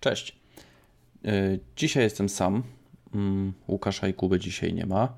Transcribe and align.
Cześć. 0.00 0.36
E, 1.24 1.58
dzisiaj 1.76 2.02
jestem 2.02 2.28
sam. 2.28 2.62
Mm, 3.14 3.52
Łukasza 3.68 4.08
i 4.08 4.14
Kuby 4.14 4.38
dzisiaj 4.38 4.74
nie 4.74 4.86
ma. 4.86 5.14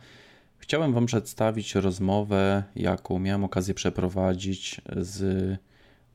Chciałem 0.58 0.92
Wam 0.92 1.06
przedstawić 1.06 1.74
rozmowę, 1.74 2.62
jaką 2.76 3.18
miałem 3.18 3.44
okazję 3.44 3.74
przeprowadzić 3.74 4.80
z 4.96 5.58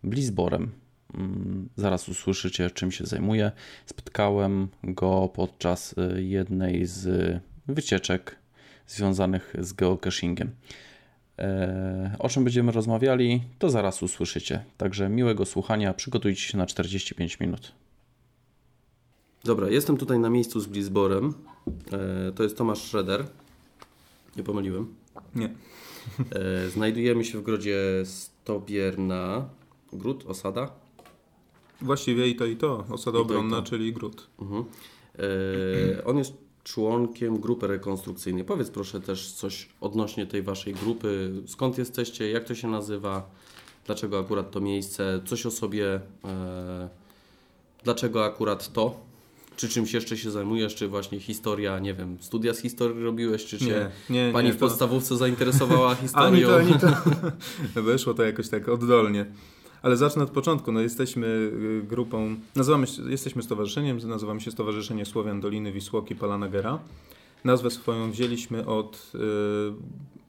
Blizborem. 0.04 0.72
Mm, 1.14 1.70
zaraz 1.76 2.10
usłyszycie, 2.10 2.70
czym 2.72 2.92
się 2.92 3.06
zajmuję. 3.06 3.52
Spotkałem 3.86 4.68
go 4.84 5.30
podczas 5.34 5.96
e, 5.98 6.22
jednej 6.22 6.86
z 6.86 7.40
wycieczek 7.68 8.36
związanych 8.88 9.54
z 9.60 9.74
geocachingiem. 9.74 10.52
E, 11.40 12.16
o 12.20 12.30
czym 12.30 12.44
będziemy 12.44 12.72
rozmawiali, 12.72 13.44
to 13.60 13.70
zaraz 13.70 14.04
usłyszycie. 14.04 14.64
Także 14.78 15.10
miłego 15.10 15.46
słuchania, 15.46 15.94
przygotujcie 15.94 16.42
się 16.42 16.58
na 16.58 16.66
45 16.66 17.40
minut. 17.40 17.72
Dobra, 19.46 19.70
jestem 19.70 19.98
tutaj 19.98 20.20
na 20.20 20.30
miejscu 20.30 20.60
z 20.60 20.66
Blizborem. 20.66 21.34
E, 21.92 22.32
to 22.32 22.44
jest 22.44 22.58
Tomasz 22.58 22.82
Schroeder. 22.88 23.26
Nie 24.38 24.44
pomyliłem? 24.44 24.96
Nie. 25.36 25.56
E, 26.32 26.70
znajdujemy 26.70 27.26
się 27.26 27.38
w 27.40 27.44
grodzie 27.44 27.80
Stobierna. 28.06 29.50
Gród, 29.94 30.26
osada? 30.28 30.72
Właściwie 31.82 32.28
i 32.28 32.36
to 32.36 32.46
i 32.46 32.56
to. 32.56 32.86
Osada 32.90 33.18
I 33.18 33.22
to, 33.22 33.26
obronna, 33.26 33.58
i 33.58 33.62
to. 33.62 33.70
czyli 33.70 33.94
gród. 33.94 34.28
Mhm. 34.42 34.66
E, 35.96 36.06
on 36.06 36.18
jest 36.18 36.34
członkiem 36.64 37.40
grupy 37.40 37.68
rekonstrukcyjnej. 37.68 38.44
Powiedz 38.44 38.70
proszę 38.70 39.02
też 39.02 39.32
coś 39.32 39.70
odnośnie 39.82 40.26
tej 40.26 40.42
waszej 40.42 40.74
grupy. 40.74 41.32
Skąd 41.48 41.78
jesteście? 41.78 42.30
Jak 42.30 42.44
to 42.44 42.56
się 42.56 42.68
nazywa? 42.68 43.30
Dlaczego 43.86 44.20
akurat 44.20 44.52
to 44.52 44.62
miejsce? 44.62 45.22
Coś 45.26 45.46
o 45.46 45.52
sobie. 45.52 46.00
E, 46.26 46.90
dlaczego 47.84 48.26
akurat 48.26 48.74
to? 48.74 49.05
Czy 49.56 49.70
czymś 49.70 49.94
jeszcze 49.94 50.18
się 50.18 50.32
zajmujesz? 50.32 50.76
Czy 50.76 50.88
właśnie 50.88 51.20
historia, 51.20 51.80
nie 51.80 51.94
wiem, 51.94 52.18
studia 52.20 52.54
z 52.54 52.60
historii 52.62 53.04
robiłeś? 53.04 53.46
Czy 53.46 53.60
cię 53.60 53.90
Nie, 54.10 54.26
nie, 54.28 54.34
pani 54.34 54.48
nie, 54.48 54.54
w 54.54 54.58
to- 54.58 54.68
podstawówce 54.68 55.18
zainteresowała 55.18 55.90
Ani 55.96 56.02
historią? 56.02 56.48
to, 56.48 56.56
ani 56.58 56.74
to. 57.76 57.82
Wyszło 57.82 58.14
to 58.14 58.24
jakoś 58.24 58.50
tak 58.50 58.70
oddolnie. 58.70 59.26
Ale 59.82 59.98
zacznę 59.98 60.24
od 60.24 60.30
początku. 60.30 60.72
No, 60.72 60.82
jesteśmy 60.82 61.28
y, 61.28 61.84
grupą, 61.88 62.36
nazywamy 62.56 62.88
się, 62.88 63.12
jesteśmy 63.12 63.44
stowarzyszeniem, 63.44 63.98
nazywamy 64.08 64.42
się 64.42 64.52
Stowarzyszenie 64.52 65.06
Słowian 65.06 65.42
Doliny 65.42 65.72
Wisłoki 65.72 66.16
Palana 66.16 66.50
Gera. 66.50 66.80
Nazwę 67.44 67.72
swoją 67.72 68.12
wzięliśmy 68.12 68.66
od 68.66 69.12
y, 69.16 69.20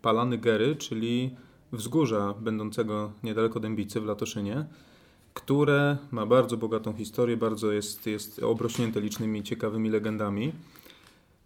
Palany 0.02 0.38
Gery, 0.38 0.76
czyli 0.76 1.30
wzgórza 1.72 2.34
będącego 2.40 3.12
niedaleko 3.22 3.60
Dębicy 3.60 4.00
w 4.00 4.04
Latoszynie, 4.04 4.66
które 5.36 5.96
ma 6.10 6.26
bardzo 6.26 6.56
bogatą 6.56 6.92
historię, 6.92 7.36
bardzo 7.36 7.72
jest, 7.72 8.06
jest 8.06 8.42
obrośnięte 8.42 9.00
licznymi 9.00 9.42
ciekawymi 9.42 9.90
legendami. 9.90 10.52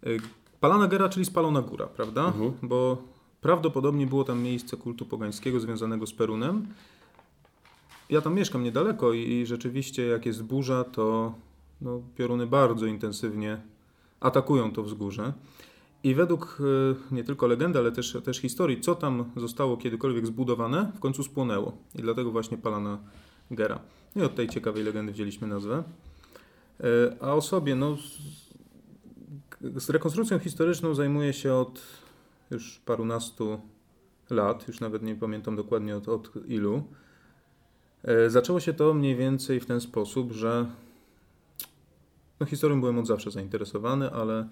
Y, 0.06 0.18
Palana 0.60 0.88
Gera, 0.88 1.08
czyli 1.08 1.24
spalona 1.24 1.62
góra, 1.62 1.86
prawda? 1.86 2.26
Mhm. 2.26 2.52
Bo 2.62 3.02
prawdopodobnie 3.40 4.06
było 4.06 4.24
tam 4.24 4.42
miejsce 4.42 4.76
kultu 4.76 5.06
pogańskiego 5.06 5.60
związanego 5.60 6.06
z 6.06 6.12
Perunem. 6.12 6.66
Ja 8.10 8.20
tam 8.20 8.34
mieszkam 8.34 8.64
niedaleko 8.64 9.12
i, 9.12 9.30
i 9.30 9.46
rzeczywiście 9.46 10.06
jak 10.06 10.26
jest 10.26 10.42
burza, 10.42 10.84
to 10.84 11.34
no, 11.80 12.02
pioruny 12.16 12.46
bardzo 12.46 12.86
intensywnie 12.86 13.60
atakują 14.20 14.72
to 14.72 14.82
wzgórze. 14.82 15.32
I 16.04 16.14
według 16.14 16.58
y, 16.60 17.14
nie 17.14 17.24
tylko 17.24 17.46
legendy, 17.46 17.78
ale 17.78 17.92
też, 17.92 18.16
też 18.24 18.38
historii, 18.38 18.80
co 18.80 18.94
tam 18.94 19.24
zostało 19.36 19.76
kiedykolwiek 19.76 20.26
zbudowane, 20.26 20.92
w 20.96 21.00
końcu 21.00 21.22
spłonęło. 21.22 21.72
I 21.94 22.02
dlatego 22.02 22.30
właśnie 22.30 22.58
Palana 22.58 22.98
Gera. 23.50 23.80
I 24.16 24.22
od 24.22 24.34
tej 24.34 24.48
ciekawej 24.48 24.82
legendy 24.84 25.12
wzięliśmy 25.12 25.46
nazwę. 25.48 25.82
Y, 26.80 26.84
A 27.20 27.34
o 27.34 27.40
sobie, 27.42 27.74
no, 27.74 27.96
z- 27.96 29.82
z 29.84 29.90
rekonstrukcją 29.90 30.38
historyczną 30.38 30.94
zajmuję 30.94 31.32
się 31.32 31.54
od 31.54 31.82
już 32.50 32.78
parunastu 32.78 33.60
lat, 34.30 34.68
już 34.68 34.80
nawet 34.80 35.02
nie 35.02 35.14
pamiętam 35.16 35.56
dokładnie 35.56 35.96
od, 35.96 36.08
od 36.08 36.48
ilu. 36.48 36.82
E, 38.04 38.30
Zaczęło 38.30 38.60
się 38.60 38.72
to 38.72 38.94
mniej 38.94 39.16
więcej 39.16 39.60
w 39.60 39.66
ten 39.66 39.80
sposób, 39.80 40.32
że 40.32 40.66
no, 42.40 42.46
historią 42.46 42.80
byłem 42.80 42.98
od 42.98 43.06
zawsze 43.06 43.30
zainteresowany, 43.30 44.10
ale 44.10 44.48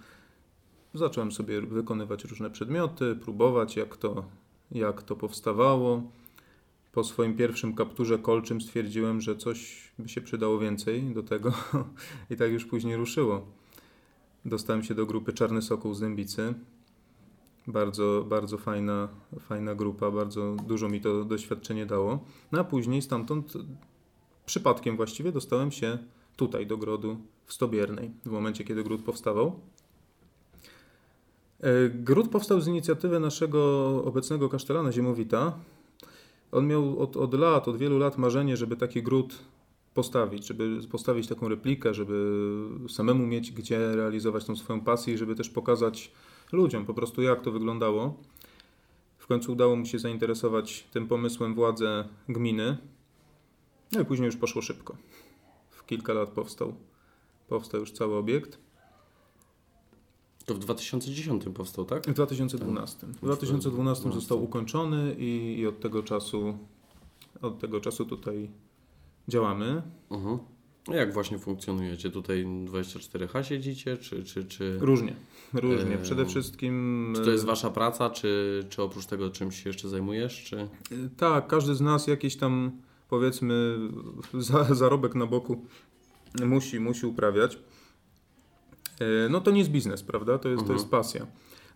zacząłem 0.95 1.33
sobie 1.33 1.61
wykonywać 1.63 2.25
różne 2.25 2.51
przedmioty, 2.51 3.17
próbować 3.17 3.77
jak 3.77 3.97
to, 3.97 4.25
jak 4.73 5.03
to 5.03 5.17
powstawało. 5.17 6.03
Po 6.93 7.05
swoim 7.05 7.37
pierwszym 7.37 7.75
kapturze 7.75 8.19
kolczym 8.19 8.61
stwierdziłem, 8.61 9.21
że 9.21 9.37
coś 9.37 9.89
by 9.99 10.09
się 10.09 10.21
przydało 10.21 10.59
więcej 10.59 11.15
do 11.15 11.23
tego 11.23 11.53
i 12.31 12.37
tak 12.37 12.53
już 12.53 12.65
później 12.65 12.97
ruszyło. 12.97 13.47
Dostałem 14.45 14.83
się 14.83 14.95
do 14.95 15.07
grupy 15.07 15.33
Czarny 15.33 15.63
Sokół 15.63 15.95
z 15.95 16.01
Dębicy. 16.01 16.55
Bardzo, 17.67 18.25
bardzo 18.29 18.59
fajna, 18.59 19.09
fajna 19.41 19.75
grupa, 19.75 20.11
bardzo 20.11 20.57
dużo 20.67 20.89
mi 20.89 21.01
to 21.01 21.25
doświadczenie 21.25 21.87
dało. 21.87 22.25
No 22.53 22.61
a 22.61 22.65
później 22.65 23.03
stamtąd 23.03 23.53
przypadkiem 24.47 24.97
właściwie 24.97 25.33
dostałem 25.33 25.73
się 25.73 25.99
tutaj 26.37 26.67
do 26.67 26.77
grodu 26.77 27.17
w 27.47 27.53
Stobiernej, 27.53 28.11
w 28.27 28.31
momencie 28.31 28.65
kiedy 28.65 28.85
gród 28.85 29.03
powstawał. 29.03 29.61
E, 31.61 31.89
Gród 31.89 32.29
powstał 32.29 32.61
z 32.61 32.67
inicjatywy 32.67 33.21
naszego 33.21 33.89
obecnego 34.05 34.49
kasztelana 34.49 34.93
Ziemowita. 34.93 35.59
On 36.53 36.67
miał 36.67 36.99
od, 36.99 37.17
od 37.17 37.35
lat, 37.35 37.69
od 37.69 37.77
wielu 37.77 37.99
lat 37.99 38.19
marzenie, 38.19 38.57
żeby 38.57 38.77
taki 38.77 39.03
gród 39.03 39.39
postawić, 39.95 40.47
żeby 40.47 40.81
postawić 40.91 41.27
taką 41.27 41.49
replikę, 41.49 41.95
żeby 41.95 42.45
samemu 42.89 43.27
mieć 43.27 43.53
gdzie 43.53 43.97
realizować 43.97 44.45
tą 44.45 44.57
swoją 44.57 44.81
pasję 44.81 45.15
i 45.15 45.19
żeby 45.19 45.35
też 45.35 45.51
pokazać 45.51 46.13
ludziom 46.53 46.87
po 46.87 46.95
prostu 46.95 47.23
jak 47.23 47.43
to 47.43 47.53
wyglądało. 47.53 48.15
W 49.19 49.27
końcu 49.27 49.53
udało 49.53 49.77
mu 49.77 49.87
się 49.87 49.99
zainteresować 49.99 50.89
tym 50.93 51.09
pomysłem 51.09 51.55
władze 51.55 52.09
gminy. 52.29 52.79
No 53.93 54.01
i 54.01 54.05
później 54.05 54.27
już 54.27 54.37
poszło 54.37 54.63
szybko. 54.63 54.97
W 55.71 55.87
kilka 55.87 56.13
lat 56.13 56.29
powstał, 56.29 56.75
powstał 57.49 57.81
już 57.81 57.93
cały 57.93 58.17
obiekt. 58.17 58.59
To 60.49 60.55
w 60.55 60.59
2010 60.59 61.45
powstał, 61.55 61.85
tak? 61.85 62.07
W 62.07 62.13
2012. 62.13 63.07
W 63.07 63.21
2012 63.21 64.13
został 64.13 64.45
ukończony 64.45 65.17
i, 65.19 65.57
i 65.59 65.67
od 65.67 65.81
tego 65.81 66.03
czasu 66.03 66.59
od 67.43 67.59
tego 67.59 67.81
czasu 67.81 68.05
tutaj 68.05 68.51
działamy. 69.29 69.83
Mhm. 70.11 70.39
A 70.89 70.95
Jak 70.95 71.13
właśnie 71.13 71.39
funkcjonujecie? 71.39 72.11
Tutaj 72.11 72.45
24H 72.45 73.43
siedzicie, 73.43 73.97
czy, 73.97 74.25
czy, 74.25 74.45
czy, 74.45 74.79
Różnie, 74.81 75.17
różnie. 75.53 75.99
Przede 75.99 76.27
wszystkim 76.27 77.13
czy 77.17 77.23
to 77.23 77.31
jest 77.31 77.45
wasza 77.45 77.71
praca, 77.71 78.11
czy, 78.11 78.65
czy 78.69 78.83
oprócz 78.83 79.07
tego 79.07 79.31
czymś 79.31 79.63
się 79.63 79.71
jeszcze 79.71 79.89
zajmujesz, 79.89 80.45
czy... 80.45 80.57
E, 80.57 80.69
Tak, 81.17 81.47
każdy 81.47 81.75
z 81.75 81.81
nas 81.81 82.07
jakiś 82.07 82.37
tam 82.37 82.73
powiedzmy 83.09 83.79
za, 84.35 84.65
zarobek 84.75 85.15
na 85.15 85.27
boku 85.27 85.65
musi, 86.45 86.81
musi 86.81 87.07
uprawiać. 87.07 87.59
E, 89.01 89.29
No 89.29 89.41
to 89.41 89.51
nie 89.51 89.59
jest 89.59 89.71
biznes, 89.71 90.03
prawda? 90.03 90.39
To 90.39 90.49
jest, 90.49 90.59
to 90.61 90.63
Mhm. 90.63 90.79
jest 90.79 90.91
pasja. 90.91 91.27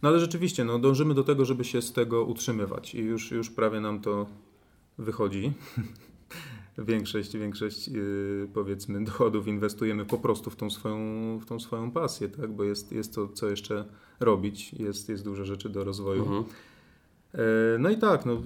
No 0.03 0.09
ale 0.09 0.21
rzeczywiście, 0.21 0.65
no, 0.65 0.79
dążymy 0.79 1.15
do 1.15 1.25
tego, 1.25 1.45
żeby 1.45 1.65
się 1.65 1.83
z 1.83 1.93
tego 1.93 2.25
utrzymywać 2.25 2.95
i 2.95 2.99
już, 2.99 3.31
już 3.31 3.51
prawie 3.51 3.81
nam 3.81 4.01
to 4.01 4.27
wychodzi. 4.99 5.53
większość, 6.79 7.37
większość 7.37 7.89
yy, 7.89 8.49
powiedzmy 8.55 9.05
dochodów 9.05 9.47
inwestujemy 9.49 10.05
po 10.05 10.19
prostu 10.19 10.51
w 10.51 10.57
tą 10.57 10.71
swoją, 10.71 10.99
w 11.39 11.47
tą 11.47 11.61
swoją 11.61 11.91
pasję, 11.91 12.29
tak? 12.29 12.53
Bo 12.53 12.65
jest, 12.65 12.93
jest 12.93 13.15
to, 13.15 13.29
co 13.29 13.49
jeszcze 13.49 13.85
robić, 14.21 14.73
jest, 14.73 15.09
jest 15.09 15.25
dużo 15.25 15.45
rzeczy 15.45 15.69
do 15.69 15.85
rozwoju. 15.85 16.23
Mhm. 16.23 16.45
E, 17.35 17.39
No 17.79 17.91
i 17.91 17.97
tak, 17.97 18.27
no, 18.27 18.43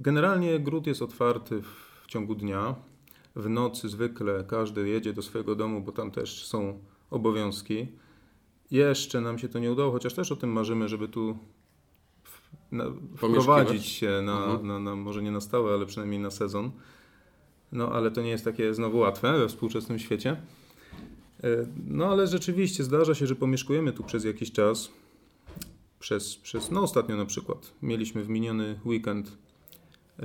generalnie 0.00 0.60
gród 0.60 0.86
jest 0.86 1.02
otwarty 1.02 1.62
w, 1.62 2.00
w 2.02 2.06
ciągu 2.06 2.34
dnia. 2.34 2.74
W 3.36 3.48
nocy 3.48 3.88
zwykle 3.88 4.44
każdy 4.48 4.88
jedzie 4.88 5.12
do 5.12 5.22
swojego 5.22 5.54
domu, 5.54 5.80
bo 5.80 5.92
tam 5.92 6.10
też 6.10 6.46
są 6.46 6.78
obowiązki. 7.10 7.88
Jeszcze 8.70 9.20
nam 9.20 9.38
się 9.38 9.48
to 9.48 9.58
nie 9.58 9.72
udało, 9.72 9.92
chociaż 9.92 10.14
też 10.14 10.32
o 10.32 10.36
tym 10.36 10.52
marzymy, 10.52 10.88
żeby 10.88 11.08
tu 11.08 11.38
wprowadzić 13.16 13.86
się 13.86 14.22
na, 14.22 14.44
Mhm. 14.44 14.66
na, 14.66 14.78
na, 14.78 14.96
może 14.96 15.22
nie 15.22 15.30
na 15.30 15.40
stałe, 15.40 15.74
ale 15.74 15.86
przynajmniej 15.86 16.20
na 16.20 16.30
sezon. 16.30 16.70
No 17.72 17.92
ale 17.92 18.10
to 18.10 18.22
nie 18.22 18.30
jest 18.30 18.44
takie 18.44 18.74
znowu 18.74 18.98
łatwe 18.98 19.38
we 19.38 19.48
współczesnym 19.48 19.98
świecie. 19.98 20.30
E, 21.42 21.46
No 21.86 22.06
ale 22.06 22.26
rzeczywiście 22.26 22.84
zdarza 22.84 23.14
się, 23.14 23.26
że 23.26 23.34
pomieszkujemy 23.36 23.92
tu 23.92 24.04
przez 24.04 24.24
jakiś 24.24 24.52
czas. 24.52 24.90
Przez, 26.00 26.36
przez 26.36 26.70
no 26.70 26.82
ostatnio 26.82 27.16
na 27.16 27.24
przykład 27.26 27.72
mieliśmy 27.82 28.24
w 28.24 28.28
miniony 28.28 28.80
weekend 28.86 29.38
e, 30.18 30.22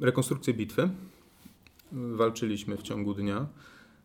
rekonstrukcję 0.00 0.54
bitwy. 0.54 0.90
Walczyliśmy 1.92 2.76
w 2.76 2.82
ciągu 2.82 3.14
dnia. 3.14 3.46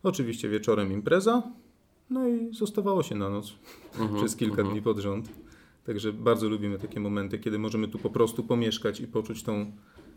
Oczywiście 0.02 0.48
wieczorem 0.48 0.92
impreza. 0.92 1.42
No 2.12 2.28
i 2.28 2.54
zostawało 2.54 3.02
się 3.02 3.14
na 3.14 3.30
noc 3.30 3.52
Mhm. 3.98 4.16
przez 4.16 4.36
kilka 4.36 4.60
Mhm. 4.60 4.68
dni 4.70 4.82
pod 4.82 4.98
rząd. 4.98 5.28
Także 5.86 6.12
bardzo 6.12 6.48
lubimy 6.48 6.78
takie 6.78 7.00
momenty, 7.00 7.38
kiedy 7.38 7.58
możemy 7.58 7.88
tu 7.88 7.98
po 7.98 8.10
prostu 8.10 8.42
pomieszkać 8.42 9.00
i 9.00 9.06
poczuć 9.06 9.42
tą 9.42 9.72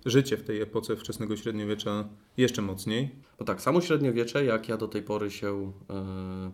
życie 0.05 0.37
w 0.37 0.43
tej 0.43 0.61
epoce 0.61 0.95
wczesnego 0.95 1.37
średniowiecza 1.37 2.07
jeszcze 2.37 2.61
mocniej. 2.61 3.09
No 3.39 3.45
tak, 3.45 3.61
samo 3.61 3.81
średniowiecze, 3.81 4.45
jak 4.45 4.69
ja 4.69 4.77
do 4.77 4.87
tej 4.87 5.01
pory 5.01 5.31
się 5.31 5.71
e, 5.89 6.51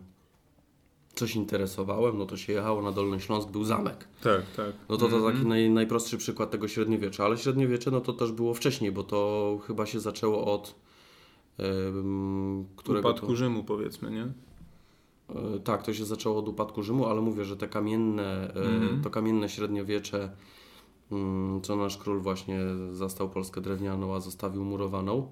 coś 1.14 1.36
interesowałem, 1.36 2.18
no 2.18 2.26
to 2.26 2.36
się 2.36 2.52
jechało 2.52 2.82
na 2.82 2.92
Dolny 2.92 3.20
Śląsk, 3.20 3.48
był 3.50 3.64
zamek. 3.64 4.08
Tak, 4.22 4.42
tak. 4.56 4.72
No 4.88 4.96
to 4.96 5.08
to 5.08 5.16
mm 5.16 5.28
-hmm. 5.28 5.32
taki 5.32 5.46
naj, 5.46 5.70
najprostszy 5.70 6.18
przykład 6.18 6.50
tego 6.50 6.68
średniowiecza, 6.68 7.24
ale 7.24 7.38
średniowiecze 7.38 7.90
no 7.90 8.00
to 8.00 8.12
też 8.12 8.32
było 8.32 8.54
wcześniej, 8.54 8.92
bo 8.92 9.02
to 9.02 9.58
chyba 9.66 9.86
się 9.86 10.00
zaczęło 10.00 10.54
od 10.54 10.74
e, 11.58 11.64
którego 12.76 13.08
upadku 13.08 13.26
to... 13.26 13.36
Rzymu 13.36 13.64
powiedzmy, 13.64 14.10
nie? 14.10 14.32
E, 15.30 15.58
tak, 15.58 15.82
to 15.82 15.94
się 15.94 16.04
zaczęło 16.04 16.38
od 16.38 16.48
upadku 16.48 16.82
Rzymu, 16.82 17.06
ale 17.06 17.20
mówię, 17.20 17.44
że 17.44 17.56
te 17.56 17.68
kamienne, 17.68 18.52
mm 18.54 18.80
-hmm. 18.80 19.02
to 19.02 19.10
kamienne 19.10 19.48
średniowiecze 19.48 20.30
Mm, 21.12 21.60
co 21.60 21.76
nasz 21.76 21.96
król 21.98 22.20
właśnie 22.20 22.60
zastał 22.92 23.30
Polskę 23.30 23.60
drewnianą, 23.60 24.14
a 24.14 24.20
zostawił 24.20 24.64
murowaną, 24.64 25.30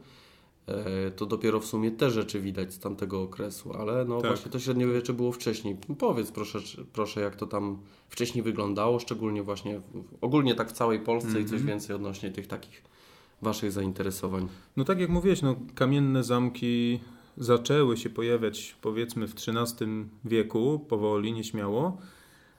e, 0.67 1.11
to 1.11 1.27
dopiero 1.27 1.61
w 1.61 1.67
sumie 1.67 1.91
te 1.91 2.11
rzeczy 2.11 2.41
widać 2.41 2.75
z 2.75 2.79
tamtego 2.79 3.23
okresu, 3.23 3.73
ale 3.73 4.05
no 4.05 4.21
tak. 4.21 4.31
właśnie 4.31 4.51
to 4.51 4.59
średniowiecze 4.59 5.13
było 5.13 5.33
wcześniej. 5.33 5.77
Powiedz 5.99 6.31
proszę, 6.31 6.59
proszę, 6.93 7.21
jak 7.21 7.37
to 7.37 7.47
tam 7.47 7.79
wcześniej 8.09 8.45
wyglądało, 8.45 8.99
szczególnie 8.99 9.43
właśnie 9.43 9.81
ogólnie 10.21 10.55
tak 10.55 10.69
w 10.69 10.73
całej 10.73 11.01
Polsce 11.01 11.41
i 11.41 11.45
coś 11.45 11.53
mhm. 11.53 11.67
więcej 11.67 11.97
odnośnie 11.97 12.31
tych 12.31 12.47
takich 12.47 12.83
Waszych 13.43 13.73
zainteresowań. 13.73 14.49
No 14.77 14.85
tak 14.85 15.01
jak 15.01 15.11
mówiłeś, 15.11 15.43
no, 15.43 15.57
kamienne 15.75 16.25
zamki 16.25 17.01
zaczęły 17.41 17.97
się 17.97 18.11
pojawiać 18.11 18.77
powiedzmy 18.83 19.29
w 19.29 19.35
XIII 19.35 20.05
wieku, 20.25 20.87
powoli, 20.89 21.33
nieśmiało 21.33 21.99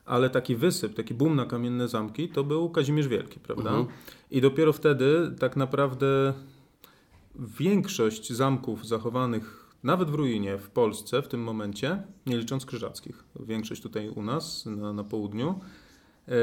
ale 0.05 0.29
taki 0.29 0.55
wysyp, 0.55 0.93
taki 0.93 1.13
boom 1.13 1.35
na 1.35 1.45
kamienne 1.45 1.87
zamki 1.87 2.29
to 2.29 2.43
był 2.43 2.69
Kazimierz 2.69 3.07
Wielki, 3.07 3.39
prawda? 3.39 3.69
Mhm. 3.69 3.87
I 4.31 4.41
dopiero 4.41 4.73
wtedy 4.73 5.35
tak 5.39 5.55
naprawdę 5.55 6.33
większość 7.35 8.33
zamków 8.33 8.87
zachowanych 8.87 9.71
nawet 9.83 10.09
w 10.09 10.13
ruinie 10.13 10.57
w 10.57 10.69
Polsce 10.69 11.21
w 11.21 11.27
tym 11.27 11.43
momencie, 11.43 12.03
nie 12.25 12.37
licząc 12.37 12.65
krzyżackich, 12.65 13.23
większość 13.39 13.81
tutaj 13.81 14.09
u 14.09 14.21
nas 14.21 14.65
na, 14.65 14.93
na 14.93 15.03
południu, 15.03 15.59
e, 16.27 16.33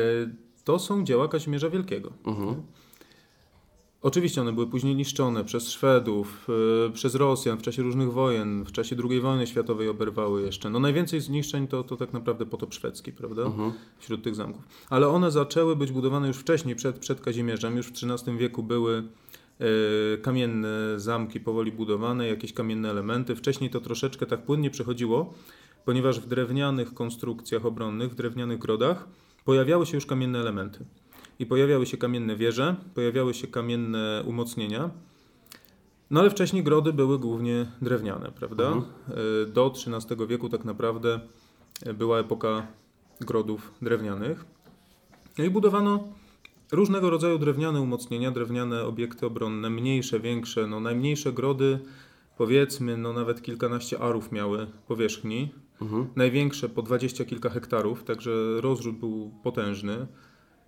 to 0.65 0.79
są 0.79 1.05
dzieła 1.05 1.29
Kazimierza 1.29 1.71
Wielkiego. 1.71 2.13
Mhm. 2.27 2.63
Oczywiście 4.03 4.41
one 4.41 4.53
były 4.53 4.67
później 4.67 4.97
niszczone 4.97 5.45
przez 5.45 5.71
Szwedów, 5.71 6.49
yy, 6.85 6.91
przez 6.93 7.15
Rosjan 7.15 7.59
w 7.59 7.63
czasie 7.63 7.83
różnych 7.83 8.13
wojen, 8.13 8.65
w 8.65 8.73
czasie 8.73 8.97
II 9.11 9.21
wojny 9.21 9.47
światowej 9.47 9.89
oberwały 9.89 10.43
jeszcze. 10.43 10.71
No 10.71 10.81
najwięcej 10.81 11.21
zniszczeń 11.21 11.69
to, 11.69 11.85
to 11.85 11.97
tak 11.97 12.13
naprawdę 12.13 12.47
potop 12.47 12.75
szwedzki, 12.75 13.13
prawda? 13.13 13.43
Uh-huh. 13.43 13.73
Wśród 13.99 14.23
tych 14.25 14.35
zamków. 14.35 14.63
Ale 14.91 15.09
one 15.09 15.31
zaczęły 15.31 15.77
być 15.77 15.93
budowane 15.93 16.29
już 16.29 16.37
wcześniej, 16.37 16.77
przed, 16.77 16.99
przed 16.99 17.21
Kazimierzem. 17.21 17.77
Już 17.77 17.87
w 17.87 17.93
XIII 17.93 18.39
wieku 18.39 18.63
były 18.63 19.03
yy, 19.61 19.67
kamienne 20.23 21.01
zamki 21.01 21.41
powoli 21.41 21.73
budowane, 21.73 22.29
jakieś 22.29 22.53
kamienne 22.53 22.91
elementy. 22.91 23.37
Wcześniej 23.37 23.71
to 23.71 23.81
troszeczkę 23.81 24.27
tak 24.27 24.43
płynnie 24.43 24.71
przechodziło, 24.71 25.35
ponieważ 25.85 26.21
w 26.21 26.27
drewnianych 26.27 26.95
konstrukcjach 26.95 27.67
obronnych, 27.67 28.11
w 28.11 28.15
drewnianych 28.15 28.59
grodach 28.59 29.09
pojawiały 29.45 29.87
się 29.87 29.97
już 29.97 30.07
kamienne 30.07 30.39
elementy 30.39 30.85
i 31.39 31.47
pojawiały 31.47 31.87
się 31.87 31.97
kamienne 31.97 32.37
wieże, 32.37 32.77
pojawiały 32.95 33.35
się 33.35 33.47
kamienne 33.47 34.23
umocnienia. 34.27 34.91
No 36.11 36.21
ale 36.21 36.31
wcześniej 36.31 36.63
grody 36.63 36.93
były 36.93 37.19
głównie 37.19 37.67
drewniane, 37.83 38.33
prawda? 38.33 38.67
Mhm. 38.67 38.85
E, 39.45 39.47
do 39.47 39.73
XIII 39.87 40.27
wieku 40.27 40.49
tak 40.49 40.65
naprawdę 40.65 41.21
była 41.95 42.19
epoka 42.19 42.67
grodów 43.21 43.73
drewnianych. 43.83 44.45
No 45.39 45.45
i 45.45 45.51
budowano 45.51 46.09
różnego 46.73 47.11
rodzaju 47.11 47.39
drewniane 47.39 47.81
umocnienia, 47.81 48.31
drewniane 48.31 48.85
obiekty 48.85 49.27
obronne, 49.27 49.71
mniejsze, 49.71 50.21
większe. 50.21 50.67
No 50.67 50.81
najmniejsze 50.81 51.33
grody, 51.33 51.79
powiedzmy, 52.39 52.97
no 52.97 53.13
nawet 53.13 53.43
kilkanaście 53.43 53.99
arów 53.99 54.33
miały 54.33 54.67
powierzchni. 54.89 55.53
Mhm. 55.83 56.09
Największe 56.17 56.69
po 56.69 56.83
dwadzieścia 56.83 57.25
kilka 57.25 57.51
hektarów, 57.51 58.05
także 58.05 58.61
rozrzut 58.61 58.99
był 58.99 59.33
potężny. 59.43 60.07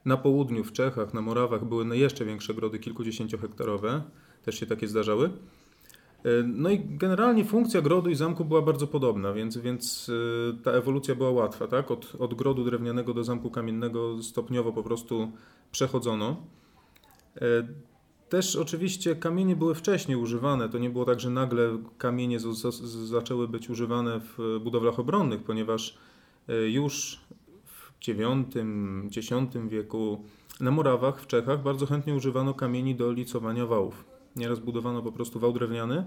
Na 0.04 0.16
południu, 0.16 0.64
w 0.64 0.72
Czechach, 0.72 1.14
na 1.14 1.20
Morawach 1.20 1.64
były 1.64 1.96
jeszcze 1.96 2.24
większe 2.24 2.54
grody, 2.54 2.78
kilkudziesięciohektarowe. 2.78 4.02
Też 4.44 4.60
się 4.60 4.66
takie 4.66 4.88
zdarzały. 4.88 5.30
E, 6.24 6.42
no 6.46 6.70
i 6.70 6.78
generalnie 6.78 7.44
funkcja 7.44 7.82
grodu 7.82 8.10
i 8.10 8.14
zamku 8.14 8.44
była 8.44 8.62
bardzo 8.62 8.86
podobna, 8.86 9.32
więc, 9.32 9.58
więc 9.58 10.10
e, 10.50 10.62
ta 10.62 10.70
ewolucja 10.70 11.14
była 11.14 11.30
łatwa. 11.30 11.66
Tak? 11.66 11.90
Od, 11.90 12.16
od 12.18 12.34
grodu 12.34 12.64
drewnianego 12.64 13.14
do 13.14 13.24
zamku 13.24 13.50
kamiennego 13.50 14.22
stopniowo 14.22 14.72
po 14.72 14.82
prostu 14.82 15.32
przechodzono. 15.72 16.36
E, 17.36 17.40
też 18.28 18.56
oczywiście 18.56 19.16
kamienie 19.16 19.56
były 19.56 19.74
wcześniej 19.74 20.16
używane. 20.16 20.68
To 20.68 20.78
nie 20.78 20.90
było 20.90 21.04
tak, 21.04 21.20
że 21.20 21.30
nagle 21.30 21.78
kamienie 21.98 22.38
zaczęły 23.04 23.48
być 23.48 23.70
używane 23.70 24.20
w 24.20 24.58
budowlach 24.64 24.98
obronnych, 24.98 25.42
ponieważ 25.42 25.98
już 26.68 27.20
IX, 28.08 28.56
X 29.16 29.56
wieku 29.68 30.24
na 30.60 30.70
Morawach 30.70 31.20
w 31.20 31.26
Czechach 31.26 31.62
bardzo 31.62 31.86
chętnie 31.86 32.14
używano 32.14 32.54
kamieni 32.54 32.94
do 32.94 33.12
licowania 33.12 33.66
wałów. 33.66 34.04
Nieraz 34.36 34.58
budowano 34.58 35.02
po 35.02 35.12
prostu 35.12 35.40
wał 35.40 35.52
drewniany 35.52 36.04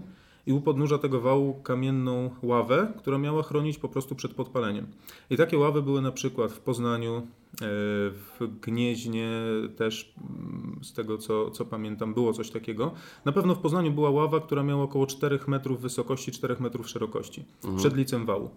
i 0.48 0.54
u 0.54 0.62
podnóża 0.62 0.98
tego 0.98 1.22
wału 1.22 1.54
kamienną 1.54 2.30
ławę, 2.44 2.94
która 2.98 3.18
miała 3.18 3.44
chronić 3.44 3.78
po 3.78 3.90
prostu 3.90 4.16
przed 4.16 4.34
podpaleniem. 4.34 4.88
I 5.30 5.38
takie 5.38 5.58
ławy 5.58 5.82
były 5.82 6.02
na 6.02 6.12
przykład 6.12 6.52
w 6.52 6.60
Poznaniu, 6.60 7.16
e, 7.16 7.22
w 7.62 8.48
Gnieźnie 8.62 9.30
też, 9.76 10.14
mm, 10.18 10.80
z 10.84 10.94
tego 10.94 11.18
co, 11.18 11.52
co 11.52 11.66
pamiętam, 11.66 12.14
było 12.14 12.34
coś 12.34 12.50
takiego. 12.50 12.92
Na 13.26 13.32
pewno 13.32 13.56
w 13.56 13.60
Poznaniu 13.60 13.92
była 13.92 14.10
ława, 14.10 14.40
która 14.40 14.64
miała 14.64 14.84
około 14.84 15.08
4 15.08 15.40
metrów 15.48 15.82
wysokości, 15.82 16.32
4 16.32 16.56
metrów 16.60 16.90
szerokości, 16.90 17.46
mhm. 17.64 17.78
przed 17.78 17.96
licem 17.96 18.26
wału 18.26 18.50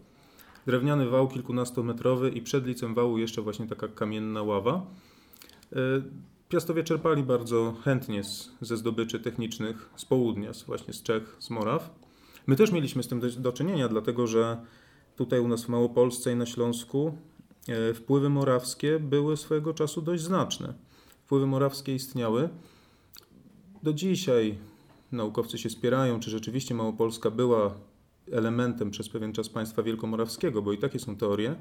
drewniany 0.67 1.09
wał 1.09 1.29
kilkunastometrowy 1.29 2.31
i 2.31 2.43
przed 2.43 2.67
licem 2.67 2.95
wału 2.95 3.19
jeszcze 3.19 3.43
właśnie 3.43 3.67
taka 3.67 3.89
kamienna 3.89 4.43
ława. 4.43 4.87
E, 5.73 5.77
piastowie 6.49 6.85
czerpali 6.85 7.23
bardzo 7.23 7.77
chętnie 7.85 8.25
z, 8.25 8.51
ze 8.61 8.77
zdobyczy 8.77 9.21
technicznych 9.21 9.91
z 9.97 10.05
południa, 10.05 10.55
z 10.55 10.63
właśnie 10.63 10.95
z 10.95 11.03
Czech, 11.03 11.37
z 11.39 11.51
Moraw. 11.51 11.91
My 12.47 12.57
też 12.57 12.73
mieliśmy 12.73 13.03
z 13.03 13.09
tym 13.09 13.21
do, 13.21 13.31
do 13.31 13.53
czynienia, 13.53 13.89
dlatego 13.89 14.27
że 14.27 14.57
tutaj 15.17 15.41
u 15.41 15.49
nas 15.49 15.65
w 15.65 15.69
Małopolsce 15.69 16.33
i 16.33 16.37
na 16.37 16.47
Śląsku 16.47 17.19
e, 17.69 17.95
wpływy 17.95 18.29
morawskie 18.29 19.01
były 19.01 19.37
swojego 19.37 19.75
czasu 19.75 20.03
dość 20.03 20.23
znaczne. 20.23 20.75
Wpływy 21.25 21.47
morawskie 21.47 21.95
istniały. 21.95 22.49
Do 23.83 23.93
dzisiaj 23.93 24.59
naukowcy 25.13 25.59
się 25.59 25.71
spierają, 25.71 26.21
czy 26.21 26.31
rzeczywiście 26.31 26.75
Małopolska 26.75 27.31
była 27.31 27.75
elementem 28.33 28.91
przez 28.91 29.09
pewien 29.09 29.33
czas 29.33 29.49
państwa 29.49 29.83
wielkomorawskiego, 29.83 30.63
bo 30.63 30.73
i 30.73 30.79
takie 30.79 30.99
są 30.99 31.17
teorie, 31.17 31.57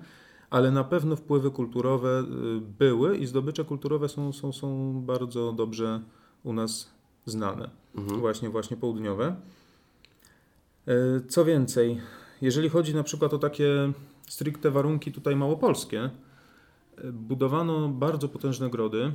ale 0.50 0.72
na 0.72 0.84
pewno 0.84 1.16
wpływy 1.16 1.52
kulturowe 1.52 2.20
y, 2.20 2.62
były 2.80 3.18
i 3.18 3.26
zdobycze 3.26 3.66
kulturowe 3.66 4.10
są, 4.10 4.34
są, 4.34 4.54
są 4.54 4.94
bardzo 5.02 5.54
dobrze 5.54 6.02
u 6.44 6.54
nas 6.54 6.92
znane, 7.26 7.70
mhm. 7.96 8.20
właśnie, 8.20 8.50
właśnie 8.50 8.78
południowe. 8.78 9.36
E, 10.88 11.22
co 11.28 11.46
więcej, 11.46 12.02
jeżeli 12.42 12.70
chodzi 12.70 12.96
na 12.96 13.04
przykład 13.04 13.34
o 13.34 13.38
takie 13.38 13.92
stricte 14.28 14.72
warunki 14.72 15.12
tutaj 15.12 15.36
małopolskie, 15.36 16.02
e, 16.02 17.12
budowano 17.12 17.90
bardzo 17.90 18.30
potężne 18.30 18.70
grody, 18.70 19.12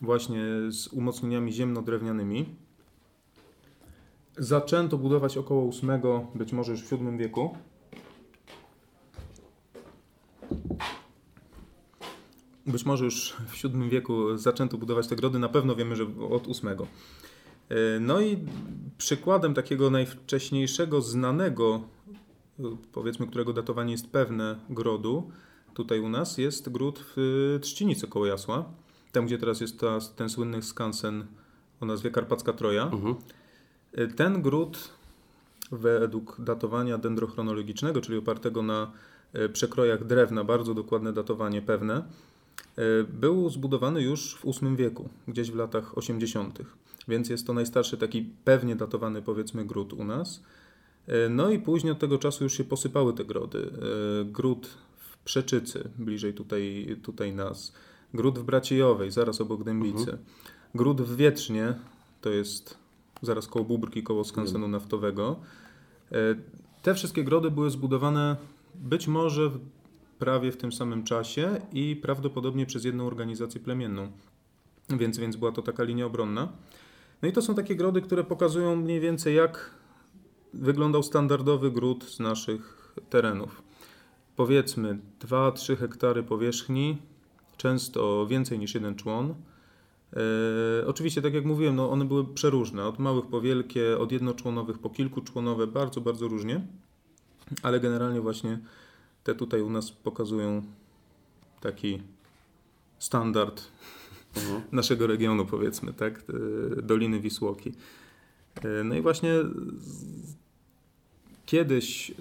właśnie 0.00 0.44
z 0.68 0.88
umocnieniami 0.88 1.52
ziemno-drewnianymi, 1.52 2.44
zaczęto 4.38 4.98
budować 4.98 5.36
około 5.36 5.70
VIII, 5.70 6.26
być 6.34 6.52
może 6.52 6.72
już 6.72 6.82
w 6.82 6.90
VII 6.92 7.18
wieku. 7.18 7.56
Być 12.66 12.86
może 12.86 13.04
już 13.04 13.32
w 13.32 13.62
VII 13.62 13.88
wieku 13.88 14.36
zaczęto 14.36 14.78
budować 14.78 15.08
te 15.08 15.16
grody, 15.16 15.38
na 15.38 15.48
pewno 15.48 15.76
wiemy, 15.76 15.96
że 15.96 16.04
od 16.30 16.46
VIII. 16.46 16.86
E, 17.68 18.00
no 18.00 18.20
i 18.20 18.38
przykładem 18.98 19.54
takiego 19.54 19.90
najwcześniejszego 19.90 21.00
znanego, 21.00 21.80
powiedzmy, 22.92 23.26
którego 23.26 23.52
datowanie 23.52 23.92
jest 23.92 24.06
pewne, 24.06 24.56
grodu 24.70 25.30
tutaj 25.74 26.00
u 26.00 26.08
nas 26.08 26.38
jest 26.38 26.68
gród 26.68 27.04
w 27.16 27.58
Trzcinicy 27.62 28.08
koło 28.08 28.26
Jasła, 28.26 28.64
tam 29.12 29.26
gdzie 29.26 29.38
teraz 29.38 29.60
jest 29.60 29.80
ta, 29.80 29.98
ten 30.16 30.28
słynny 30.28 30.62
skansen 30.62 31.26
o 31.80 31.86
nazwie 31.86 32.10
Karpacka 32.10 32.52
Troja. 32.52 32.82
Mhm. 32.82 33.14
Ten 34.16 34.42
gród 34.42 34.90
według 35.72 36.40
datowania 36.40 36.98
dendrochronologicznego, 36.98 38.00
czyli 38.00 38.18
opartego 38.18 38.62
na 38.62 38.92
e, 39.32 39.48
przekrojach 39.48 40.04
drewna, 40.04 40.44
bardzo 40.44 40.74
dokładne 40.74 41.12
datowanie 41.12 41.62
pewne, 41.62 41.96
e, 41.96 42.02
był 43.04 43.50
zbudowany 43.50 44.02
już 44.02 44.34
w 44.34 44.60
VIII 44.60 44.76
wieku, 44.76 45.08
gdzieś 45.28 45.50
w 45.50 45.54
latach 45.54 45.98
80., 45.98 46.58
więc 47.08 47.28
jest 47.28 47.46
to 47.46 47.52
najstarszy 47.52 47.96
taki 47.96 48.30
pewnie 48.44 48.76
datowany 48.76 49.22
powiedzmy 49.22 49.64
gród 49.64 49.92
u 49.92 50.04
nas. 50.04 50.42
No 51.30 51.50
i 51.50 51.58
później 51.58 51.92
od 51.92 51.98
tego 51.98 52.18
czasu 52.18 52.44
już 52.44 52.52
się 52.52 52.64
posypały 52.64 53.14
te 53.14 53.24
grody. 53.24 53.70
Gród 54.24 54.68
w 54.98 55.18
Przeczycy, 55.18 55.90
bliżej 55.98 56.34
tutaj, 56.34 56.96
tutaj 57.02 57.32
nas, 57.32 57.72
gród 58.14 58.38
w 58.38 58.42
Braciejowej, 58.42 59.10
zaraz 59.10 59.40
obok 59.40 59.64
Dębicy, 59.64 60.00
mhm. 60.00 60.18
gród 60.74 61.02
w 61.02 61.16
Wietrznie, 61.16 61.74
to 62.20 62.30
jest 62.30 62.79
zaraz 63.22 63.46
koło 63.46 63.64
Bóbrki, 63.64 64.02
koło 64.02 64.24
skansenu 64.24 64.68
naftowego. 64.68 65.40
E, 66.12 66.16
te 66.82 66.94
wszystkie 66.94 67.24
grody 67.24 67.50
były 67.50 67.70
zbudowane 67.70 68.36
być 68.74 69.08
może 69.08 69.50
prawie 70.18 70.52
w 70.52 70.56
tym 70.56 70.72
samym 70.72 71.04
czasie 71.04 71.60
i 71.72 71.96
prawdopodobnie 71.96 72.66
przez 72.66 72.84
jedną 72.84 73.06
organizację 73.06 73.60
plemienną. 73.60 74.12
Więc, 74.88 75.18
więc 75.18 75.36
była 75.36 75.52
to 75.52 75.62
taka 75.62 75.82
linia 75.84 76.06
obronna. 76.06 76.52
No 77.22 77.28
i 77.28 77.32
to 77.32 77.42
są 77.42 77.54
takie 77.54 77.76
grody, 77.76 78.02
które 78.02 78.24
pokazują 78.24 78.76
mniej 78.76 79.00
więcej 79.00 79.34
jak 79.34 79.70
wyglądał 80.54 81.02
standardowy 81.02 81.70
gród 81.70 82.04
z 82.04 82.20
naszych 82.20 82.94
terenów. 83.10 83.62
Powiedzmy 84.36 84.98
2-3 85.20 85.76
hektary 85.76 86.22
powierzchni, 86.22 86.98
często 87.56 88.26
więcej 88.26 88.58
niż 88.58 88.74
jeden 88.74 88.94
człon. 88.94 89.34
E, 90.12 90.86
oczywiście, 90.86 91.22
tak 91.22 91.34
jak 91.34 91.44
mówiłem, 91.44 91.76
no 91.76 91.90
one 91.90 92.04
były 92.04 92.34
przeróżne, 92.34 92.84
od 92.84 92.98
małych 92.98 93.26
po 93.26 93.40
wielkie, 93.40 93.98
od 93.98 94.12
jednoczłonowych 94.12 94.78
po 94.78 94.90
kilkuczłonowe, 94.90 95.66
bardzo, 95.66 96.00
bardzo 96.00 96.28
różnie, 96.28 96.66
ale 97.62 97.80
generalnie 97.80 98.20
właśnie 98.20 98.58
te 99.24 99.34
tutaj 99.34 99.62
u 99.62 99.70
nas 99.70 99.90
pokazują 99.90 100.62
taki 101.60 102.02
standard 102.98 103.62
mhm. 104.36 104.62
naszego 104.72 105.06
regionu, 105.06 105.46
powiedzmy, 105.46 105.92
tak, 105.92 106.22
Doliny 106.82 107.20
Wisłoki. 107.20 107.72
E, 108.64 108.84
no 108.84 108.94
i 108.94 109.00
właśnie 109.00 109.34
kiedyś 111.46 112.10
e, 112.10 112.14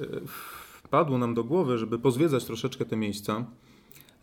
wpadło 0.84 1.18
nam 1.18 1.34
do 1.34 1.44
głowy, 1.44 1.78
żeby 1.78 2.00
pozwiedzać 2.00 2.46
troszeczkę 2.46 2.86
te 2.86 2.96
miejsca, 2.96 3.46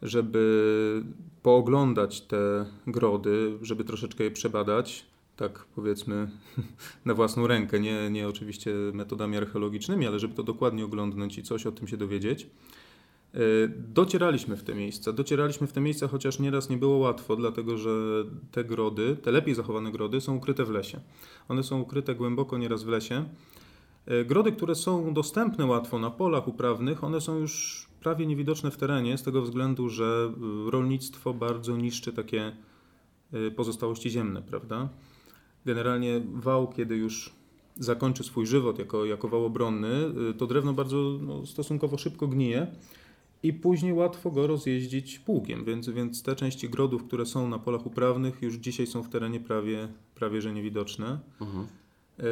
żeby 0.03 1.03
pooglądać 1.43 2.21
te 2.21 2.67
grody, 2.87 3.59
żeby 3.63 3.85
troszeczkę 3.85 4.25
je 4.25 4.31
przebadać, 4.31 5.07
tak 5.37 5.65
powiedzmy 5.75 6.29
na 7.05 7.15
własną 7.15 7.47
rękę, 7.47 7.81
nie, 7.81 8.11
nie 8.11 8.29
oczywiście 8.29 8.75
metodami 8.93 9.37
archeologicznymi, 9.37 10.07
ale 10.07 10.19
żeby 10.19 10.35
to 10.35 10.43
dokładnie 10.43 10.85
oglądnąć 10.85 11.39
i 11.39 11.43
coś 11.43 11.67
o 11.67 11.73
tym 11.73 11.89
się 11.89 11.97
dowiedzieć. 11.97 12.47
E, 13.35 13.39
docieraliśmy 13.89 14.57
w 14.57 14.63
te 14.63 14.75
miejsca. 14.75 15.13
Docieraliśmy 15.13 15.67
w 15.67 15.73
te 15.73 15.81
miejsca, 15.81 16.09
chociaż 16.09 16.39
nieraz 16.39 16.71
nie 16.71 16.77
było 16.77 16.97
łatwo, 16.97 17.37
dlatego 17.37 17.79
że 17.79 17.91
te 18.53 18.65
grody, 18.65 19.17
te 19.23 19.31
lepiej 19.31 19.55
zachowane 19.55 19.93
grody 19.93 20.21
są 20.21 20.37
ukryte 20.37 20.65
w 20.65 20.71
lesie. 20.71 21.01
One 21.49 21.63
są 21.63 21.81
ukryte 21.81 22.15
głęboko 22.15 22.59
nieraz 22.59 22.85
w 22.85 22.89
lesie. 22.89 23.25
E, 24.07 24.25
grody, 24.25 24.53
które 24.53 24.75
są 24.75 25.15
dostępne 25.15 25.67
łatwo 25.67 25.99
na 25.99 26.11
polach 26.11 26.49
uprawnych, 26.49 27.05
one 27.05 27.21
są 27.21 27.39
już 27.39 27.87
prawie 28.01 28.27
niewidoczne 28.27 28.71
w 28.71 28.77
terenie 28.77 29.19
z 29.19 29.23
tego 29.23 29.43
względu, 29.43 29.89
że 29.89 30.33
e, 30.67 30.71
rolnictwo 30.71 31.35
bardzo 31.35 31.77
niszczy 31.77 32.13
takie 32.13 32.53
pozostałości 33.57 34.11
ziemne, 34.11 34.43
prawda? 34.43 34.89
Generalnie 35.65 36.21
wał, 36.35 36.69
kiedy 36.69 36.97
już 36.97 37.33
zakończy 37.77 38.25
swój 38.25 38.47
żywot 38.47 38.79
jako, 38.79 39.05
jako 39.05 39.29
wał 39.29 39.45
obronny, 39.45 39.91
to 40.39 40.47
drewno 40.47 40.73
bardzo 40.73 41.19
no, 41.23 41.47
stosunkowo 41.47 41.99
szybko 41.99 42.29
gnije 42.29 42.67
i 43.43 43.53
później 43.53 43.93
łatwo 43.93 44.31
go 44.31 44.47
rozjeździć 44.47 45.19
pługiem, 45.19 45.65
więc, 45.65 45.89
więc 45.89 46.23
te 46.23 46.37
części 46.37 46.69
grodów, 46.69 47.05
które 47.05 47.27
są 47.27 47.49
na 47.49 47.59
polach 47.59 47.87
uprawnych 47.87 48.43
już 48.43 48.55
dzisiaj 48.55 48.87
są 48.87 49.03
w 49.03 49.09
terenie 49.09 49.41
prawie, 49.41 49.89
prawie 50.15 50.43
że 50.43 50.53
niewidoczne, 50.53 51.19
mhm. 51.41 51.67
E, 52.19 52.23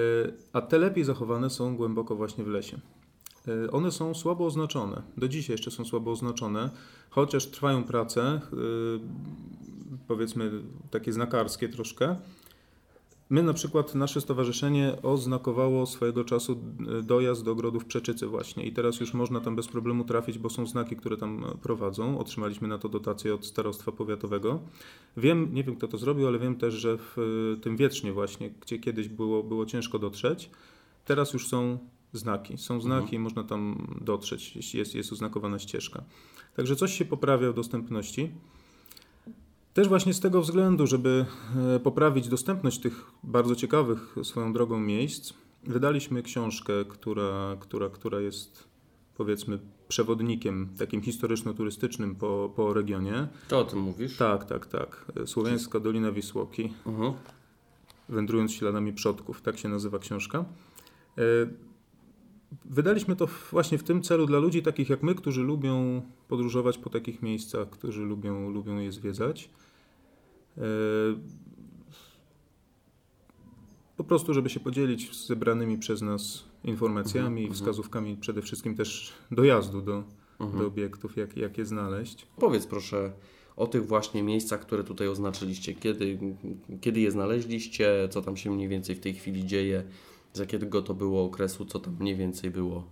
a 0.52 0.60
te 0.60 0.78
lepiej 0.78 1.04
zachowane 1.04 1.50
są 1.50 1.76
głęboko 1.76 2.16
właśnie 2.16 2.44
w 2.44 2.48
lesie. 2.48 2.78
E, 3.48 3.70
one 3.70 3.92
są 3.92 4.14
słabo 4.14 4.46
oznaczone, 4.46 5.02
do 5.16 5.28
dzisiaj 5.28 5.54
jeszcze 5.54 5.70
są 5.70 5.84
słabo 5.84 6.10
oznaczone, 6.10 6.70
chociaż 7.10 7.46
trwają 7.46 7.84
prace, 7.84 8.22
e, 8.22 8.40
powiedzmy 10.08 10.50
takie 10.90 11.12
znakarskie 11.12 11.68
troszkę, 11.68 12.16
My 13.30 13.42
na 13.42 13.54
przykład, 13.54 13.94
nasze 13.94 14.20
stowarzyszenie 14.20 14.96
oznakowało 15.02 15.86
swojego 15.86 16.24
czasu 16.24 16.60
e, 16.98 17.02
dojazd 17.02 17.44
do 17.44 17.52
ogrodów 17.52 17.84
Przeczycy 17.84 18.26
właśnie 18.26 18.66
i 18.66 18.72
teraz 18.72 19.00
już 19.00 19.14
można 19.14 19.40
tam 19.40 19.56
bez 19.56 19.68
problemu 19.68 20.04
trafić, 20.04 20.38
bo 20.38 20.50
są 20.50 20.66
znaki, 20.66 20.96
które 20.96 21.16
tam 21.16 21.44
e, 21.44 21.58
prowadzą. 21.58 22.18
Otrzymaliśmy 22.18 22.68
na 22.68 22.78
to 22.78 22.88
dotację 22.88 23.34
od 23.34 23.46
starostwa 23.46 23.92
powiatowego. 23.92 24.60
Wiem, 25.16 25.54
nie 25.54 25.64
wiem 25.64 25.76
kto 25.76 25.88
to 25.88 25.98
zrobił, 25.98 26.26
ale 26.26 26.38
wiem 26.38 26.56
też, 26.56 26.74
że 26.74 26.98
w 26.98 27.16
e, 27.18 27.60
tym 27.60 27.76
Wietrznie 27.76 28.12
właśnie, 28.12 28.50
gdzie 28.50 28.78
kiedyś 28.78 29.08
było, 29.08 29.42
było 29.42 29.66
ciężko 29.66 29.98
dotrzeć, 29.98 30.50
teraz 31.04 31.32
już 31.32 31.48
są 31.48 31.78
znaki. 32.12 32.58
Są 32.58 32.80
znaki, 32.80 33.04
mhm. 33.04 33.22
można 33.22 33.44
tam 33.44 33.86
dotrzeć, 34.00 34.56
jeśli 34.56 34.78
jest, 34.78 34.94
jest 34.94 35.12
oznakowana 35.12 35.58
ścieżka. 35.58 36.04
Także 36.56 36.76
coś 36.76 36.98
się 36.98 37.04
poprawia 37.04 37.52
w 37.52 37.54
dostępności. 37.54 38.30
Też 39.74 39.88
właśnie 39.88 40.14
z 40.14 40.20
tego 40.20 40.40
względu, 40.40 40.86
żeby 40.86 41.26
e, 41.76 41.80
poprawić 41.80 42.28
dostępność 42.28 42.80
tych 42.80 43.04
bardzo 43.22 43.56
ciekawych 43.56 44.16
swoją 44.22 44.52
drogą 44.52 44.80
miejsc, 44.80 45.32
wydaliśmy 45.66 46.22
książkę, 46.22 46.72
która, 46.88 47.56
która, 47.60 47.88
która 47.88 48.20
jest 48.20 48.68
powiedzmy 49.16 49.58
przewodnikiem 49.88 50.68
takim 50.78 51.00
historyczno-turystycznym 51.00 52.14
po, 52.14 52.52
po 52.56 52.74
regionie. 52.74 53.28
To 53.48 53.58
o 53.58 53.64
tym 53.64 53.78
mówisz? 53.78 54.16
Tak, 54.16 54.44
tak, 54.44 54.66
tak. 54.66 55.12
Słowiańska 55.26 55.80
Dolina 55.80 56.12
Wisłoki. 56.12 56.72
Uh-huh. 56.86 57.12
Wędrując 58.08 58.52
śladami 58.52 58.92
przodków, 58.92 59.42
tak 59.42 59.58
się 59.58 59.68
nazywa 59.68 59.98
książka. 59.98 60.44
E, 61.18 61.22
wydaliśmy 62.64 63.16
to 63.16 63.28
właśnie 63.50 63.78
w 63.78 63.82
tym 63.82 64.02
celu 64.02 64.26
dla 64.26 64.38
ludzi 64.38 64.62
takich 64.62 64.88
jak 64.88 65.02
my, 65.02 65.14
którzy 65.14 65.42
lubią 65.42 66.02
podróżować 66.28 66.78
po 66.78 66.90
takich 66.90 67.22
miejscach, 67.22 67.70
którzy 67.70 68.02
lubią, 68.02 68.50
lubią 68.50 68.78
je 68.78 68.92
zwiedzać. 68.92 69.50
E, 70.58 70.62
po 73.96 74.04
prostu, 74.04 74.34
żeby 74.34 74.50
się 74.50 74.60
podzielić 74.60 75.16
z 75.16 75.26
zebranymi 75.26 75.78
przez 75.78 76.02
nas 76.02 76.44
informacjami 76.64 77.40
i 77.40 77.44
mhm, 77.44 77.60
wskazówkami 77.60 78.16
przede 78.16 78.42
wszystkim 78.42 78.74
też 78.74 79.12
dojazdu 79.30 79.82
do, 79.82 80.04
mhm. 80.40 80.58
do 80.58 80.66
obiektów, 80.66 81.16
jak, 81.16 81.36
jak 81.36 81.58
je 81.58 81.66
znaleźć. 81.66 82.26
Powiedz 82.36 82.66
proszę 82.66 83.12
o 83.56 83.66
tych 83.66 83.86
właśnie 83.86 84.22
miejscach, 84.22 84.60
które 84.60 84.84
tutaj 84.84 85.08
oznaczyliście. 85.08 85.74
Kiedy, 85.74 86.18
kiedy 86.80 87.00
je 87.00 87.10
znaleźliście, 87.10 88.08
co 88.10 88.22
tam 88.22 88.36
się 88.36 88.50
mniej 88.50 88.68
więcej 88.68 88.96
w 88.96 89.00
tej 89.00 89.14
chwili 89.14 89.46
dzieje, 89.46 89.84
z 90.32 90.38
jakiego 90.38 90.82
to 90.82 90.94
było 90.94 91.24
okresu, 91.24 91.64
co 91.64 91.78
tam 91.78 91.96
mniej 92.00 92.16
więcej 92.16 92.50
było 92.50 92.84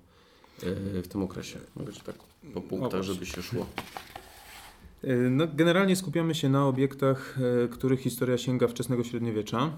e, 0.62 1.02
w 1.02 1.09
tym 1.09 1.23
okresie. 1.23 1.59
Mogę 1.76 1.92
tak 1.92 2.16
po 2.54 2.61
punktach, 2.61 3.02
żeby 3.02 3.26
się 3.26 3.42
szło. 3.42 3.66
E, 5.04 5.16
no, 5.16 5.47
generalnie 5.54 5.97
skupiamy 5.97 6.35
się 6.35 6.49
na 6.49 6.66
obiektach, 6.66 7.38
e, 7.64 7.68
których 7.68 8.00
historia 8.00 8.38
sięga 8.38 8.68
wczesnego 8.68 9.04
średniowiecza. 9.04 9.71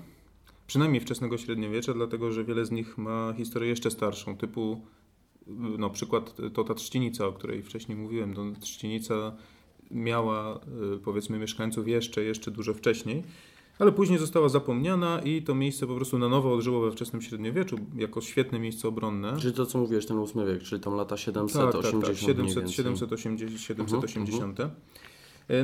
Przynajmniej 0.66 1.00
wczesnego 1.00 1.38
średniowiecza, 1.38 1.95
dlatego 1.95 2.33
że 2.33 2.45
wiele 2.45 2.64
z 2.66 2.71
nich 2.71 2.99
ma 2.99 3.35
historię 3.37 3.69
jeszcze 3.69 3.90
starszą, 3.90 4.37
typu 4.37 4.81
no, 5.78 5.90
przykład 5.90 6.35
to 6.54 6.64
ta 6.64 6.75
trzcienica, 6.75 7.26
o 7.26 7.33
której 7.33 7.62
wcześniej 7.62 7.99
mówiłem. 7.99 8.35
To 8.35 8.43
trzcienica 8.61 9.37
miała 9.90 10.61
powiedzmy 11.04 11.38
mieszkańców 11.38 11.88
jeszcze, 11.88 12.25
jeszcze 12.25 12.50
dużo 12.50 12.75
wcześniej 12.75 13.23
ale 13.78 13.93
później 13.93 14.19
została 14.19 14.49
zapomniana 14.49 15.21
i 15.25 15.43
to 15.43 15.54
miejsce 15.54 15.87
po 15.87 15.97
prostu 15.97 16.19
na 16.19 16.28
nowo 16.28 16.54
odżyło 16.54 16.81
we 16.81 16.93
wczesnym 16.93 17.23
średniowieczu 17.23 17.76
jako 17.97 18.21
świetne 18.21 18.59
miejsce 18.59 18.88
obronne. 18.88 19.37
Czyli 19.40 19.54
to, 19.54 19.66
co 19.66 19.78
mówisz, 19.78 20.07
ten 20.07 20.19
ósmy 20.19 20.47
wiek, 20.47 20.62
czyli 20.62 20.83
tam 20.83 20.95
lata 20.95 21.16
780 21.16 21.73
tak, 21.73 21.93
tak, 21.93 22.04
tak. 22.04 22.16
700, 22.16 22.71
780. 22.71 23.61
780. 23.61 24.61
Uh 24.61 24.66
-huh. 24.66 24.71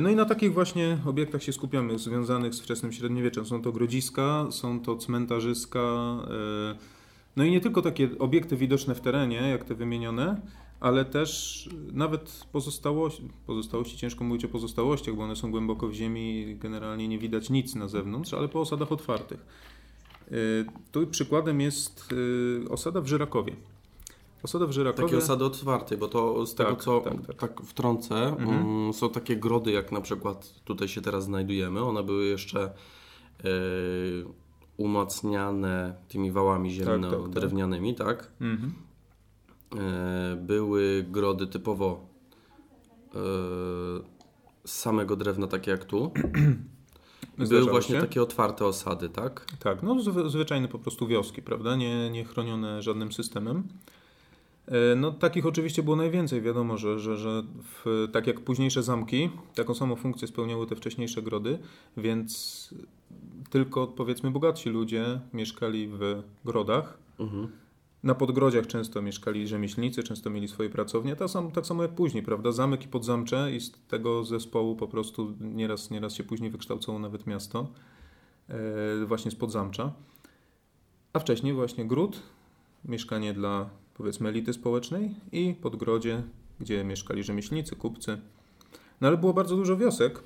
No 0.01 0.09
i 0.09 0.15
na 0.15 0.25
takich 0.25 0.53
właśnie 0.53 0.97
obiektach 1.05 1.43
się 1.43 1.53
skupiamy, 1.53 1.99
związanych 1.99 2.53
z 2.53 2.61
wczesnym 2.61 2.91
średniowieczem. 2.91 3.45
Są 3.45 3.61
to 3.61 3.71
grodziska, 3.71 4.47
są 4.51 4.79
to 4.79 4.95
cmentarzyska, 4.95 5.79
e, 5.79 6.75
no 7.35 7.43
i 7.43 7.51
nie 7.51 7.61
tylko 7.61 7.81
takie 7.81 8.09
obiekty 8.19 8.57
widoczne 8.57 8.95
w 8.95 9.01
terenie, 9.01 9.35
jak 9.35 9.63
te 9.63 9.75
wymienione, 9.75 10.41
ale 10.79 11.05
też 11.05 11.69
nawet 11.91 12.45
pozostałości, 12.51 13.29
pozostałości, 13.47 13.97
ciężko 13.97 14.23
mówić 14.23 14.45
o 14.45 14.49
pozostałościach, 14.49 15.15
bo 15.15 15.23
one 15.23 15.35
są 15.35 15.51
głęboko 15.51 15.87
w 15.87 15.93
ziemi 15.93 16.39
i 16.39 16.55
generalnie 16.55 17.07
nie 17.07 17.19
widać 17.19 17.49
nic 17.49 17.75
na 17.75 17.87
zewnątrz, 17.87 18.33
ale 18.33 18.47
po 18.47 18.59
osadach 18.59 18.91
otwartych. 18.91 19.45
E, 20.27 20.35
tu 20.91 21.07
przykładem 21.07 21.61
jest 21.61 22.09
e, 22.65 22.69
osada 22.69 23.01
w 23.01 23.07
Żyrakowie. 23.07 23.55
Osada 24.43 24.67
w 24.67 24.71
Żyrakowie... 24.71 25.03
Takie 25.03 25.17
osady 25.17 25.45
otwarte, 25.45 25.97
bo 25.97 26.07
to 26.07 26.45
z 26.45 26.55
tego 26.55 26.69
tak, 26.69 26.83
co 26.83 27.01
tak, 27.01 27.27
tak. 27.27 27.35
tak 27.35 27.61
wtrącę, 27.61 28.15
mhm. 28.15 28.49
Mm, 28.49 28.93
są 28.93 29.09
takie 29.09 29.37
grody, 29.37 29.71
jak 29.71 29.91
na 29.91 30.01
przykład 30.01 30.53
tutaj 30.63 30.87
się 30.87 31.01
teraz 31.01 31.23
znajdujemy. 31.23 31.83
One 31.83 32.03
były 32.03 32.25
jeszcze 32.25 32.73
yy, 33.43 34.25
umacniane 34.77 35.95
tymi 36.07 36.31
wałami 36.31 36.71
ziemno-drewnianymi, 36.71 37.95
tak? 37.95 38.07
tak, 38.07 38.17
tak. 38.17 38.31
Mhm. 38.41 38.73
E, 39.77 40.35
były 40.35 41.05
grody 41.09 41.47
typowo 41.47 42.07
e, 43.07 43.19
z 44.65 44.71
samego 44.71 45.15
drewna, 45.15 45.47
takie 45.47 45.71
jak 45.71 45.85
tu. 45.85 46.11
Były 47.37 47.65
właśnie 47.65 47.95
się? 47.95 48.01
takie 48.01 48.21
otwarte 48.21 48.65
osady, 48.65 49.09
tak? 49.09 49.45
Tak, 49.59 49.83
no 49.83 49.95
zwyczajne 50.29 50.67
po 50.67 50.79
prostu 50.79 51.07
wioski, 51.07 51.41
prawda? 51.41 51.75
Nie, 51.75 52.09
nie 52.09 52.25
chronione 52.25 52.81
żadnym 52.81 53.11
systemem. 53.11 53.63
E, 54.71 54.95
no, 54.95 55.11
takich 55.11 55.45
oczywiście 55.45 55.83
było 55.83 55.95
najwięcej. 55.95 56.41
Wiadomo, 56.41 56.77
że, 56.77 56.99
że, 56.99 57.17
że 57.17 57.43
w, 57.63 58.07
tak 58.11 58.27
jak 58.27 58.39
późniejsze 58.39 58.83
zamki, 58.83 59.29
taką 59.55 59.73
samą 59.73 59.95
funkcję 59.95 60.27
spełniały 60.27 60.67
te 60.67 60.75
wcześniejsze 60.75 61.21
grody, 61.21 61.59
więc 61.97 62.69
tylko 63.49 63.87
powiedzmy 63.87 64.31
bogatsi 64.31 64.69
ludzie 64.69 65.19
mieszkali 65.33 65.87
w 65.87 66.23
grodach. 66.45 66.97
Mhm. 67.19 67.47
Na 68.03 68.15
podgrodziach 68.15 68.67
często 68.67 69.01
mieszkali 69.01 69.47
rzemieślnicy, 69.47 70.03
często 70.03 70.29
mieli 70.29 70.47
swoje 70.47 70.69
pracownie, 70.69 71.15
tak 71.15 71.29
samo, 71.29 71.51
tak 71.51 71.65
samo 71.65 71.83
jak 71.83 71.91
później, 71.91 72.23
prawda? 72.23 72.51
Zamek 72.51 72.85
i 72.85 72.87
podzamcze 72.87 73.55
i 73.55 73.59
z 73.59 73.71
tego 73.87 74.23
zespołu 74.23 74.75
po 74.75 74.87
prostu 74.87 75.33
nieraz, 75.39 75.91
nieraz 75.91 76.13
się 76.13 76.23
później 76.23 76.51
wykształcało 76.51 76.99
nawet 76.99 77.27
miasto, 77.27 77.67
e, 78.49 79.05
właśnie 79.05 79.31
z 79.31 79.35
podzamcza. 79.35 79.93
A 81.13 81.19
wcześniej 81.19 81.53
właśnie 81.53 81.85
gród, 81.85 82.21
mieszkanie 82.85 83.33
dla 83.33 83.69
powiedzmy 83.93 84.29
elity 84.29 84.53
społecznej 84.53 85.15
i 85.31 85.55
podgrodzie, 85.61 86.23
gdzie 86.59 86.83
mieszkali 86.83 87.23
rzemieślnicy, 87.23 87.75
kupcy. 87.75 88.17
No 89.01 89.07
ale 89.07 89.17
było 89.17 89.33
bardzo 89.33 89.55
dużo 89.55 89.77
wiosek. 89.77 90.23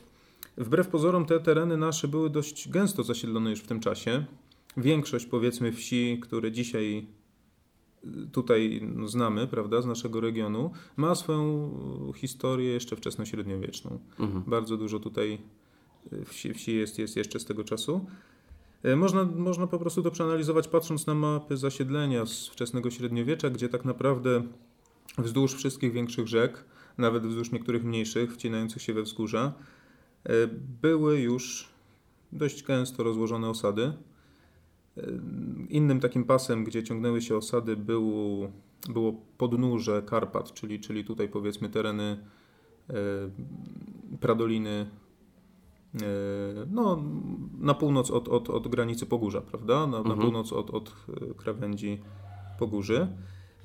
Wbrew 0.57 0.87
pozorom 0.87 1.25
te 1.25 1.39
tereny 1.39 1.77
nasze 1.77 2.07
były 2.07 2.29
dość 2.29 2.69
gęsto 2.69 3.03
zasiedlone 3.03 3.49
już 3.49 3.59
w 3.59 3.67
tym 3.67 3.79
czasie. 3.79 4.25
Większość 4.77 5.25
powiedzmy 5.25 5.71
wsi, 5.71 6.19
które 6.21 6.51
dzisiaj 6.51 7.07
tutaj 8.31 8.81
no, 8.95 9.07
znamy, 9.07 9.47
prawda, 9.47 9.81
z 9.81 9.85
naszego 9.85 10.21
regionu, 10.21 10.71
ma 10.97 11.15
swoją 11.15 11.71
historię 12.15 12.73
jeszcze 12.73 12.95
wczesnośredniowieczną. 12.95 13.99
Mhm. 14.19 14.43
Bardzo 14.47 14.77
dużo 14.77 14.99
tutaj 14.99 15.41
wsi, 16.25 16.53
wsi 16.53 16.75
jest, 16.75 16.99
jest 16.99 17.15
jeszcze 17.15 17.39
z 17.39 17.45
tego 17.45 17.63
czasu. 17.63 18.05
E, 18.85 18.95
można, 18.95 19.23
można 19.23 19.67
po 19.67 19.79
prostu 19.79 20.03
to 20.03 20.11
przeanalizować 20.11 20.67
patrząc 20.67 21.07
na 21.07 21.15
mapy 21.15 21.57
zasiedlenia 21.57 22.25
z 22.25 22.47
wczesnego 22.47 22.91
średniowiecza, 22.91 23.49
gdzie 23.49 23.69
tak 23.69 23.85
naprawdę 23.85 24.43
wzdłuż 25.17 25.53
wszystkich 25.53 25.91
większych 25.91 26.27
rzek, 26.27 26.65
nawet 26.97 27.27
wzdłuż 27.27 27.51
niektórych 27.51 27.83
mniejszych, 27.83 28.33
wcinających 28.33 28.81
się 28.81 28.93
we 28.93 29.01
wzgórza, 29.01 29.53
e, 30.23 30.29
były 30.81 31.19
już 31.19 31.69
dość 32.31 32.63
gęsto 32.63 33.03
rozłożone 33.03 33.49
osady. 33.49 33.93
E, 34.97 35.01
innym 35.69 35.99
takim 35.99 36.23
pasem, 36.23 36.63
gdzie 36.63 36.83
ciągnęły 36.83 37.21
się 37.21 37.37
osady, 37.37 37.77
było, 37.77 38.51
było 38.89 39.13
podnóże 39.37 40.01
Karpat, 40.05 40.53
czyli, 40.53 40.79
czyli 40.79 41.05
tutaj 41.05 41.29
powiedzmy 41.29 41.69
tereny 41.69 42.17
Pradoliny, 44.19 44.85
no, 46.71 47.03
na 47.59 47.73
północ 47.73 48.11
od, 48.11 48.27
od, 48.27 48.49
od 48.49 48.67
granicy 48.67 49.05
Pogórza, 49.05 49.41
prawda? 49.41 49.87
Na, 49.87 49.97
mhm. 49.97 50.07
na 50.07 50.23
północ 50.23 50.53
od, 50.53 50.69
od 50.69 50.89
e, 50.89 51.33
krawędzi 51.33 52.01
Pogórzy. 52.59 53.07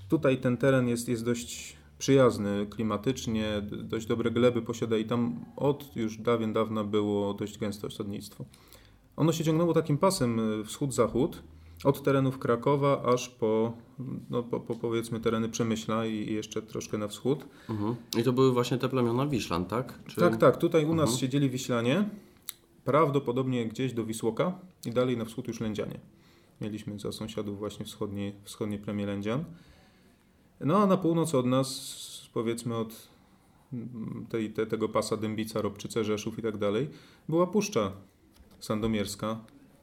Tutaj 0.08 0.40
ten 0.40 0.56
teren 0.56 0.88
jest, 0.88 1.08
jest 1.08 1.24
dość 1.24 1.76
przyjazny 1.98 2.66
klimatycznie, 2.70 3.62
dość 3.62 4.06
dobre 4.06 4.30
gleby 4.30 4.62
posiada 4.62 4.96
i 4.96 5.04
tam 5.04 5.44
od 5.56 5.96
już 5.96 6.16
dawien 6.18 6.52
dawna 6.52 6.84
było 6.84 7.34
dość 7.34 7.58
gęste 7.58 7.86
osadnictwo. 7.86 8.44
Ono 9.16 9.32
się 9.32 9.44
ciągnęło 9.44 9.74
takim 9.74 9.98
pasem 9.98 10.40
e, 10.40 10.64
wschód-zachód, 10.64 11.42
od 11.84 12.02
terenów 12.02 12.38
Krakowa 12.38 13.02
aż 13.02 13.28
po, 13.28 13.72
no, 14.30 14.42
po, 14.42 14.60
po, 14.60 14.74
powiedzmy 14.74 15.20
tereny 15.20 15.48
Przemyśla 15.48 16.06
i 16.06 16.32
jeszcze 16.32 16.62
troszkę 16.62 16.98
na 16.98 17.08
wschód. 17.08 17.44
Mhm. 17.70 17.96
I 18.18 18.22
to 18.22 18.32
były 18.32 18.52
właśnie 18.52 18.78
te 18.78 18.88
plemiona 18.88 19.26
Wiślan, 19.26 19.64
tak? 19.64 19.98
Czy... 20.06 20.20
Tak, 20.20 20.36
tak. 20.36 20.56
Tutaj 20.56 20.84
u 20.84 20.94
nas 20.94 21.08
mhm. 21.08 21.18
siedzieli 21.18 21.50
Wiślanie, 21.50 22.08
prawdopodobnie 22.84 23.66
gdzieś 23.66 23.92
do 23.92 24.04
Wisłoka 24.04 24.58
i 24.86 24.90
dalej 24.90 25.16
na 25.16 25.24
wschód 25.24 25.48
już 25.48 25.60
Lędzianie. 25.60 26.00
Mieliśmy 26.60 26.98
za 26.98 27.12
sąsiadów 27.12 27.58
właśnie 27.58 27.84
wschodnie, 27.84 28.32
wschodnie 28.44 28.78
plemię 28.78 29.06
Lędzian. 29.06 29.44
No 30.60 30.78
a 30.78 30.86
na 30.86 30.96
północ 30.96 31.34
od 31.34 31.46
nas, 31.46 32.30
powiedzmy 32.34 32.76
od 32.76 33.08
tej, 34.28 34.50
te, 34.50 34.66
tego 34.66 34.88
pasa 34.88 35.16
Dębica, 35.16 35.62
Robczyce, 35.62 36.04
Rzeszów 36.04 36.38
i 36.38 36.42
tak 36.42 36.58
dalej, 36.58 36.88
była 37.28 37.46
Puszcza 37.46 37.92
Sandomierska, 38.60 39.38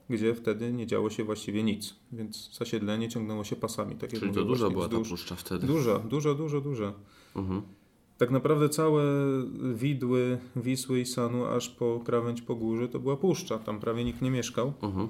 gdzie 0.10 0.36
wtedy 0.36 0.74
nie 0.74 0.88
działo 0.88 1.10
się 1.10 1.24
właściwie 1.24 1.64
nic, 1.64 1.96
więc 2.12 2.58
zasiedlenie 2.58 3.10
ciągnęło 3.10 3.44
się 3.44 3.56
pasami. 3.56 3.96
Tak 3.96 4.10
Czyli 4.10 4.32
to 4.32 4.46
duża 4.46 4.70
była 4.70 4.88
wzdłuż. 4.88 5.10
ta 5.10 5.10
puszcza 5.10 5.36
wtedy. 5.36 5.68
Duża, 5.68 6.00
duża, 6.00 6.34
duża, 6.34 6.62
duża. 6.62 6.94
Mhm. 7.36 7.62
Tak 8.18 8.32
naprawdę 8.32 8.70
całe 8.70 9.04
widły 9.74 10.38
Wisły 10.56 11.00
i 11.00 11.06
Sanu 11.06 11.46
aż 11.46 11.70
po 11.70 12.02
krawędź 12.06 12.42
po 12.42 12.56
górze 12.56 12.88
to 12.88 13.00
była 13.00 13.18
puszcza, 13.18 13.60
tam 13.60 13.80
prawie 13.80 14.04
nikt 14.04 14.22
nie 14.22 14.32
mieszkał. 14.32 14.74
Mhm. 14.82 15.08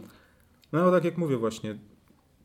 No 0.71 0.79
ale 0.79 0.91
tak 0.91 1.05
jak 1.05 1.17
mówię 1.17 1.37
właśnie, 1.37 1.77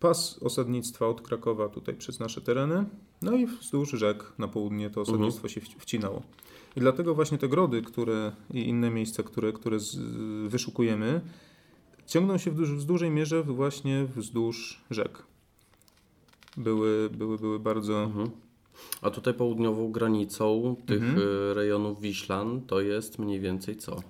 pas 0.01 0.38
osadnictwa 0.43 1.07
od 1.07 1.23
Krakowa 1.23 1.69
tutaj 1.69 1.95
przez 1.95 2.21
nasze 2.21 2.41
tereny, 2.41 2.85
no 3.23 3.33
i 3.33 3.47
wzdłuż 3.47 3.91
rzek 3.91 4.33
na 4.38 4.49
południe 4.49 4.91
to 4.91 5.01
osadnictwo 5.01 5.49
mhm. 5.49 5.67
się 5.67 5.79
wcinało. 5.79 6.23
I 6.77 6.81
dlatego 6.81 7.15
właśnie 7.15 7.38
te 7.38 7.49
grody, 7.49 7.83
które 7.83 8.33
i 8.55 8.69
inne 8.69 8.91
miejsca, 8.91 9.23
które, 9.23 9.53
które 9.53 9.81
z, 9.81 9.97
wyszukujemy, 10.49 11.21
ciągną 12.07 12.38
się 12.38 12.51
w, 12.51 12.55
duż, 12.55 12.71
w 12.71 12.85
dużej 12.85 13.11
mierze 13.11 13.43
właśnie 13.43 14.07
wzdłuż 14.17 14.81
rzek. 14.91 15.23
Były, 16.57 17.11
były, 17.11 17.38
były 17.38 17.61
bardzo. 17.61 18.03
Mhm. 18.03 18.31
A 19.03 19.11
tutaj 19.11 19.35
południową 19.35 19.93
granicą 19.93 20.77
tych 20.87 21.03
mhm. 21.03 21.19
Y, 21.19 21.55
rejonów 21.55 22.01
Wiślan 22.01 22.61
to 22.61 22.81
jest 22.81 23.19
mniej 23.19 23.41
więcej 23.41 23.77
co? 23.77 24.03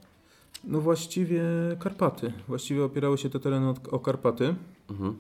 No 0.64 0.80
właściwie 0.80 1.42
Karpaty. 1.80 2.32
Właściwie 2.48 2.84
opierały 2.84 3.18
się 3.18 3.30
te 3.30 3.40
tereny 3.40 3.74
o 3.90 3.98
Karpaty. 3.98 4.54
Mhm. 4.90 5.16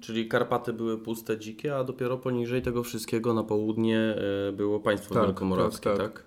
Czyli 0.00 0.28
Karpaty 0.28 0.72
były 0.72 0.98
puste, 0.98 1.38
dzikie, 1.38 1.76
a 1.76 1.84
dopiero 1.84 2.18
poniżej 2.18 2.62
tego 2.62 2.82
wszystkiego 2.82 3.34
na 3.34 3.42
południe 3.44 4.16
y, 4.48 4.52
było 4.52 4.80
państwo 4.80 5.14
tak, 5.14 5.24
wielkomorawskie, 5.24 5.90
tak, 5.90 5.98
tak? 5.98 6.24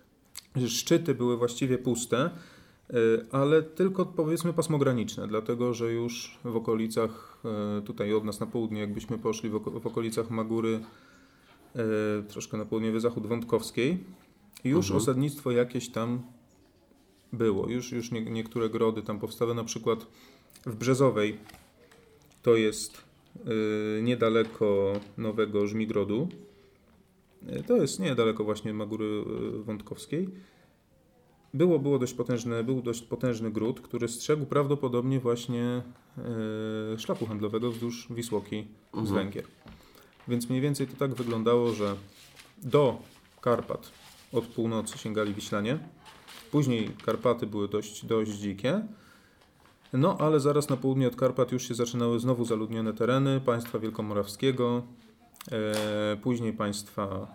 tak? 0.53 0.67
Szczyty 0.67 1.15
były 1.15 1.37
właściwie 1.37 1.77
puste. 1.77 2.29
Y, 2.93 3.25
ale 3.31 3.63
tylko 3.63 4.05
powiedzmy 4.05 4.53
pasmograniczne, 4.53 5.27
dlatego 5.27 5.73
że 5.73 5.93
już 5.93 6.37
w 6.43 6.55
okolicach, 6.55 7.37
y, 7.79 7.81
tutaj 7.81 8.13
od 8.13 8.23
nas 8.23 8.39
na 8.39 8.45
południe, 8.45 8.79
jakbyśmy 8.79 9.17
poszli 9.17 9.49
w, 9.49 9.87
okolicach 9.87 10.29
Magury, 10.29 10.79
y, 12.19 12.23
troszkę 12.23 12.57
na 12.57 12.65
południowy 12.65 12.99
zachód 12.99 13.27
Wątkowskiej, 13.27 14.03
już 14.63 14.85
mhm. 14.85 14.97
osadnictwo 14.97 15.51
jakieś 15.51 15.89
tam 15.89 16.21
było. 17.33 17.69
Już, 17.69 17.91
już 17.91 18.11
nie, 18.11 18.21
niektóre 18.21 18.69
grody 18.69 19.01
tam 19.01 19.19
powstały, 19.19 19.55
na 19.55 19.63
przykład 19.63 20.07
w 20.65 20.75
Brzezowej, 20.75 21.37
to 22.41 22.55
jest 22.55 23.11
niedaleko 24.01 24.93
Nowego 25.17 25.67
Żmigrodu. 25.67 26.27
To 27.67 27.77
jest 27.77 27.99
niedaleko 27.99 28.43
właśnie 28.43 28.73
Magury 28.73 29.23
Wątkowskiej 29.65 30.29
było, 31.53 31.79
było 31.79 31.99
dość 31.99 32.13
potężne, 32.13 32.63
był 32.63 32.81
dość 32.81 33.01
potężny 33.01 33.51
gród, 33.51 33.81
który 33.81 34.07
strzegł 34.07 34.45
prawdopodobnie 34.45 35.19
właśnie 35.19 35.81
e, 36.93 36.99
szlaku 36.99 37.25
handlowego 37.25 37.71
wzdłuż 37.71 38.07
Wisłoki 38.09 38.67
mhm. 38.93 39.07
z 39.07 39.11
Węgier. 39.11 39.45
Więc 40.27 40.49
mniej 40.49 40.61
więcej 40.61 40.87
to 40.87 40.95
tak 40.97 41.13
wyglądało, 41.13 41.73
że 41.73 41.95
do 42.63 42.97
Karpat 43.41 43.91
od 44.33 44.43
północy 44.45 44.97
sięgali 44.97 45.33
Wiślanie. 45.33 45.79
Później 46.51 46.89
Karpaty 47.05 47.47
były 47.47 47.67
dość, 47.67 48.05
dość 48.05 48.31
dzikie. 48.31 48.81
No, 49.93 50.17
ale 50.19 50.39
zaraz 50.39 50.69
na 50.69 50.77
południe 50.77 51.07
od 51.07 51.15
Karpat 51.15 51.51
już 51.51 51.67
się 51.67 51.75
zaczynały 51.75 52.19
znowu 52.19 52.45
zaludnione 52.45 52.93
tereny 52.93 53.41
państwa 53.41 53.79
wielkomorawskiego, 53.79 54.83
e, 55.51 56.17
później 56.17 56.53
państwa 56.53 57.27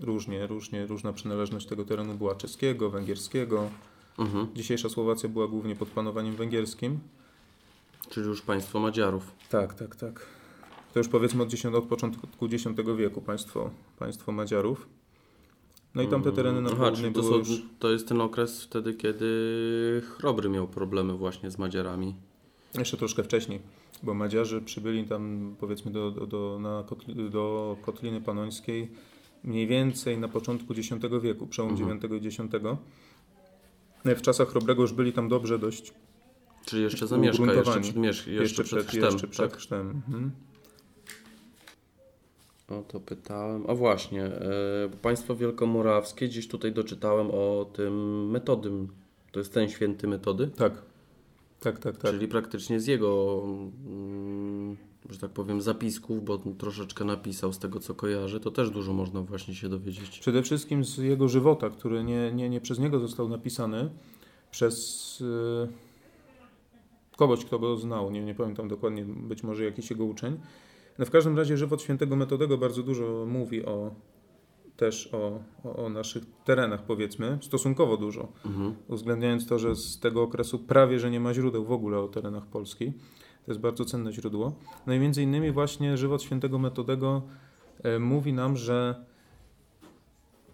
różnie, 0.00 0.46
różnie, 0.46 0.86
różna 0.86 1.12
przynależność 1.12 1.66
tego 1.66 1.84
terenu 1.84 2.14
była 2.14 2.34
czeskiego, 2.34 2.90
węgierskiego. 2.90 3.70
Mhm. 4.18 4.48
Dzisiejsza 4.54 4.88
Słowacja 4.88 5.28
była 5.28 5.48
głównie 5.48 5.76
pod 5.76 5.88
panowaniem 5.88 6.36
węgierskim. 6.36 6.98
Czyli 8.10 8.26
już 8.26 8.42
państwo 8.42 8.80
Madziarów. 8.80 9.32
Tak, 9.50 9.74
tak, 9.74 9.96
tak. 9.96 10.26
To 10.92 11.00
już 11.00 11.08
powiedzmy 11.08 11.42
od, 11.42 11.48
10, 11.48 11.74
od 11.74 11.84
początku 11.84 12.46
X 12.46 12.64
wieku 12.96 13.20
państwo, 13.20 13.70
państwo 13.98 14.32
Madziarów. 14.32 14.88
No 15.94 16.02
i 16.02 16.08
tamte 16.08 16.32
tereny 16.32 16.60
na 16.60 16.70
Aha, 16.72 16.92
to, 17.14 17.22
są, 17.22 17.36
już... 17.36 17.62
to 17.78 17.90
jest 17.90 18.08
ten 18.08 18.20
okres 18.20 18.62
wtedy, 18.62 18.94
kiedy 18.94 20.02
Chrobry 20.16 20.48
miał 20.48 20.68
problemy 20.68 21.14
właśnie 21.14 21.50
z 21.50 21.58
Madziarami. 21.58 22.14
Jeszcze 22.78 22.96
troszkę 22.96 23.22
wcześniej, 23.22 23.60
bo 24.02 24.14
Madziarzy 24.14 24.62
przybyli 24.62 25.04
tam 25.04 25.54
powiedzmy 25.60 25.90
do, 25.90 26.10
do, 26.10 26.26
do, 26.26 26.58
na 26.60 26.84
kotli, 26.86 27.30
do 27.30 27.76
Kotliny 27.82 28.20
Panońskiej 28.20 28.88
mniej 29.44 29.66
więcej 29.66 30.18
na 30.18 30.28
początku 30.28 30.72
X 30.72 30.88
wieku, 31.22 31.46
przełom 31.46 31.70
mhm. 31.70 31.98
IX 31.98 32.24
i 32.24 32.26
X. 32.26 32.38
W 34.04 34.22
czasach 34.22 34.48
Chrobrego 34.48 34.82
już 34.82 34.92
byli 34.92 35.12
tam 35.12 35.28
dobrze 35.28 35.58
dość 35.58 35.92
Czyli 36.68 36.82
jeszcze 36.82 37.06
zamieszka, 37.06 37.52
jeszcze 37.52 37.80
przed, 37.80 37.96
jeszcze, 37.96 38.30
jeszcze 38.30 38.64
przed 38.64 38.86
chrztem. 38.86 39.04
Jeszcze 39.04 39.28
przed 39.28 39.50
tak? 39.50 39.58
chrztem. 39.58 39.90
Mhm. 39.90 40.30
O 42.68 42.82
to 42.82 43.00
pytałem. 43.00 43.64
A 43.68 43.74
właśnie, 43.74 44.24
e, 44.24 44.90
państwo 45.02 45.36
wielkomorawskie, 45.36 46.28
gdzieś 46.28 46.48
tutaj 46.48 46.72
doczytałem 46.72 47.30
o 47.30 47.70
tym 47.72 48.30
metodym. 48.30 48.88
To 49.32 49.40
jest 49.40 49.54
ten 49.54 49.68
święty 49.68 50.08
metody? 50.08 50.46
Tak. 50.46 50.72
Tak, 51.60 51.78
tak, 51.78 51.96
tak. 51.96 52.10
Czyli 52.10 52.28
praktycznie 52.28 52.80
z 52.80 52.86
jego 52.86 53.42
mm, 53.44 53.72
że 55.10 55.18
tak 55.18 55.30
powiem, 55.30 55.60
zapisków, 55.60 56.24
bo 56.24 56.38
troszeczkę 56.38 57.04
napisał 57.04 57.52
z 57.52 57.58
tego, 57.58 57.80
co 57.80 57.94
kojarzy, 57.94 58.40
to 58.40 58.50
też 58.50 58.70
dużo 58.70 58.92
można 58.92 59.22
właśnie 59.22 59.54
się 59.54 59.68
dowiedzieć. 59.68 60.18
Przede 60.18 60.42
wszystkim 60.42 60.84
z 60.84 60.98
jego 60.98 61.28
żywota, 61.28 61.70
który 61.70 62.04
nie, 62.04 62.32
nie, 62.32 62.48
nie 62.48 62.60
przez 62.60 62.78
niego 62.78 62.98
został 62.98 63.28
napisany, 63.28 63.90
przez 64.50 65.20
yy, 65.20 65.68
kogoś, 67.16 67.44
kto 67.44 67.58
go 67.58 67.76
znał, 67.76 68.10
nie, 68.10 68.24
nie 68.24 68.34
pamiętam 68.34 68.68
dokładnie, 68.68 69.04
być 69.04 69.42
może 69.42 69.64
jakiś 69.64 69.90
jego 69.90 70.04
uczeń. 70.04 70.40
No 70.98 71.06
w 71.06 71.10
każdym 71.10 71.36
razie 71.36 71.56
żywot 71.56 71.82
świętego 71.82 72.16
Metodego 72.16 72.58
bardzo 72.58 72.82
dużo 72.82 73.26
mówi 73.26 73.64
o 73.64 73.90
też 74.78 75.14
o, 75.14 75.40
o, 75.64 75.76
o 75.76 75.88
naszych 75.88 76.22
terenach, 76.44 76.82
powiedzmy, 76.82 77.38
stosunkowo 77.42 77.96
dużo, 77.96 78.28
mhm. 78.46 78.74
uwzględniając 78.88 79.46
to, 79.46 79.58
że 79.58 79.76
z 79.76 80.00
tego 80.00 80.22
okresu 80.22 80.58
prawie, 80.58 80.98
że 80.98 81.10
nie 81.10 81.20
ma 81.20 81.34
źródeł 81.34 81.64
w 81.64 81.72
ogóle 81.72 81.98
o 81.98 82.08
terenach 82.08 82.46
Polski. 82.46 82.92
To 83.48 83.52
jest 83.52 83.60
bardzo 83.60 83.84
cenne 83.84 84.12
źródło. 84.12 84.52
No 84.86 84.94
i 84.94 84.98
między 84.98 85.22
innymi 85.22 85.50
właśnie 85.50 85.96
żywot 85.96 86.22
świętego 86.22 86.58
Metodego 86.58 87.22
e, 87.82 87.98
mówi 87.98 88.32
nam, 88.32 88.56
że 88.56 89.04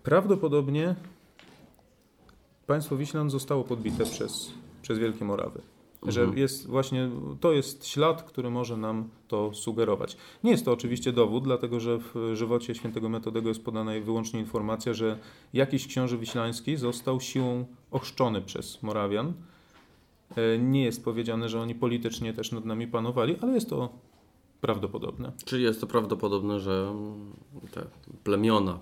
prawdopodobnie 0.03 0.95
państwo 2.67 2.97
Wiślan 2.97 3.31
zostało 3.31 3.65
podbite 3.65 4.05
przez, 4.05 4.53
przez 4.83 4.99
Wielkie 4.99 5.25
Morawy. 5.25 5.61
Że 6.07 6.21
mhm. 6.21 6.39
jest 6.39 6.67
właśnie, 6.67 7.11
to 7.41 7.53
jest 7.53 7.87
ślad, 7.87 8.23
który 8.23 8.51
może 8.51 8.77
nam 8.77 9.09
to 9.29 9.55
sugerować. 9.55 10.17
Nie 10.45 10.51
jest 10.51 10.65
to 10.65 10.73
oczywiście 10.73 11.13
dowód, 11.13 11.45
dlatego 11.45 11.81
że 11.81 11.99
w 11.99 12.15
żywocie 12.35 12.75
świętego 12.75 13.09
Metodego 13.09 13.49
jest 13.49 13.65
podana 13.65 13.93
wyłącznie 14.05 14.41
informacja, 14.41 14.95
że 14.95 15.19
jakiś 15.53 15.87
książę 15.87 16.19
wiślański 16.19 16.77
został 16.77 17.21
siłą 17.21 17.65
ochrzczony 17.91 18.43
przez 18.43 18.83
Morawian. 18.83 19.33
E, 20.37 20.59
nie 20.59 20.85
jest 20.85 21.05
powiedziane, 21.05 21.49
że 21.49 21.61
oni 21.61 21.75
politycznie 21.75 22.33
też 22.33 22.53
nad 22.53 22.65
nami 22.65 22.87
panowali, 22.87 23.37
ale 23.41 23.55
jest 23.55 23.71
to 23.71 23.99
prawdopodobne. 24.61 25.33
Czyli 25.45 25.63
jest 25.63 25.81
to 25.81 25.87
prawdopodobne, 25.87 26.61
że 26.61 26.95
te 27.71 27.87
plemiona 28.25 28.79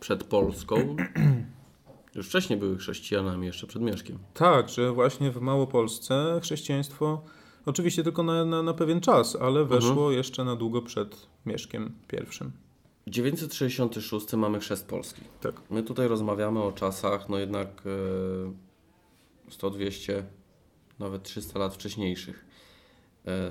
przed 0.00 0.24
Polską 0.24 0.76
Już 2.14 2.26
wcześniej 2.26 2.58
były 2.58 2.78
chrześcijanami, 2.78 3.46
jeszcze 3.46 3.66
przed 3.66 3.82
Mieszkiem. 3.82 4.18
Tak, 4.34 4.68
że 4.68 4.92
właśnie 4.92 5.30
w 5.30 5.40
Małopolsce 5.40 6.40
chrześcijaństwo 6.42 7.22
oczywiście 7.66 8.02
tylko 8.02 8.22
na, 8.22 8.44
na, 8.44 8.62
na 8.62 8.74
pewien 8.74 9.00
czas, 9.00 9.36
ale 9.36 9.64
weszło 9.64 9.90
mhm. 9.90 10.12
jeszcze 10.12 10.44
na 10.44 10.56
długo 10.56 10.82
przed 10.82 11.26
Mieszkiem 11.46 11.92
I. 12.12 13.10
966 13.10 14.32
mamy 14.32 14.60
chrzest 14.60 14.88
Polski. 14.88 15.20
Tak. 15.40 15.62
My 15.70 15.82
tutaj 15.82 16.08
rozmawiamy 16.08 16.62
o 16.62 16.72
czasach, 16.72 17.28
no 17.28 17.38
jednak 17.38 17.82
100, 19.50 19.70
200, 19.70 20.24
nawet 20.98 21.22
300 21.22 21.58
lat 21.58 21.74
wcześniejszych. 21.74 22.44
E, 23.26 23.50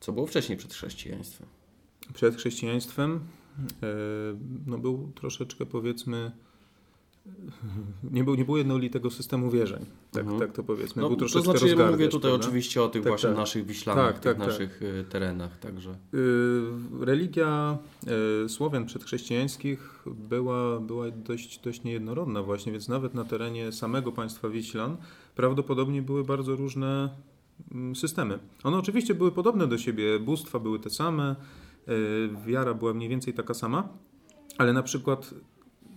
co 0.00 0.12
było 0.12 0.26
wcześniej 0.26 0.58
przed 0.58 0.74
chrześcijaństwem? 0.74 1.48
Przed 2.14 2.36
chrześcijaństwem 2.36 3.20
e, 3.82 3.86
no 4.66 4.78
był 4.78 5.12
troszeczkę 5.14 5.66
powiedzmy 5.66 6.32
nie, 8.12 8.24
był, 8.24 8.34
nie 8.34 8.44
było 8.44 8.58
jednolitego 8.58 9.10
systemu 9.10 9.50
wierzeń, 9.50 9.86
tak, 10.12 10.22
mhm. 10.22 10.40
tak 10.40 10.52
to 10.52 10.62
powiedzmy. 10.62 11.02
No, 11.02 11.08
był 11.08 11.16
troszeczkę 11.16 11.52
to 11.52 11.58
znaczy, 11.58 11.76
ja 11.76 11.90
mówię 11.90 12.08
tutaj 12.08 12.30
prawda? 12.30 12.46
oczywiście 12.46 12.82
o 12.82 12.88
tych 12.88 13.02
tak, 13.02 13.10
właśnie 13.10 13.28
tak. 13.28 13.38
naszych 13.38 13.66
wiślanach, 13.66 14.06
tak, 14.06 14.14
tych 14.14 14.22
tak, 14.22 14.38
tak. 14.38 14.48
naszych 14.48 14.80
tak. 14.98 15.08
terenach. 15.08 15.58
Także. 15.58 15.98
Yy, 16.12 17.06
religia 17.06 17.78
Słowian 18.48 18.86
przedchrześcijańskich 18.86 20.02
była, 20.06 20.80
była 20.80 21.10
dość, 21.10 21.58
dość 21.58 21.84
niejednorodna 21.84 22.42
właśnie, 22.42 22.72
więc 22.72 22.88
nawet 22.88 23.14
na 23.14 23.24
terenie 23.24 23.72
samego 23.72 24.12
państwa 24.12 24.48
Wiślan 24.48 24.96
prawdopodobnie 25.38 26.02
były 26.02 26.24
bardzo 26.24 26.56
różne 26.56 27.08
mm, 27.72 27.96
systemy. 27.96 28.38
One 28.64 28.78
oczywiście 28.78 29.14
były 29.14 29.32
podobne 29.32 29.66
do 29.66 29.78
siebie, 29.78 30.18
bóstwa 30.18 30.58
były 30.58 30.78
te 30.78 30.90
same, 30.90 31.36
yy, 31.86 31.94
wiara 32.46 32.74
była 32.74 32.94
mniej 32.94 33.08
więcej 33.08 33.34
taka 33.34 33.54
sama, 33.54 33.88
ale 34.58 34.72
na 34.72 34.82
przykład 34.82 35.34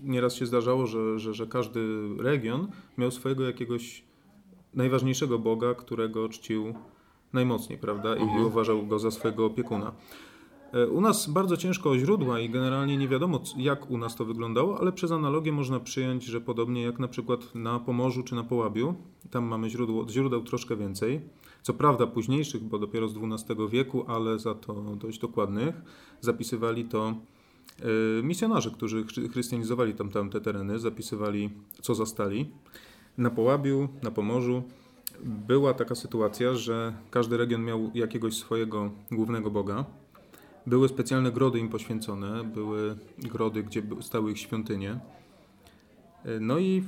nieraz 0.03 0.35
się 0.35 0.45
zdarzało, 0.45 0.87
że, 0.87 1.19
że, 1.19 1.33
że 1.33 1.47
każdy 1.47 1.81
region 2.19 2.67
miał 2.97 3.11
swojego 3.11 3.43
jakiegoś 3.43 4.03
najważniejszego 4.73 5.39
Boga, 5.39 5.73
którego 5.73 6.29
czcił 6.29 6.73
najmocniej, 7.33 7.79
prawda? 7.79 8.15
I 8.15 8.21
mhm. 8.21 8.45
uważał 8.45 8.87
go 8.87 8.99
za 8.99 9.11
swojego 9.11 9.45
opiekuna. 9.45 9.91
E, 10.73 10.87
u 10.87 11.01
nas 11.01 11.29
bardzo 11.29 11.57
ciężko 11.57 11.89
o 11.89 11.97
źródła 11.97 12.39
i 12.39 12.49
generalnie 12.49 12.97
nie 12.97 13.07
wiadomo, 13.07 13.41
jak 13.57 13.91
u 13.91 13.97
nas 13.97 14.15
to 14.15 14.25
wyglądało, 14.25 14.79
ale 14.79 14.91
przez 14.91 15.11
analogię 15.11 15.51
można 15.51 15.79
przyjąć, 15.79 16.23
że 16.23 16.41
podobnie 16.41 16.81
jak 16.81 16.99
na 16.99 17.07
przykład 17.07 17.55
na 17.55 17.79
Pomorzu 17.79 18.23
czy 18.23 18.35
na 18.35 18.43
Połabiu, 18.43 18.95
tam 19.31 19.45
mamy 19.45 19.69
źródło, 19.69 20.09
źródeł 20.09 20.43
troszkę 20.43 20.75
więcej. 20.75 21.21
Co 21.61 21.73
prawda 21.73 22.07
późniejszych, 22.07 22.63
bo 22.63 22.79
dopiero 22.79 23.07
z 23.07 23.17
XII 23.17 23.55
wieku, 23.69 24.05
ale 24.07 24.39
za 24.39 24.55
to 24.55 24.73
dość 24.73 25.19
dokładnych. 25.19 25.75
Zapisywali 26.21 26.85
to 26.85 27.13
E, 27.79 28.23
misjonarze, 28.23 28.71
którzy 28.71 29.05
chrystianizowali 29.31 29.93
tam 29.93 30.09
tamte 30.09 30.41
tereny, 30.41 30.79
zapisywali, 30.79 31.49
co 31.81 31.95
zastali. 31.95 32.51
Na 33.17 33.29
Połabiu, 33.29 33.89
na 34.03 34.11
Pomorzu 34.11 34.63
była 35.23 35.73
taka 35.73 35.95
sytuacja, 35.95 36.55
że 36.55 36.93
każdy 37.11 37.37
region 37.37 37.63
miał 37.63 37.91
jakiegoś 37.93 38.37
swojego 38.37 38.91
głównego 39.11 39.51
boga. 39.51 39.85
Były 40.67 40.89
specjalne 40.89 41.31
grody 41.31 41.59
im 41.59 41.69
poświęcone, 41.69 42.43
były 42.43 42.95
grody, 43.17 43.63
gdzie 43.63 43.83
stały 44.01 44.31
ich 44.31 44.39
świątynie. 44.39 44.99
E, 46.25 46.39
no 46.39 46.59
i 46.59 46.83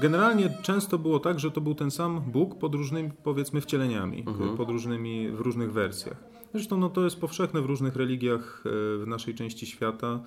generalnie 0.00 0.58
często 0.62 0.98
było 0.98 1.20
tak, 1.20 1.40
że 1.40 1.50
to 1.50 1.60
był 1.60 1.74
ten 1.74 1.90
sam 1.90 2.20
Bóg 2.20 2.58
pod 2.58 2.74
różnymi, 2.74 3.10
powiedzmy, 3.24 3.60
wcieleniami, 3.60 4.24
mhm. 4.26 4.56
pod 4.56 4.70
różnymi, 4.70 5.30
w 5.30 5.40
różnych 5.40 5.72
wersjach. 5.72 6.16
Zresztą 6.54 6.76
no, 6.76 6.88
to 6.88 7.04
jest 7.04 7.20
powszechne 7.20 7.62
w 7.62 7.66
różnych 7.66 7.96
religiach 7.96 8.64
e, 8.66 8.70
w 8.98 9.04
naszej 9.06 9.34
części 9.34 9.66
świata. 9.66 10.20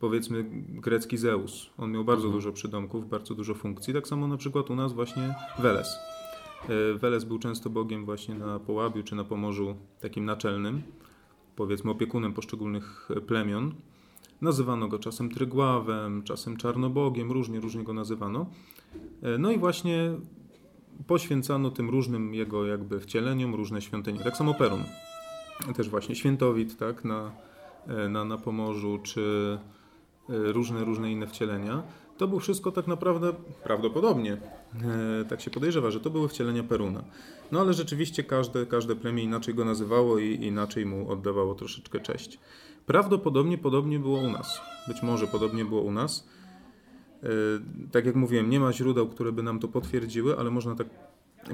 Powiedzmy 0.00 0.44
grecki 0.68 1.18
Zeus. 1.18 1.70
On 1.78 1.92
miał 1.92 2.04
bardzo 2.04 2.24
mhm. 2.24 2.38
dużo 2.38 2.52
przydomków, 2.52 3.08
bardzo 3.08 3.34
dużo 3.34 3.54
funkcji. 3.54 3.94
Tak 3.94 4.08
samo 4.08 4.28
na 4.28 4.36
przykład 4.36 4.70
u 4.70 4.76
nas 4.76 4.92
właśnie 4.92 5.34
Weles. 5.58 5.98
E, 6.68 6.98
Weles 6.98 7.24
był 7.24 7.38
często 7.38 7.70
bogiem 7.70 8.04
właśnie 8.04 8.34
na 8.34 8.58
Połabiu 8.58 9.02
czy 9.02 9.14
na 9.14 9.24
Pomorzu 9.24 9.76
takim 10.00 10.24
naczelnym, 10.24 10.82
powiedzmy 11.60 11.90
opiekunem 11.90 12.32
poszczególnych 12.32 13.08
plemion. 13.26 13.74
Nazywano 14.40 14.88
go 14.88 14.98
czasem 14.98 15.30
Trygławem, 15.30 16.22
czasem 16.22 16.56
Czarnobogiem, 16.56 17.32
różnie, 17.32 17.60
różnie 17.60 17.84
go 17.84 17.92
nazywano. 17.92 18.46
E, 19.22 19.38
no 19.38 19.50
i 19.50 19.58
właśnie 19.58 20.12
poświęcano 21.06 21.70
tym 21.70 21.90
różnym 21.90 22.34
jego 22.34 22.66
jakby 22.66 23.00
wcieleniom 23.00 23.54
różne 23.54 23.82
świątynie. 23.82 24.18
Tak 24.18 24.36
samo 24.36 24.54
Perun 24.54 24.84
też 25.76 25.88
właśnie 25.88 26.14
Świętowit, 26.14 26.76
tak, 26.76 27.04
na, 27.04 27.30
e, 27.86 28.08
na, 28.08 28.24
na 28.24 28.38
Pomorzu, 28.38 28.98
czy 29.02 29.58
e, 30.28 30.52
różne, 30.52 30.84
różne 30.84 31.12
inne 31.12 31.26
wcielenia. 31.26 31.82
To 32.20 32.28
było 32.28 32.40
wszystko 32.40 32.72
tak 32.72 32.86
naprawdę, 32.86 33.32
prawdopodobnie, 33.64 34.32
e, 34.32 35.24
tak 35.24 35.40
się 35.40 35.50
podejrzewa, 35.50 35.90
że 35.90 36.00
to 36.00 36.10
były 36.10 36.28
wcielenia 36.28 36.62
Peruna. 36.62 37.04
No 37.52 37.60
ale 37.60 37.74
rzeczywiście 37.74 38.24
każde, 38.24 38.66
każde 38.66 38.96
plemię 38.96 39.22
inaczej 39.22 39.54
go 39.54 39.64
nazywało 39.64 40.18
i 40.18 40.44
inaczej 40.44 40.86
mu 40.86 41.10
oddawało 41.10 41.54
troszeczkę 41.54 42.00
cześć. 42.00 42.38
Prawdopodobnie 42.86 43.58
podobnie 43.58 43.98
było 43.98 44.18
u 44.18 44.30
nas. 44.30 44.60
Być 44.88 45.02
może 45.02 45.26
podobnie 45.26 45.64
było 45.64 45.82
u 45.82 45.92
nas. 45.92 46.28
Tak 47.92 48.06
jak 48.06 48.14
mówiłem, 48.14 48.50
nie 48.50 48.60
ma 48.60 48.72
źródeł, 48.72 49.08
które 49.08 49.32
by 49.32 49.42
nam 49.42 49.58
to 49.58 49.68
potwierdziły, 49.68 50.38
ale 50.38 50.50
można 50.50 50.74
tak 50.74 50.88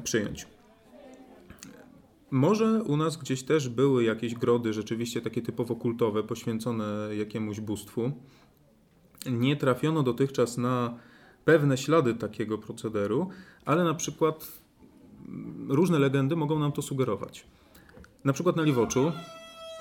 przyjąć. 0.02 0.46
Może 2.30 2.82
u 2.82 2.96
nas 2.96 3.16
gdzieś 3.16 3.42
też 3.42 3.68
były 3.68 4.04
jakieś 4.04 4.34
grody 4.34 4.72
rzeczywiście 4.72 5.20
takie 5.20 5.42
typowo 5.42 5.76
kultowe, 5.76 6.22
poświęcone 6.22 7.08
jakiemuś 7.16 7.60
bóstwu. 7.60 8.12
Nie 9.30 9.56
trafiono 9.56 10.02
dotychczas 10.02 10.58
na 10.58 10.94
pewne 11.44 11.78
ślady 11.78 12.14
takiego 12.14 12.58
procederu, 12.58 13.28
ale 13.64 13.84
na 13.84 13.94
przykład 13.94 14.58
różne 15.68 15.98
legendy 15.98 16.36
mogą 16.36 16.58
nam 16.58 16.72
to 16.72 16.82
sugerować. 16.82 17.46
Na 18.24 18.32
przykład 18.32 18.56
na 18.56 18.62
Liwoczu. 18.62 19.12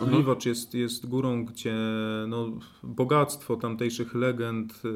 Mhm. 0.02 0.18
Liwocz 0.18 0.46
jest, 0.46 0.74
jest 0.74 1.06
górą, 1.06 1.46
gdzie 1.46 1.76
no, 2.28 2.48
bogactwo 2.84 3.56
tamtejszych 3.56 4.16
legend 4.16 4.82
y, 4.86 4.90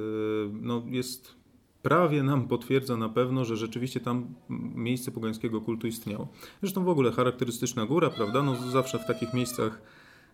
no, 0.62 0.84
jest 0.88 1.36
prawie 1.82 2.24
nam 2.24 2.48
potwierdza 2.48 2.98
na 2.98 3.10
pewno, 3.10 3.46
że 3.46 3.58
rzeczywiście 3.58 4.00
tam 4.00 4.34
miejsce 4.76 5.12
pogańskiego 5.12 5.62
kultu 5.62 5.88
istniało. 5.88 6.28
Zresztą 6.62 6.84
w 6.84 6.90
ogóle 6.90 7.12
charakterystyczna 7.12 7.86
góra, 7.86 8.10
prawda? 8.10 8.44
No 8.44 8.56
zawsze 8.56 9.00
w 9.00 9.06
takich 9.06 9.34
miejscach 9.34 9.82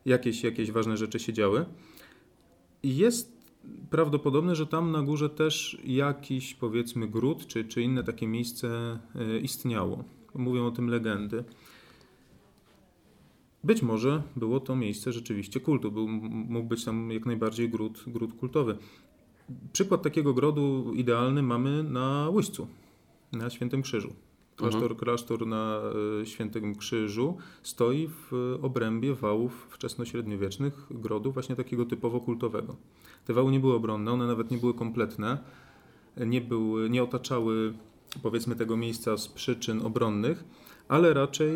jakieś, 0.06 0.44
jakieś 0.44 0.72
ważne 0.72 0.98
rzeczy 0.98 1.20
się 1.20 1.34
działy. 1.34 1.66
Jest 2.84 3.35
prawdopodobne, 3.90 4.56
że 4.56 4.68
tam 4.68 4.92
na 4.92 5.02
górze 5.02 5.30
też 5.30 5.78
jakiś 5.86 6.54
powiedzmy 6.54 7.08
gród 7.08 7.48
czy, 7.48 7.66
czy 7.66 7.82
inne 7.82 8.04
takie 8.04 8.28
miejsce 8.28 9.00
e, 9.16 9.40
istniało. 9.40 10.04
Mówią 10.36 10.68
o 10.68 10.72
tym 10.72 10.90
legendy. 10.90 11.44
Być 13.64 13.82
może 13.82 14.22
było 14.36 14.60
to 14.60 14.76
miejsce 14.76 15.14
rzeczywiście 15.14 15.60
kultu, 15.60 15.92
był, 15.92 16.08
mógł 16.08 16.68
być 16.68 16.86
tam 16.86 17.12
jak 17.12 17.26
najbardziej 17.26 17.70
gród, 17.70 18.04
gród 18.08 18.34
kultowy. 18.34 18.78
Przykład 19.74 20.02
takiego 20.02 20.34
grodu 20.34 20.94
idealny 20.94 21.44
mamy 21.44 21.84
na 21.84 22.30
Łyścu, 22.30 22.68
na 23.32 23.50
Świętym 23.50 23.82
Krzyżu. 23.82 24.14
Klasztor, 24.56 24.82
Mhm. 24.92 25.00
klasztor 25.00 25.48
na 25.48 25.82
y, 26.22 26.26
Świętym 26.26 26.76
Krzyżu 26.76 27.38
stoi 27.64 28.08
w 28.08 28.58
obrębie 28.62 29.14
wałów 29.16 29.68
wczesnośredniowiecznych 29.70 30.86
grodu, 30.92 31.32
właśnie 31.32 31.56
takiego 31.56 31.86
typowo 31.86 32.20
kultowego. 32.20 32.76
Te 33.26 33.34
wały 33.34 33.52
nie 33.52 33.60
były 33.60 33.74
obronne, 33.74 34.12
one 34.12 34.28
nawet 34.28 34.52
nie 34.52 34.58
były 34.58 34.74
kompletne, 34.74 35.38
nie, 36.18 36.42
były, 36.42 36.90
nie 36.90 37.04
otaczały 37.04 37.74
powiedzmy 38.24 38.56
tego 38.56 38.78
miejsca 38.78 39.18
z 39.18 39.28
przyczyn 39.28 39.86
obronnych, 39.86 40.44
ale 40.88 41.14
raczej 41.14 41.52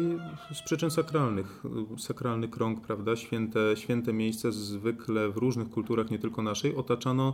z 0.54 0.62
przyczyn 0.62 0.92
sakralnych. 0.92 1.64
Sakralny 1.98 2.48
krąg, 2.48 2.82
prawda, 2.82 3.16
święte, 3.16 3.60
święte 3.76 4.14
miejsce 4.14 4.52
zwykle 4.52 5.30
w 5.30 5.38
różnych 5.38 5.70
kulturach, 5.70 6.12
nie 6.12 6.20
tylko 6.20 6.42
naszej, 6.42 6.76
otaczano 6.76 7.34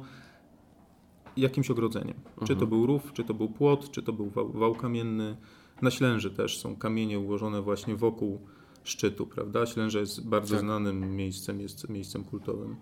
jakimś 1.37 1.71
ogrodzeniem. 1.71 2.17
Czy 2.47 2.55
to 2.55 2.67
był 2.67 2.85
rów, 2.85 3.13
czy 3.13 3.23
to 3.23 3.33
był 3.33 3.49
płot, 3.49 3.91
czy 3.91 4.03
to 4.03 4.13
był 4.13 4.29
wał, 4.29 4.49
wał 4.51 4.75
kamienny. 4.75 5.37
Na 5.81 5.91
Ślęży 5.91 6.31
też 6.31 6.59
są 6.59 6.75
kamienie 6.75 7.19
ułożone 7.19 7.61
właśnie 7.61 7.95
wokół 7.95 8.39
szczytu, 8.83 9.27
prawda? 9.27 9.65
Ślęża 9.65 9.99
jest 9.99 10.27
bardzo 10.27 10.55
Tak. 10.55 10.59
znanym 10.63 11.15
miejscem, 11.15 11.61
jest 11.61 11.89
miejscem 11.89 12.23
kultowym. 12.23 12.75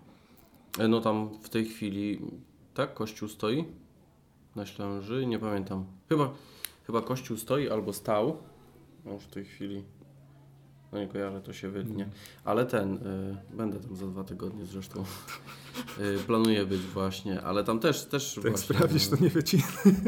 E, 0.78 0.88
No 0.88 1.00
tam 1.00 1.28
w 1.42 1.48
tej 1.48 1.64
chwili, 1.64 2.20
tak, 2.74 2.94
kościół 2.94 3.28
stoi 3.28 3.64
na 4.56 4.66
Ślęży, 4.66 5.26
nie 5.26 5.38
pamiętam. 5.38 5.84
Chyba, 6.08 6.34
chyba 6.86 7.02
kościół 7.02 7.36
stoi 7.36 7.68
albo 7.68 7.92
stał. 7.92 8.36
No 9.04 9.12
już 9.12 9.22
w 9.22 9.30
tej 9.30 9.44
chwili, 9.44 9.82
no 10.94 11.00
nie 11.00 11.08
kojarzę, 11.08 11.40
to 11.40 11.52
się 11.52 11.68
wytnie. 11.70 12.08
Ale 12.44 12.66
ten, 12.66 12.94
y, 12.94 13.56
będę 13.56 13.80
tam 13.80 13.96
za 13.96 14.06
dwa 14.06 14.24
tygodnie 14.24 14.66
zresztą. 14.66 15.04
Y, 16.00 16.18
planuję 16.26 16.66
być 16.66 16.80
właśnie, 16.80 17.42
ale 17.42 17.64
tam 17.64 17.78
też, 17.80 18.04
też 18.04 18.34
Tak 18.34 18.42
właśnie. 18.50 18.74
sprawdzisz, 18.74 19.08
to 19.08 19.16
nie 19.20 19.30
wyci. 19.30 19.62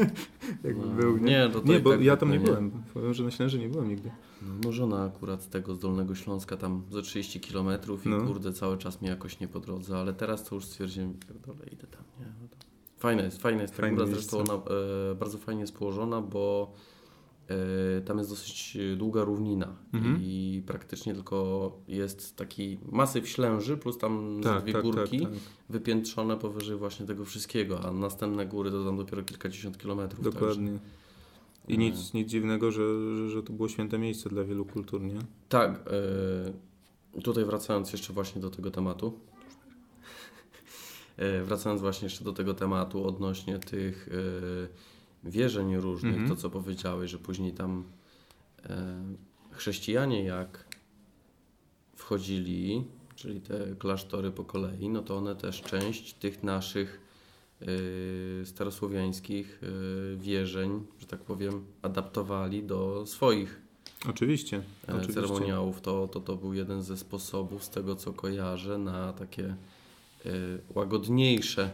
Jakby 0.63 0.85
No, 0.87 0.93
był, 0.95 1.17
nie? 1.17 1.23
nie, 1.23 1.49
to- 1.53 1.59
to 1.61 1.67
nie 1.67 1.79
bo 1.79 1.89
tak 1.91 2.01
ja 2.01 2.17
tam 2.17 2.29
nie 2.31 2.35
pewnie. 2.39 2.51
byłem. 2.51 2.71
Powiem, 2.93 3.13
że 3.13 3.23
na 3.23 3.31
Ślęży 3.31 3.59
nie 3.59 3.69
byłem 3.69 3.89
nigdy. 3.89 4.11
No, 4.41 4.53
no 4.63 4.71
żona 4.71 5.03
akurat 5.03 5.43
z 5.43 5.47
tego 5.49 5.75
z 5.75 5.79
Dolnego 5.79 6.15
Śląska 6.15 6.57
tam 6.57 6.83
za 6.91 7.01
30 7.01 7.39
km 7.39 7.69
i 8.05 8.09
No. 8.09 8.21
kurde 8.27 8.53
cały 8.53 8.77
czas 8.77 9.01
mi 9.01 9.07
jakoś 9.07 9.39
nie 9.39 9.47
po 9.47 9.59
drodze, 9.59 9.97
ale 9.97 10.13
teraz 10.13 10.43
to 10.43 10.55
już 10.55 10.65
stwierdziłem, 10.65 11.13
pierdolę, 11.13 11.65
idę 11.71 11.87
tam, 11.87 12.03
nie? 12.19 12.25
No. 12.41 12.47
Fajne 12.97 13.23
jest, 13.23 13.41
fajne 13.41 13.61
jest 13.61 13.75
ta 13.75 13.81
Fajne 13.81 13.95
góra, 13.95 14.07
miejsce. 14.07 14.29
zresztą 14.37 14.53
ona 14.53 14.63
e, 15.11 15.15
bardzo 15.15 15.37
fajnie 15.37 15.61
jest 15.61 15.77
położona, 15.77 16.21
bo 16.21 16.73
tam 18.05 18.17
jest 18.17 18.29
dosyć 18.29 18.77
długa 18.97 19.23
równina 19.23 19.75
Mhm. 19.93 20.19
i 20.23 20.63
praktycznie 20.67 21.13
tylko 21.13 21.71
jest 21.87 22.35
taki 22.35 22.77
masyw 22.91 23.29
ślęży 23.29 23.77
plus 23.77 23.97
tam 23.97 24.41
Tak, 24.43 24.63
dwie 24.63 24.73
tak, 24.73 24.83
tak, 24.83 24.91
górki 24.91 25.19
tak. 25.21 25.31
wypiętrzone 25.69 26.37
powyżej 26.37 26.77
właśnie 26.77 27.05
tego 27.05 27.25
wszystkiego, 27.25 27.81
a 27.85 27.91
następne 27.91 28.45
góry 28.45 28.71
to 28.71 28.85
tam 28.85 28.97
dopiero 28.97 29.23
kilkadziesiąt 29.23 29.77
kilometrów. 29.77 30.23
także- 30.25 30.39
Dokładnie. 30.39 30.79
I 31.67 31.73
E. 31.73 31.77
nic, 31.77 32.13
nic 32.13 32.29
dziwnego, 32.29 32.71
że, 32.71 33.15
że, 33.15 33.29
że 33.29 33.43
to 33.43 33.53
było 33.53 33.69
święte 33.69 33.97
miejsce 33.99 34.29
dla 34.29 34.43
wielu 34.43 34.65
kultur, 34.65 35.01
nie? 35.01 35.19
Tak, 35.49 35.89
e, 37.15 37.21
tutaj 37.21 37.45
wracając 37.45 37.91
jeszcze 37.93 38.13
właśnie 38.13 38.41
do 38.41 38.49
tego 38.49 38.71
tematu. 38.71 39.13
E, 41.17 41.43
wracając 41.43 41.81
właśnie 41.81 42.05
jeszcze 42.05 42.23
do 42.23 42.33
tego 42.33 42.53
tematu 42.53 43.07
odnośnie 43.07 43.59
tych 43.59 44.09
e, 44.11 44.67
wierzeń 45.29 45.75
różnych, 45.77 46.13
Mhm. 46.13 46.29
to 46.29 46.35
co 46.35 46.49
powiedziałeś, 46.49 47.11
że 47.11 47.17
później 47.19 47.51
tam 47.53 47.83
e, 48.69 48.95
chrześcijanie 49.51 50.23
jak 50.23 50.65
wchodzili, 51.95 52.83
czyli 53.15 53.41
te 53.41 53.75
klasztory 53.79 54.31
po 54.31 54.43
kolei, 54.43 54.89
no 54.89 55.01
to 55.01 55.17
one 55.17 55.35
też 55.35 55.61
część 55.61 56.13
tych 56.13 56.43
naszych 56.43 56.99
e, 58.41 58.45
starosłowiańskich 58.45 59.61
e, 59.63 60.17
wierzeń, 60.17 60.83
że 60.99 61.07
tak 61.07 61.19
powiem, 61.19 61.65
adaptowali 61.81 62.63
do 62.63 63.05
swoich 63.05 63.61
Oczywiście. 64.09 64.57
e, 64.89 64.93
oczywiście. 64.95 65.13
ceremoniałów, 65.13 65.81
to, 65.81 66.07
to 66.07 66.19
to 66.19 66.35
był 66.35 66.53
jeden 66.53 66.83
ze 66.83 66.97
sposobów, 66.97 67.63
z 67.63 67.69
tego 67.69 67.95
co 67.95 68.13
kojarzę, 68.13 68.77
na 68.77 69.13
takie 69.13 69.45
e, 70.25 70.29
łagodniejsze 70.75 71.71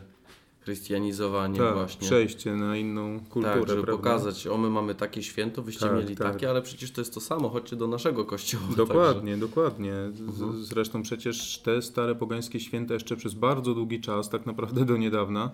chrystianizowanie 0.63 1.59
Tak, 1.59 1.73
właśnie. 1.73 2.07
przejście 2.07 2.55
na 2.55 2.77
inną 2.77 3.19
kulturę, 3.19 3.59
tak, 3.59 3.69
żeby 3.69 3.83
prawda? 3.83 3.91
pokazać, 4.03 4.47
o 4.47 4.57
my 4.57 4.69
mamy 4.69 4.95
takie 4.95 5.23
święto, 5.23 5.61
wyście 5.61 5.85
Tak, 5.85 5.95
mieli 5.95 6.15
tak. 6.15 6.33
takie, 6.33 6.49
ale 6.49 6.61
przecież 6.61 6.91
to 6.91 7.01
jest 7.01 7.13
to 7.13 7.19
samo, 7.21 7.49
chodźcie 7.49 7.75
do 7.75 7.87
naszego 7.87 8.25
kościoła. 8.25 8.63
Dokładnie, 8.77 9.37
dokładnie. 9.37 9.93
Z, 10.13 10.21
Mhm. 10.21 10.63
Zresztą 10.63 11.01
przecież 11.01 11.57
te 11.59 11.81
stare 11.81 12.15
pogańskie 12.15 12.59
święta 12.59 12.93
jeszcze 12.93 13.15
przez 13.15 13.33
bardzo 13.33 13.73
długi 13.73 14.01
czas, 14.01 14.29
tak 14.29 14.45
naprawdę 14.45 14.85
do 14.85 14.97
niedawna, 14.97 15.51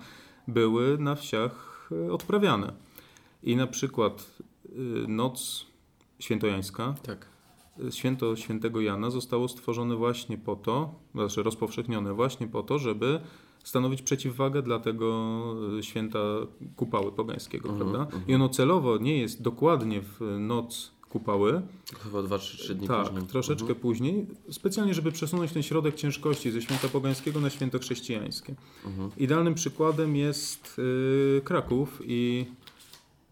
były 0.47 0.97
na 0.97 1.15
wsiach 1.15 1.89
e, 1.91 2.11
odprawiane. 2.13 2.73
I 3.43 3.55
na 3.55 3.67
przykład 3.67 4.25
y, 4.65 4.69
noc 5.07 5.65
świętojańska, 6.19 6.85
Także, 6.93 7.01
tak. 7.03 7.27
y, 7.87 7.91
święto 7.91 8.35
świętego 8.35 8.81
Jana 8.81 9.09
zostało 9.09 9.47
stworzone 9.47 9.95
właśnie 9.95 10.37
po 10.37 10.55
to, 10.55 10.95
znaczy 11.15 11.43
rozpowszechnione 11.43 12.13
właśnie 12.13 12.47
po 12.47 12.63
to, 12.63 12.79
żeby 12.79 13.19
stanowić 13.63 14.01
przeciwwagę 14.01 14.61
dla 14.61 14.79
tego 14.79 15.55
y, 15.79 15.83
święta 15.83 16.19
kupały 16.75 17.11
pogańskiego, 17.11 17.69
Mhm, 17.69 17.89
prawda? 17.91 18.05
mhm. 18.05 18.23
I 18.31 18.35
ono 18.35 18.49
celowo 18.49 18.97
nie 18.97 19.17
jest 19.17 19.41
dokładnie 19.41 20.01
w 20.01 20.37
noc 20.39 20.91
kupały, 21.09 21.61
Chyba 22.03 22.19
2-3 22.19 22.73
dni 22.73 22.87
tak, 22.87 23.07
później. 23.07 23.27
troszeczkę 23.27 23.61
Mhm. 23.63 23.79
później, 23.79 24.27
specjalnie, 24.51 24.93
żeby 24.93 25.11
przesunąć 25.11 25.51
ten 25.51 25.63
środek 25.63 25.95
ciężkości 25.95 26.51
ze 26.51 26.61
święta 26.61 26.87
pogańskiego 26.87 27.39
na 27.39 27.49
święto 27.49 27.79
chrześcijańskie. 27.79 28.55
Mhm. 28.85 29.11
Idealnym 29.17 29.53
przykładem 29.55 30.15
jest 30.15 30.79
y, 30.79 31.41
Kraków 31.43 32.01
i 32.05 32.45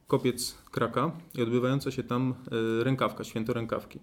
kopiec 0.08 0.56
Kraka 0.72 1.12
i 1.36 1.42
odbywająca 1.42 1.92
się 1.92 2.04
tam 2.04 2.34
rękawka, 2.82 3.24
święto 3.24 3.54
rękawki. 3.54 4.00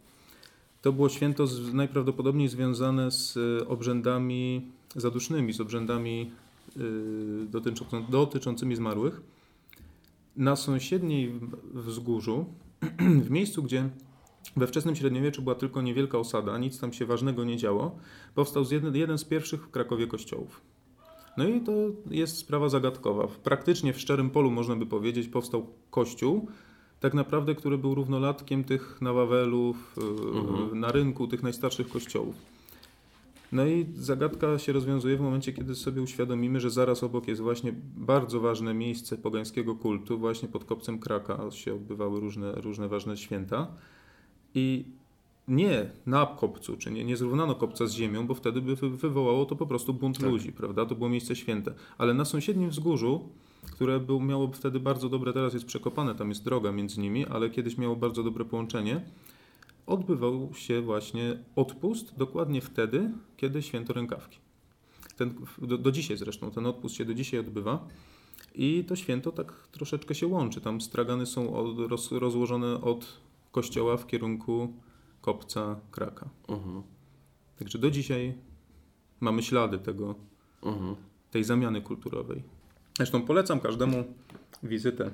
To 0.84 0.92
było 0.92 1.08
święto 1.08 1.46
z, 1.46 1.74
najprawdopodobniej 1.74 2.48
związane 2.48 3.10
z 3.10 3.36
y, 3.36 3.68
obrzędami 3.68 4.66
zadusznymi, 4.96 5.52
z 5.52 5.60
obrzędami 5.60 6.30
y, 6.76 7.46
dotyczą, 7.50 7.84
dotyczącymi 8.08 8.76
zmarłych. 8.76 9.20
Na 10.36 10.56
sąsiedniej 10.56 11.40
wzgórzu, 11.74 12.46
w 13.26 13.30
miejscu, 13.30 13.62
gdzie 13.62 13.88
we 14.56 14.66
wczesnym 14.66 14.96
średniowieczu 14.96 15.42
była 15.42 15.54
tylko 15.54 15.82
niewielka 15.82 16.18
osada, 16.18 16.58
nic 16.58 16.80
tam 16.80 16.92
się 16.92 17.06
ważnego 17.06 17.44
nie 17.44 17.56
działo, 17.56 17.98
powstał 18.34 18.64
jeden, 18.70 18.96
jeden 18.96 19.18
z 19.18 19.24
pierwszych 19.24 19.64
w 19.66 19.70
Krakowie 19.70 20.06
kościołów. 20.06 20.60
No 21.36 21.48
i 21.48 21.60
to 21.60 21.72
jest 22.10 22.36
sprawa 22.36 22.68
zagadkowa. 22.68 23.28
Praktycznie 23.44 23.92
w 23.92 24.00
szczerym 24.00 24.30
polu, 24.30 24.50
można 24.50 24.76
by 24.76 24.86
powiedzieć, 24.86 25.28
powstał 25.28 25.66
kościół, 25.90 26.48
tak 27.00 27.14
naprawdę, 27.14 27.54
który 27.54 27.78
był 27.78 27.94
równolatkiem 27.94 28.64
tych 28.64 28.98
na 29.00 29.12
Wawelu, 29.12 29.74
w, 29.74 29.98
Mhm. 30.36 30.80
na 30.80 30.92
rynku, 30.92 31.26
tych 31.28 31.42
najstarszych 31.42 31.88
kościołów. 31.88 32.34
No 33.52 33.66
i 33.66 33.86
zagadka 33.94 34.58
się 34.58 34.72
rozwiązuje 34.72 35.16
w 35.16 35.20
momencie, 35.20 35.52
kiedy 35.52 35.74
sobie 35.74 36.02
uświadomimy, 36.02 36.60
że 36.60 36.70
zaraz 36.70 37.02
obok 37.02 37.28
jest 37.28 37.40
właśnie 37.40 37.74
bardzo 37.96 38.40
ważne 38.40 38.74
miejsce 38.74 39.18
pogańskiego 39.18 39.74
kultu, 39.74 40.18
właśnie 40.18 40.48
pod 40.48 40.64
kopcem 40.64 40.98
Kraka 40.98 41.50
się 41.50 41.74
odbywały 41.74 42.20
różne, 42.20 42.52
różne 42.52 42.88
ważne 42.88 43.16
święta. 43.16 43.66
I 44.54 44.84
nie 45.48 45.90
na 46.06 46.26
kopcu, 46.26 46.76
czy 46.76 46.90
nie, 46.90 47.04
nie 47.04 47.16
zrównano 47.16 47.54
kopca 47.54 47.86
z 47.86 47.92
ziemią, 47.92 48.26
bo 48.26 48.34
wtedy 48.34 48.60
by 48.62 48.76
wy- 48.76 48.90
wywołało 48.90 49.44
to 49.44 49.56
po 49.56 49.66
prostu 49.66 49.94
bunt 49.94 50.18
Tak. 50.18 50.30
ludzi, 50.30 50.52
prawda? 50.52 50.86
To 50.86 50.94
było 50.94 51.08
miejsce 51.08 51.36
święte. 51.36 51.74
Ale 51.98 52.14
na 52.14 52.24
sąsiednim 52.24 52.70
wzgórzu, 52.70 53.28
które 53.72 54.00
był, 54.00 54.20
miało 54.20 54.48
wtedy 54.48 54.80
bardzo 54.80 55.08
dobre, 55.08 55.32
teraz 55.32 55.54
jest 55.54 55.66
przekopane, 55.66 56.14
tam 56.14 56.28
jest 56.28 56.44
droga 56.44 56.72
między 56.72 57.00
nimi, 57.00 57.26
ale 57.26 57.50
kiedyś 57.50 57.78
miało 57.78 57.96
bardzo 57.96 58.22
dobre 58.22 58.44
połączenie, 58.44 59.04
odbywał 59.86 60.50
się 60.54 60.80
właśnie 60.80 61.38
odpust 61.56 62.16
dokładnie 62.16 62.60
wtedy, 62.60 63.10
kiedy 63.36 63.62
święto 63.62 63.92
rękawki. 63.92 64.38
Ten, 65.16 65.34
do, 65.58 65.78
do 65.78 65.92
dzisiaj 65.92 66.16
zresztą, 66.16 66.50
ten 66.50 66.66
odpust 66.66 66.94
się 66.94 67.04
do 67.04 67.14
dzisiaj 67.14 67.40
odbywa. 67.40 67.88
I 68.54 68.84
to 68.84 68.96
święto 68.96 69.32
tak 69.32 69.68
troszeczkę 69.72 70.14
się 70.14 70.26
łączy. 70.26 70.60
Tam 70.60 70.80
stragany 70.80 71.26
są 71.26 71.54
od, 71.54 71.90
roz, 71.90 72.12
rozłożone 72.12 72.80
od 72.80 73.20
kościoła 73.52 73.96
w 73.96 74.06
kierunku 74.06 74.72
kopca 75.20 75.80
Kraka. 75.90 76.28
Mhm. 76.48 76.82
Także 77.58 77.78
do 77.78 77.90
dzisiaj 77.90 78.34
mamy 79.20 79.42
ślady 79.42 79.78
tego, 79.78 80.14
Mhm. 80.62 80.96
tej 81.30 81.44
zamiany 81.44 81.82
kulturowej. 81.82 82.42
Zresztą 82.96 83.22
polecam 83.22 83.60
każdemu 83.60 84.04
wizytę 84.62 85.10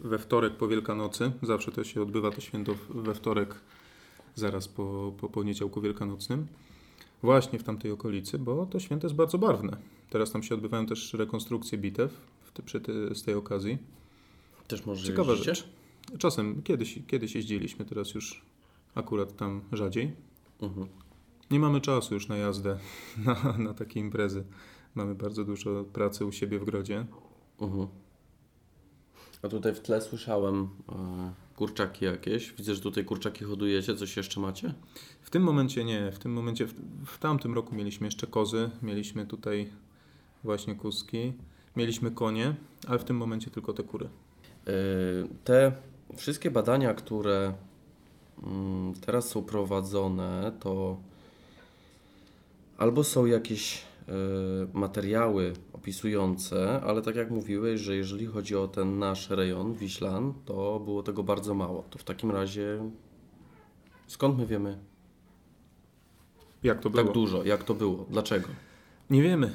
we 0.00 0.18
wtorek 0.18 0.56
po 0.56 0.68
Wielkanocy. 0.68 1.32
Zawsze 1.42 1.72
to 1.72 1.84
się 1.84 2.02
odbywa 2.02 2.30
to 2.30 2.40
święto 2.40 2.74
we 2.88 3.14
wtorek, 3.14 3.54
zaraz 4.34 4.68
po, 4.68 5.12
po 5.20 5.28
poniedziałku 5.28 5.80
wielkanocnym. 5.80 6.46
Właśnie 7.22 7.58
w 7.58 7.62
tamtej 7.62 7.90
okolicy, 7.90 8.38
bo 8.38 8.66
to 8.66 8.80
święto 8.80 9.06
jest 9.06 9.16
bardzo 9.16 9.38
barwne. 9.38 9.76
Teraz 10.10 10.30
tam 10.30 10.42
się 10.42 10.54
odbywają 10.54 10.86
też 10.86 11.14
rekonstrukcje 11.14 11.78
bitew 11.78 12.12
w 12.42 12.52
ty, 12.52 12.62
przy 12.62 12.80
ty, 12.80 13.14
z 13.14 13.22
tej 13.22 13.34
okazji. 13.34 13.78
Też 14.68 14.86
może 14.86 15.06
Ciekawa 15.06 15.32
jeździcie? 15.32 15.54
rzecz. 15.54 15.68
Czasem, 16.18 16.62
kiedyś, 16.62 16.98
kiedyś 17.06 17.34
jeździliśmy, 17.34 17.84
teraz 17.84 18.14
już 18.14 18.42
akurat 18.94 19.36
tam 19.36 19.60
rzadziej. 19.72 20.12
Mhm. 20.62 20.86
Nie 21.50 21.60
mamy 21.60 21.80
czasu 21.80 22.14
już 22.14 22.28
na 22.28 22.36
jazdę, 22.36 22.78
na, 23.26 23.58
na 23.58 23.74
takie 23.74 24.00
imprezy. 24.00 24.44
Mamy 24.96 25.14
bardzo 25.14 25.44
dużo 25.44 25.84
pracy 25.84 26.26
u 26.26 26.32
siebie 26.32 26.58
w 26.58 26.64
grodzie. 26.64 27.06
Mhm. 27.60 27.86
A 29.42 29.48
tutaj 29.48 29.74
w 29.74 29.80
tle 29.80 30.00
słyszałem, 30.00 30.68
e, 30.88 31.32
kurczaki 31.56 32.04
jakieś. 32.04 32.52
Widzę, 32.52 32.74
że 32.74 32.80
tutaj 32.80 33.04
kurczaki 33.04 33.44
hodujecie. 33.44 33.96
Coś 33.96 34.16
jeszcze 34.16 34.40
macie? 34.40 34.74
W 35.22 35.30
tym 35.30 35.42
momencie 35.42 35.84
nie. 35.84 36.12
W 36.12 36.18
tym 36.18 36.32
momencie, 36.32 36.66
w, 36.66 36.74
w 37.06 37.18
tamtym 37.18 37.54
roku 37.54 37.74
mieliśmy 37.74 38.06
jeszcze 38.06 38.26
kozy, 38.26 38.70
mieliśmy 38.82 39.26
tutaj 39.26 39.70
właśnie 40.44 40.74
kuski, 40.74 41.32
mieliśmy 41.76 42.10
konie, 42.10 42.54
ale 42.88 42.98
w 42.98 43.04
tym 43.04 43.16
momencie 43.16 43.50
tylko 43.50 43.72
te 43.72 43.82
kury. 43.82 44.08
Yy, 44.66 44.72
te 45.44 45.72
wszystkie 46.16 46.50
badania, 46.50 46.94
które 46.94 47.54
mm, 48.42 48.94
teraz 48.94 49.28
są 49.28 49.42
prowadzone, 49.42 50.52
to 50.60 50.96
albo 52.78 53.04
są 53.04 53.26
jakieś 53.26 53.85
materiały 54.72 55.52
opisujące, 55.72 56.80
ale 56.82 57.02
tak 57.02 57.16
jak 57.16 57.30
mówiłeś, 57.30 57.80
że 57.80 57.96
jeżeli 57.96 58.26
chodzi 58.26 58.56
o 58.56 58.68
ten 58.68 58.98
nasz 58.98 59.30
rejon 59.30 59.74
Wiślan, 59.74 60.34
to 60.44 60.80
było 60.84 61.02
tego 61.02 61.22
bardzo 61.22 61.54
mało. 61.54 61.84
To 61.90 61.98
w 61.98 62.04
takim 62.04 62.30
razie 62.30 62.90
skąd 64.06 64.38
my 64.38 64.46
wiemy 64.46 64.78
Jak 66.62 66.80
to 66.80 66.90
było? 66.90 67.04
tak 67.04 67.12
dużo? 67.12 67.44
Jak 67.44 67.64
to 67.64 67.74
było? 67.74 68.06
Dlaczego? 68.10 68.48
Nie 69.10 69.22
wiemy. 69.22 69.52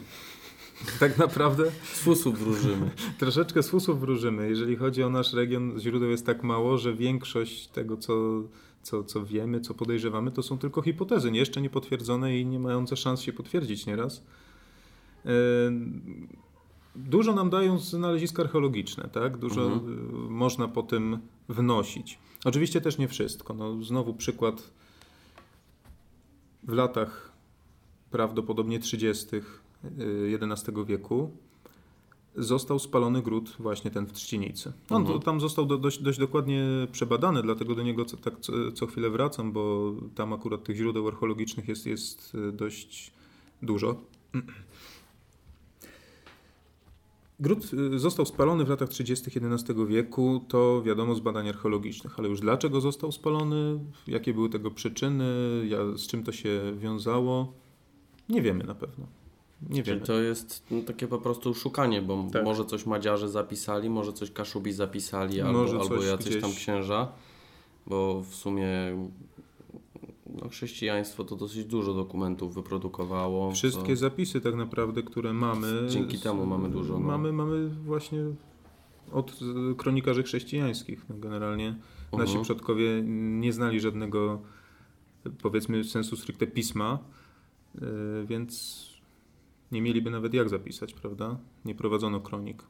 Tak 0.99 1.17
naprawdę 1.17 1.71
Z 1.93 1.99
fusów 1.99 2.39
wróżymy. 2.39 2.91
troszeczkę 3.19 3.63
z 3.63 3.69
fusów 3.69 3.99
wróżymy. 3.99 4.49
Jeżeli 4.49 4.75
chodzi 4.75 5.03
o 5.03 5.09
nasz 5.09 5.33
region, 5.33 5.79
źródeł 5.79 6.09
jest 6.09 6.25
tak 6.25 6.43
mało, 6.43 6.77
że 6.77 6.93
większość 6.93 7.67
tego, 7.67 7.97
co, 7.97 8.13
co, 8.83 9.03
co 9.03 9.25
wiemy, 9.25 9.61
co 9.61 9.73
podejrzewamy, 9.73 10.31
to 10.31 10.43
są 10.43 10.57
tylko 10.57 10.81
hipotezy, 10.81 11.31
nie- 11.31 11.39
jeszcze 11.39 11.61
nie 11.61 11.69
potwierdzone 11.69 12.37
i 12.39 12.45
nie 12.45 12.59
mające 12.59 12.97
szans 12.97 13.21
się 13.21 13.33
potwierdzić 13.33 13.85
nieraz. 13.85 14.23
Dużo 16.95 17.33
nam 17.33 17.49
dają 17.49 17.79
znaleziska 17.79 18.43
archeologiczne, 18.43 19.09
tak? 19.13 19.37
Dużo 19.37 19.65
Mhm. 19.65 19.93
y, 20.27 20.29
można 20.29 20.67
po 20.67 20.83
tym 20.83 21.19
wnosić. 21.49 22.19
Oczywiście 22.45 22.81
też 22.81 22.97
nie 22.97 23.07
wszystko. 23.07 23.53
No, 23.53 23.83
znowu 23.83 24.13
przykład 24.13 24.71
w 26.63 26.71
latach 26.73 27.31
prawdopodobnie 28.11 28.79
30. 28.79 29.27
y, 29.35 30.39
XI 30.41 30.71
wieku 30.85 31.31
został 32.35 32.79
spalony 32.79 33.21
gród 33.21 33.55
właśnie 33.59 33.91
ten 33.91 34.05
w 34.05 34.13
Trzcinicy. 34.13 34.73
On 34.89 35.01
Mhm. 35.01 35.19
tam 35.21 35.41
został 35.41 35.65
do, 35.65 35.77
dość, 35.77 35.99
dość 35.99 36.19
dokładnie 36.19 36.63
przebadany, 36.91 37.41
dlatego 37.41 37.75
do 37.75 37.83
niego 37.83 38.05
co, 38.05 38.17
tak 38.17 38.39
co, 38.39 38.71
co 38.71 38.87
chwilę 38.87 39.09
wracam, 39.09 39.51
bo 39.51 39.93
tam 40.15 40.33
akurat 40.33 40.63
tych 40.63 40.75
źródeł 40.75 41.07
archeologicznych 41.07 41.67
jest, 41.67 41.85
jest 41.85 42.35
y, 42.35 42.51
dość 42.51 43.11
dużo. 43.61 43.95
Gród 47.39 47.71
y, 47.93 47.99
został 47.99 48.25
spalony 48.25 48.65
w 48.65 48.69
latach 48.69 48.89
30. 48.89 49.31
XI 49.35 49.73
wieku, 49.87 50.45
to 50.47 50.81
wiadomo 50.81 51.15
z 51.15 51.19
badań 51.19 51.49
archeologicznych, 51.49 52.19
ale 52.19 52.29
już 52.29 52.39
dlaczego 52.39 52.81
został 52.81 53.11
spalony, 53.11 53.79
jakie 54.07 54.33
były 54.33 54.49
tego 54.49 54.71
przyczyny, 54.71 55.25
z 55.95 56.07
czym 56.07 56.23
to 56.23 56.31
się 56.31 56.73
wiązało, 56.77 57.53
nie 58.29 58.41
wiemy 58.41 58.63
na 58.63 58.75
pewno. 58.75 59.20
Nie 59.69 59.83
wiemy. 59.83 60.01
to 60.01 60.13
jest 60.21 60.63
no, 60.71 60.81
takie 60.81 61.07
po 61.07 61.17
prostu 61.17 61.53
szukanie, 61.53 62.01
bo 62.01 62.27
Tak. 62.33 62.43
może 62.43 62.65
coś 62.65 62.85
Madziarze 62.85 63.29
zapisali, 63.29 63.89
może 63.89 64.13
coś 64.13 64.31
Kaszubi 64.31 64.71
zapisali, 64.73 65.41
albo, 65.41 65.59
Może 65.59 65.79
albo 65.79 66.03
jacyś 66.03 66.41
tam 66.41 66.49
gdzieś- 66.49 66.63
księża, 66.63 67.11
bo 67.87 68.21
w 68.21 68.35
sumie 68.35 68.67
no, 70.41 70.49
chrześcijaństwo 70.49 71.23
to 71.23 71.35
dosyć 71.35 71.65
dużo 71.65 71.93
dokumentów 71.93 72.55
wyprodukowało. 72.55 73.51
Wszystkie 73.51 73.95
co- 73.95 73.99
zapisy 74.01 74.41
tak 74.41 74.55
naprawdę, 74.55 75.03
które 75.03 75.33
mamy. 75.33 75.67
Dzięki 75.89 76.19
temu 76.19 76.45
mamy 76.45 76.69
dużo, 76.69 76.93
no. 76.93 76.99
Mamy, 76.99 77.33
mamy 77.33 77.67
właśnie 77.69 78.19
od 79.11 79.39
kronikarzy 79.77 80.23
chrześcijańskich. 80.23 81.05
No, 81.09 81.15
generalnie 81.19 81.75
nasi 82.11 82.23
Mhm. 82.23 82.43
przodkowie 82.43 83.01
nie 83.39 83.53
znali 83.53 83.79
żadnego, 83.79 84.41
powiedzmy, 85.41 85.83
sensu 85.83 86.15
stricte 86.15 86.47
pisma, 86.47 86.99
y, 87.75 87.79
więc 88.25 88.81
nie 89.71 89.81
mieliby 89.81 90.11
nawet 90.11 90.33
jak 90.33 90.49
zapisać, 90.49 90.93
prawda? 90.93 91.37
Nie 91.65 91.75
prowadzono 91.75 92.19
kronik. 92.19 92.63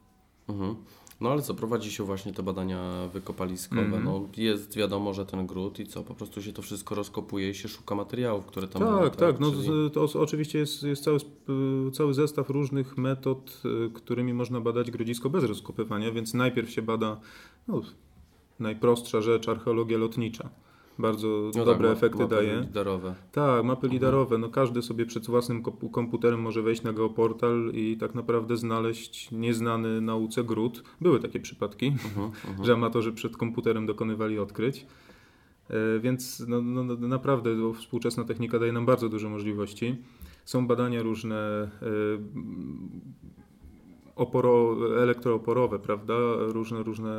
Mhm. 0.48 0.76
No 1.22 1.32
ale 1.32 1.42
co, 1.42 1.54
prowadzi 1.54 1.92
się 1.92 2.04
właśnie 2.04 2.34
te 2.34 2.44
badania 2.44 3.08
wykopaliskowe. 3.14 3.82
Mhm. 3.82 4.04
No, 4.04 4.28
jest 4.38 4.76
wiadomo, 4.78 5.14
że 5.14 5.26
ten 5.26 5.48
gród 5.48 5.80
i 5.80 5.88
co, 5.88 6.04
po 6.04 6.16
prostu 6.16 6.42
się 6.42 6.54
to 6.54 6.62
wszystko 6.62 6.96
rozkopuje 6.96 7.50
i 7.50 7.56
się 7.56 7.70
szuka 7.70 7.96
materiałów, 7.96 8.46
które 8.46 8.68
tam 8.68 8.82
były. 8.84 9.02
Tak, 9.02 9.16
tak. 9.16 9.40
No, 9.40 9.52
Czyli- 9.52 9.92
to 9.92 10.08
oczywiście 10.22 10.60
jest, 10.60 10.84
jest 10.84 11.04
cały, 11.04 11.18
sp- 11.26 11.92
cały 11.94 12.14
zestaw 12.14 12.50
różnych 12.50 12.98
metod, 12.98 13.62
y, 13.88 13.90
którymi 13.94 14.34
można 14.34 14.62
badać 14.62 14.92
grodzisko 14.92 15.30
bez 15.30 15.44
rozkopywania, 15.44 16.12
więc 16.12 16.34
najpierw 16.34 16.70
się 16.70 16.82
bada 16.82 17.20
no, 17.68 17.82
najprostsza 18.60 19.22
rzecz, 19.22 19.50
archeologia 19.50 19.98
lotnicza. 19.98 20.50
Bardzo 21.02 21.52
No 21.56 21.66
dobre 21.66 21.88
tak, 21.88 21.98
efekty 21.98 22.20
mapy 22.24 22.36
daje. 22.36 22.60
liderowe. 22.62 23.16
Tak, 23.32 23.64
mapy 23.66 23.86
Mhm. 23.88 23.94
lidarowe. 23.94 24.38
No, 24.38 24.50
każdy 24.50 24.82
sobie 24.82 25.06
przed 25.06 25.26
własnym 25.26 25.64
komputerem 25.92 26.42
może 26.42 26.62
wejść 26.62 26.84
na 26.84 26.94
geoportal 26.94 27.72
i 27.74 27.98
tak 27.98 28.16
naprawdę 28.16 28.58
znaleźć 28.58 29.32
nieznany 29.32 30.02
nauce 30.02 30.44
gród. 30.44 30.84
Były 31.02 31.20
takie 31.20 31.40
przypadki, 31.40 31.86
Mhm, 31.88 32.26
mhm. 32.50 32.66
że 32.66 32.74
amatorzy 32.74 33.14
przed 33.14 33.38
komputerem 33.38 33.86
dokonywali 33.86 34.40
odkryć. 34.40 34.86
E, 35.70 36.00
Więc 36.00 36.44
no, 36.48 36.62
no, 36.62 36.84
no, 36.84 36.96
naprawdę 37.08 37.74
współczesna 37.74 38.24
technika 38.24 38.60
daje 38.60 38.72
nam 38.72 38.86
bardzo 38.86 39.10
duże 39.10 39.30
możliwości. 39.30 39.96
Są 40.46 40.68
badania 40.68 41.02
różne 41.04 41.36
e, 41.82 41.88
oporo, 44.22 44.76
elektrooporowe, 45.04 45.80
prawda? 45.80 46.14
Różne, 46.38 46.84
różne 46.84 47.10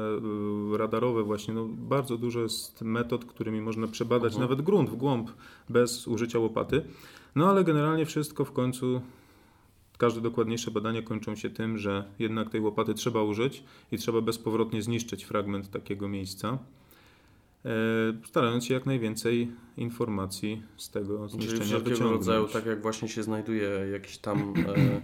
e, 0.74 0.78
radarowe 0.78 1.22
właśnie. 1.22 1.54
No, 1.54 1.68
bardzo 1.68 2.18
dużo 2.18 2.40
jest 2.40 2.82
metod, 2.82 3.24
którymi 3.24 3.60
można 3.60 3.86
przebadać 3.88 4.32
Mhm. 4.32 4.42
nawet 4.50 4.64
grunt 4.64 4.90
w 4.90 4.96
głąb 4.96 5.30
bez 5.68 6.08
użycia 6.08 6.38
łopaty. 6.38 6.82
No 7.34 7.50
ale 7.50 7.64
generalnie 7.64 8.06
wszystko 8.06 8.44
w 8.44 8.52
końcu 8.52 9.00
każde 9.98 10.20
dokładniejsze 10.20 10.70
badania 10.70 11.02
kończą 11.02 11.36
się 11.36 11.50
tym, 11.50 11.78
że 11.78 12.04
jednak 12.18 12.50
tej 12.50 12.60
łopaty 12.60 12.94
trzeba 12.94 13.22
użyć 13.22 13.64
i 13.92 13.98
trzeba 13.98 14.20
bezpowrotnie 14.20 14.82
zniszczyć 14.82 15.24
fragment 15.24 15.70
takiego 15.70 16.08
miejsca, 16.08 16.58
e, 17.64 17.68
starając 18.26 18.64
się 18.64 18.74
jak 18.74 18.86
najwięcej 18.86 19.48
informacji 19.76 20.62
z 20.76 20.90
tego 20.90 21.18
Czyli 21.28 21.30
zniszczenia 21.30 21.64
wszelkiego 21.64 21.90
wyciągnąć. 21.90 22.18
rodzaju, 22.26 22.48
tak 22.48 22.66
jak 22.66 22.82
właśnie 22.82 23.08
się 23.08 23.22
znajduje 23.22 23.68
jakieś 23.92 24.18
tam, 24.18 24.54
e, 24.76 25.02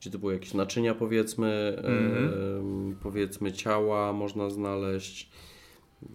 gdzie 0.00 0.10
to 0.10 0.18
były 0.18 0.32
jakieś 0.32 0.54
naczynia 0.54 0.94
powiedzmy, 0.94 1.76
Mhm. 1.84 2.96
powiedzmy 3.02 3.52
ciała 3.52 4.12
można 4.12 4.50
znaleźć. 4.50 5.30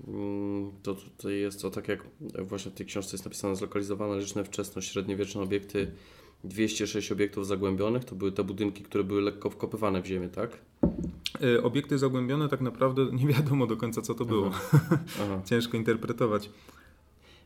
Mm, 0.07 0.71
To 0.83 0.95
tutaj 0.95 1.39
jest 1.39 1.61
to 1.61 1.69
tak 1.69 1.87
jak 1.87 2.07
właśnie 2.39 2.71
w 2.71 2.73
tej 2.73 2.85
książce 2.85 3.13
jest 3.15 3.25
napisane 3.25 3.55
zlokalizowane 3.55 4.19
liczne 4.19 4.43
wczesno-średniowieczne 4.43 5.41
obiekty 5.41 5.91
206 6.43 7.11
obiektów 7.11 7.47
zagłębionych, 7.47 8.05
to 8.05 8.15
były 8.15 8.31
te 8.31 8.43
budynki, 8.43 8.83
które 8.83 9.03
były 9.03 9.21
lekko 9.21 9.49
wkopywane 9.49 10.01
w 10.01 10.05
ziemię, 10.05 10.29
tak? 10.29 10.61
E, 11.43 11.63
Obiekty 11.63 11.97
zagłębione 11.97 12.49
tak 12.49 12.61
naprawdę 12.61 13.05
nie 13.05 13.27
wiadomo 13.27 13.67
do 13.67 13.77
końca 13.77 14.01
co 14.01 14.13
to 14.13 14.25
było. 14.25 14.51
Aha. 15.21 15.41
Ciężko 15.49 15.77
interpretować. 15.77 16.49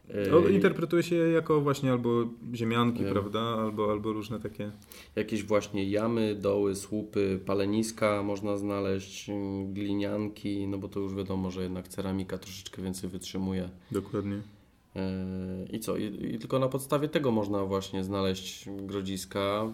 E, 0.10 0.32
No, 0.32 0.40
interpretuje 0.48 1.04
się 1.04 1.16
je 1.16 1.32
jako 1.32 1.62
właśnie 1.62 1.92
albo 1.92 2.10
ziemianki, 2.54 3.04
Wiem. 3.04 3.14
prawda, 3.14 3.40
albo, 3.40 3.92
albo 3.92 4.14
różne 4.14 4.40
takie 4.40 4.72
Jakieś 5.16 5.44
właśnie 5.44 5.90
jamy, 5.90 6.36
doły, 6.36 6.76
słupy, 6.76 7.40
paleniska 7.46 8.24
można 8.24 8.58
znaleźć, 8.58 9.30
mm, 9.30 9.74
glinianki, 9.74 10.68
no 10.68 10.78
bo 10.78 10.88
to 10.88 11.00
już 11.00 11.16
wiadomo, 11.16 11.52
że 11.52 11.64
jednak 11.64 11.88
ceramika 11.88 12.38
troszeczkę 12.38 12.82
więcej 12.82 13.10
wytrzymuje. 13.10 13.70
dokładnie. 13.92 14.42
E, 14.96 15.66
I 15.72 15.80
co? 15.80 15.98
I, 15.98 16.34
I 16.36 16.40
tylko 16.40 16.60
na 16.60 16.68
podstawie 16.68 17.08
tego 17.08 17.32
można 17.32 17.66
właśnie 17.66 18.04
znaleźć 18.04 18.70
grodziska, 18.70 19.74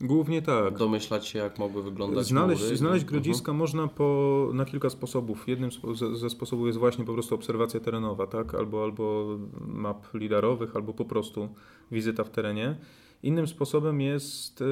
Głównie 0.00 0.42
tak. 0.42 0.76
domyślać 0.78 1.26
się, 1.26 1.38
jak 1.38 1.58
mogły 1.58 1.82
wyglądać 1.82 2.26
Znaleźć, 2.26 2.62
mury. 2.62 2.76
znaleźć 2.76 3.02
Mhm. 3.04 3.22
grodziska 3.22 3.52
można 3.52 3.88
po, 3.88 4.50
na 4.54 4.64
kilka 4.64 4.90
sposobów. 4.90 5.48
Jednym 5.48 5.70
ze, 5.94 6.16
ze 6.16 6.30
sposobów 6.30 6.66
jest 6.66 6.78
właśnie 6.78 7.04
po 7.04 7.12
prostu 7.12 7.34
obserwacja 7.34 7.80
terenowa, 7.80 8.26
tak? 8.26 8.54
albo, 8.54 8.84
albo 8.84 9.38
map 9.60 10.14
lidarowych, 10.14 10.76
albo 10.76 10.94
po 10.94 11.04
prostu 11.04 11.48
wizyta 11.92 12.24
w 12.24 12.30
terenie. 12.30 12.76
Innym 13.22 13.46
sposobem 13.46 14.00
jest 14.00 14.60
y, 14.60 14.64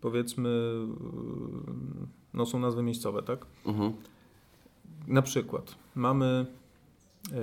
powiedzmy, 0.00 0.48
y, 0.48 2.06
no 2.34 2.46
są 2.46 2.58
nazwy 2.58 2.82
miejscowe, 2.82 3.22
tak? 3.22 3.46
Mhm. 3.66 3.92
Na 5.08 5.22
przykład 5.22 5.74
mamy, 5.94 6.46
y, 7.32 7.34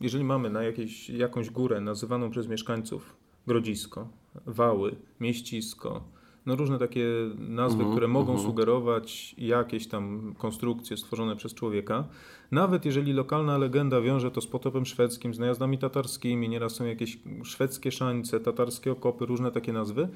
jeżeli 0.00 0.24
mamy 0.24 0.50
na 0.50 0.62
jakiejś, 0.62 1.10
jakąś 1.10 1.50
górę 1.50 1.80
nazywaną 1.80 2.30
przez 2.30 2.48
mieszkańców 2.48 3.16
grodzisko, 3.46 4.08
wały, 4.46 4.96
mieścisko, 5.20 6.04
no 6.46 6.56
różne 6.56 6.78
takie 6.78 7.06
nazwy, 7.38 7.78
Mhm, 7.78 7.92
które 7.92 8.08
mogą 8.08 8.32
mhm. 8.32 8.48
sugerować 8.48 9.34
jakieś 9.38 9.88
tam 9.88 10.34
konstrukcje 10.38 10.96
stworzone 10.96 11.36
przez 11.36 11.54
człowieka. 11.54 12.04
Nawet 12.50 12.84
jeżeli 12.84 13.12
lokalna 13.12 13.58
legenda 13.58 14.00
wiąże 14.00 14.30
to 14.30 14.40
z 14.40 14.46
potopem 14.46 14.86
szwedzkim, 14.86 15.34
z 15.34 15.38
najazdami 15.38 15.78
tatarskimi, 15.78 16.48
nieraz 16.48 16.74
są 16.74 16.84
jakieś 16.84 17.18
szwedzkie 17.44 17.92
szańce, 17.92 18.40
tatarskie 18.40 18.92
okopy, 18.92 19.26
różne 19.26 19.52
takie 19.52 19.72
nazwy. 19.72 20.08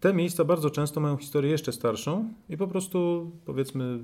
Te 0.00 0.14
miejsca 0.14 0.44
bardzo 0.44 0.70
często 0.70 1.00
mają 1.00 1.16
historię 1.16 1.50
jeszcze 1.50 1.72
starszą 1.72 2.32
i 2.48 2.56
po 2.56 2.66
prostu 2.66 3.30
powiedzmy 3.44 3.98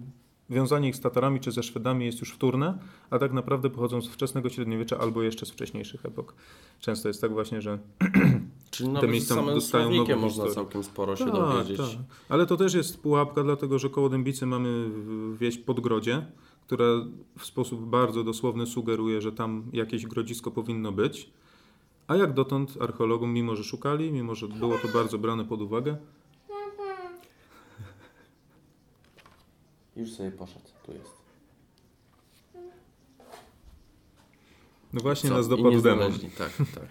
wiązanie 0.50 0.88
ich 0.88 0.96
z 0.96 1.00
Tatarami 1.00 1.40
czy 1.40 1.52
ze 1.52 1.62
Szwedami 1.62 2.06
jest 2.06 2.20
już 2.20 2.32
wtórne, 2.32 2.78
a 3.10 3.18
tak 3.18 3.32
naprawdę 3.32 3.70
pochodzą 3.70 4.02
z 4.02 4.08
wczesnego 4.08 4.48
średniowiecza 4.48 4.98
albo 4.98 5.22
jeszcze 5.22 5.46
z 5.46 5.50
wcześniejszych 5.50 6.06
epok. 6.06 6.34
Często 6.80 7.08
jest 7.08 7.20
tak 7.20 7.32
właśnie, 7.32 7.60
że 7.60 7.78
Czyli 8.72 8.92
te 9.00 9.08
miejsca 9.08 9.34
samym 9.34 9.54
dostają 9.54 9.90
nową 9.90 10.16
można 10.16 10.28
historię. 10.28 10.54
całkiem 10.54 10.84
sporo 10.84 11.16
się 11.16 11.24
tak, 11.24 11.34
dowiedzieć. 11.34 11.78
Tak. 11.78 11.88
Ale 12.28 12.46
to 12.46 12.56
też 12.56 12.74
jest 12.74 13.02
pułapka, 13.02 13.42
dlatego 13.42 13.78
że 13.78 13.90
koło 13.90 14.08
Dębicy 14.08 14.46
mamy 14.46 14.90
wieś 15.34 15.58
Podgrodzie, 15.58 16.26
która 16.66 16.84
w 17.38 17.46
sposób 17.46 17.80
bardzo 17.80 18.24
dosłowny 18.24 18.66
sugeruje, 18.66 19.20
że 19.20 19.32
tam 19.32 19.64
jakieś 19.72 20.06
grodzisko 20.06 20.50
powinno 20.50 20.92
być. 20.92 21.30
A 22.06 22.16
jak 22.16 22.34
dotąd 22.34 22.78
archeologom, 22.80 23.32
mimo 23.32 23.56
że 23.56 23.64
szukali, 23.64 24.12
mimo 24.12 24.34
że 24.34 24.48
było 24.48 24.78
to 24.78 24.88
bardzo 24.88 25.18
brane 25.18 25.44
pod 25.44 25.62
uwagę, 25.62 25.96
Już 29.96 30.12
sobie 30.12 30.30
poszedł, 30.30 30.68
tu 30.86 30.92
jest. 30.92 31.22
No 34.92 35.00
właśnie 35.00 35.28
Co? 35.30 35.36
nas 35.36 35.48
dopadł 35.48 35.82
demon. 35.82 36.12
Tak, 36.38 36.52
tak. 36.56 36.86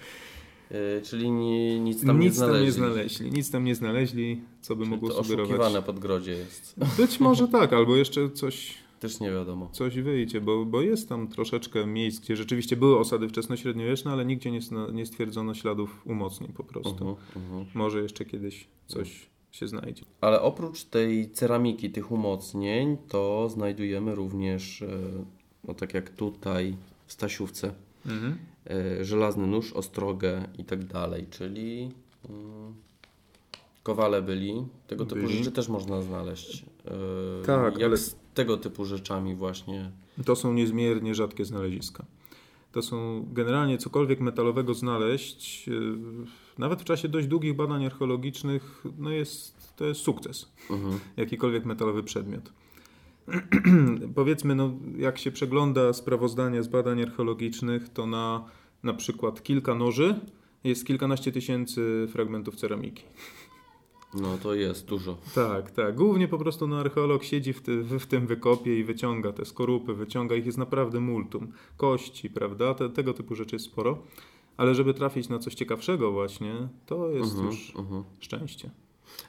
Yy, 0.71 1.01
czyli 1.01 1.31
ni, 1.31 1.79
nic 1.79 2.05
tam 2.05 2.19
nic 2.19 2.25
nie 2.25 2.31
znaleźli. 2.31 2.57
Tam 2.57 2.65
nie 2.65 2.71
znaleźli. 2.71 3.31
Nic 3.31 3.51
tam 3.51 3.63
nie 3.63 3.75
znaleźli, 3.75 4.41
co 4.61 4.75
by 4.75 4.83
czyli 4.83 4.91
mogło 4.91 5.09
to 5.09 5.23
sugerować. 5.23 5.49
oszukiwane 5.49 5.81
podgrodzie 5.81 6.31
jest. 6.31 6.75
Być 6.97 7.19
może 7.19 7.47
tak, 7.47 7.73
albo 7.73 7.95
jeszcze 7.95 8.29
coś... 8.29 8.73
Też 8.99 9.19
nie 9.19 9.31
wiadomo. 9.31 9.69
Coś 9.71 9.95
wyjdzie, 9.95 10.41
bo, 10.41 10.65
bo 10.65 10.81
jest 10.81 11.09
tam 11.09 11.27
troszeczkę 11.27 11.87
miejsc, 11.87 12.19
gdzie 12.19 12.35
rzeczywiście 12.35 12.77
były 12.77 12.99
osady 12.99 13.29
wczesnośredniowieczne, 13.29 14.11
ale 14.11 14.25
nigdzie 14.25 14.51
nie, 14.51 14.59
nie 14.93 15.05
stwierdzono 15.05 15.53
śladów 15.53 16.01
umocnień 16.05 16.53
po 16.53 16.63
prostu. 16.63 17.05
Uh 17.05 17.17
-huh, 17.17 17.37
uh 17.37 17.43
-huh. 17.51 17.65
Może 17.73 18.01
jeszcze 18.01 18.25
kiedyś 18.25 18.67
coś 18.87 19.31
się 19.51 19.67
znajdzie. 19.67 20.03
Ale 20.21 20.41
oprócz 20.41 20.83
tej 20.83 21.31
ceramiki, 21.31 21.89
tych 21.89 22.11
umocnień, 22.11 22.97
to 23.07 23.49
znajdujemy 23.49 24.15
również, 24.15 24.81
e, 24.81 24.87
no 25.67 25.73
tak 25.73 25.93
jak 25.93 26.09
tutaj 26.09 26.75
w 27.07 27.13
Stasiówce, 27.13 27.73
mhm. 28.05 28.37
E, 28.69 29.05
żelazny 29.05 29.47
nóż, 29.47 29.73
ostrogę 29.73 30.47
i 30.57 30.63
tak 30.63 30.83
dalej, 30.83 31.25
czyli 31.29 31.91
mm, 32.29 32.73
kowale 33.83 34.21
byli. 34.21 34.65
Tego 34.87 35.05
typu 35.05 35.21
byli. 35.21 35.37
rzeczy 35.37 35.51
też 35.51 35.69
można 35.69 36.01
znaleźć. 36.01 36.65
E, 36.85 37.45
tak, 37.45 37.73
jak 37.73 37.83
ale... 37.83 37.97
z 37.97 38.15
tego 38.33 38.57
typu 38.57 38.85
rzeczami 38.85 39.35
właśnie. 39.35 39.91
To 40.25 40.35
są 40.35 40.53
niezmiernie 40.53 41.15
rzadkie 41.15 41.45
znaleziska. 41.45 42.05
To 42.71 42.81
są 42.81 43.27
generalnie 43.33 43.77
cokolwiek 43.77 44.19
metalowego 44.19 44.73
znaleźć, 44.73 45.69
nawet 46.57 46.81
w 46.81 46.83
czasie 46.83 47.09
dość 47.09 47.27
długich 47.27 47.55
badań 47.55 47.85
archeologicznych, 47.85 48.83
no 48.97 49.09
jest, 49.09 49.75
to 49.75 49.85
jest 49.85 50.01
sukces. 50.01 50.51
Mhm. 50.69 50.99
Jakikolwiek 51.17 51.65
metalowy 51.65 52.03
przedmiot. 52.03 52.51
Powiedzmy, 54.15 54.55
no, 54.55 54.73
jak 54.97 55.17
się 55.17 55.31
przegląda 55.31 55.93
sprawozdania 55.93 56.63
z 56.63 56.67
badań 56.67 57.01
archeologicznych, 57.01 57.89
to 57.89 58.05
na 58.05 58.45
na 58.83 58.93
przykład 58.93 59.43
kilka 59.43 59.75
noży 59.75 60.19
jest 60.63 60.87
kilkanaście 60.87 61.31
tysięcy 61.31 62.07
fragmentów 62.11 62.55
ceramiki. 62.55 63.03
No 64.13 64.37
to 64.37 64.53
jest 64.53 64.85
dużo. 64.85 65.17
Tak, 65.35 65.71
tak. 65.71 65.95
Głównie 65.95 66.27
po 66.27 66.37
prostu 66.37 66.67
no, 66.67 66.79
archeolog 66.79 67.23
siedzi 67.23 67.53
w, 67.53 67.61
ty, 67.61 67.83
w, 67.83 68.05
tym 68.05 68.27
wykopie 68.27 68.79
i 68.79 68.83
wyciąga 68.83 69.33
te 69.33 69.45
skorupy, 69.45 69.93
wyciąga 69.93 70.35
ich 70.35 70.45
jest 70.45 70.57
naprawdę 70.57 70.99
multum. 70.99 71.51
Kości, 71.77 72.29
prawda? 72.29 72.73
Te, 72.73 72.89
tego 72.89 73.13
typu 73.13 73.35
rzeczy 73.35 73.55
jest 73.55 73.65
sporo. 73.65 73.97
Ale 74.57 74.75
żeby 74.75 74.93
trafić 74.93 75.29
na 75.29 75.39
coś 75.39 75.55
ciekawszego 75.55 76.11
właśnie, 76.11 76.53
to 76.85 77.11
jest 77.11 77.35
uh-huh, 77.35 77.45
już 77.45 77.73
uh-huh. 77.75 78.03
szczęście. 78.19 78.71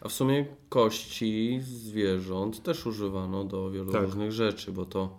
A 0.01 0.09
w 0.09 0.13
sumie 0.13 0.47
kości 0.69 1.61
zwierząt 1.63 2.63
też 2.63 2.87
używano 2.87 3.45
do 3.45 3.71
wielu 3.71 3.93
tak. 3.93 4.03
różnych 4.03 4.33
rzeczy, 4.33 4.73
bo 4.73 4.85
to 4.85 5.19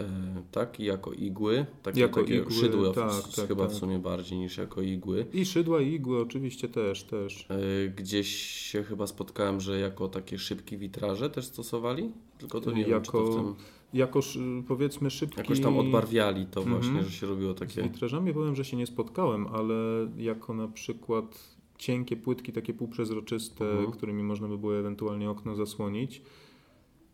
e, 0.00 0.06
tak 0.52 0.80
jako 0.80 1.12
igły, 1.12 1.66
takie, 1.82 2.00
jako 2.00 2.20
takie 2.20 2.36
igły, 2.36 2.52
szydły 2.52 2.94
tak, 2.94 3.22
tak, 3.36 3.48
chyba 3.48 3.66
tak. 3.66 3.74
w 3.74 3.78
sumie 3.78 3.98
bardziej 3.98 4.38
niż 4.38 4.56
jako 4.58 4.82
igły. 4.82 5.26
I 5.32 5.46
szydła 5.46 5.80
i 5.80 5.92
igły 5.92 6.20
oczywiście 6.22 6.68
też, 6.68 7.04
też. 7.04 7.46
E, 7.50 7.88
gdzieś 7.88 8.28
się 8.46 8.82
chyba 8.82 9.06
spotkałem, 9.06 9.60
że 9.60 9.80
jako 9.80 10.08
takie 10.08 10.38
szybkie 10.38 10.78
witraże 10.78 11.30
też 11.30 11.44
stosowali, 11.44 12.12
tylko 12.38 12.60
to 12.60 12.72
nie 12.72 12.82
jako... 12.82 12.92
wiem, 12.92 13.02
czy 13.02 13.12
to 13.12 13.24
w 13.24 13.36
tym 13.36 13.76
jako 13.94 14.20
powiedzmy 14.68 15.10
szybki... 15.10 15.38
Jakoś 15.38 15.60
tam 15.60 15.78
odbarwiali 15.78 16.46
to 16.46 16.62
właśnie, 16.62 16.90
mm 16.90 17.02
-hmm. 17.02 17.06
że 17.06 17.12
się 17.12 17.26
robiło 17.26 17.54
takie... 17.54 17.82
Z 17.82 17.84
witrażami 17.84 18.34
powiem, 18.34 18.56
że 18.56 18.64
się 18.64 18.76
nie 18.76 18.86
spotkałem, 18.86 19.46
ale 19.46 19.74
jako 20.16 20.54
na 20.54 20.68
przykład 20.68 21.55
cienkie 21.78 22.16
płytki, 22.16 22.52
takie 22.52 22.74
półprzezroczyste, 22.74 23.64
-hmm. 23.64 23.90
którymi 23.90 24.22
można 24.22 24.48
by 24.48 24.58
było 24.58 24.78
ewentualnie 24.78 25.30
okno 25.30 25.54
zasłonić, 25.54 26.22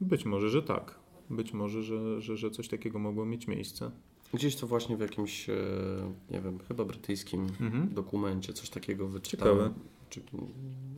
być 0.01 0.25
może, 0.25 0.51
że 0.51 0.63
tak. 0.63 0.99
Być 1.31 1.53
może, 1.53 1.83
że, 1.83 2.21
że, 2.21 2.37
że 2.37 2.51
coś 2.51 2.69
takiego 2.69 2.99
mogło 2.99 3.27
mieć 3.27 3.47
miejsce. 3.47 3.91
Gdzieś 4.35 4.57
to 4.57 4.67
właśnie 4.67 4.97
w 4.97 5.01
jakimś, 5.01 5.51
e, 5.51 5.55
nie 6.31 6.41
wiem, 6.41 6.59
chyba 6.69 6.85
brytyjskim 6.85 7.47
-hmm. 7.47 7.89
dokumencie 7.89 8.53
coś 8.53 8.71
takiego 8.71 9.09
wyczytałem. 9.09 9.75
Ciekawe. 10.11 10.41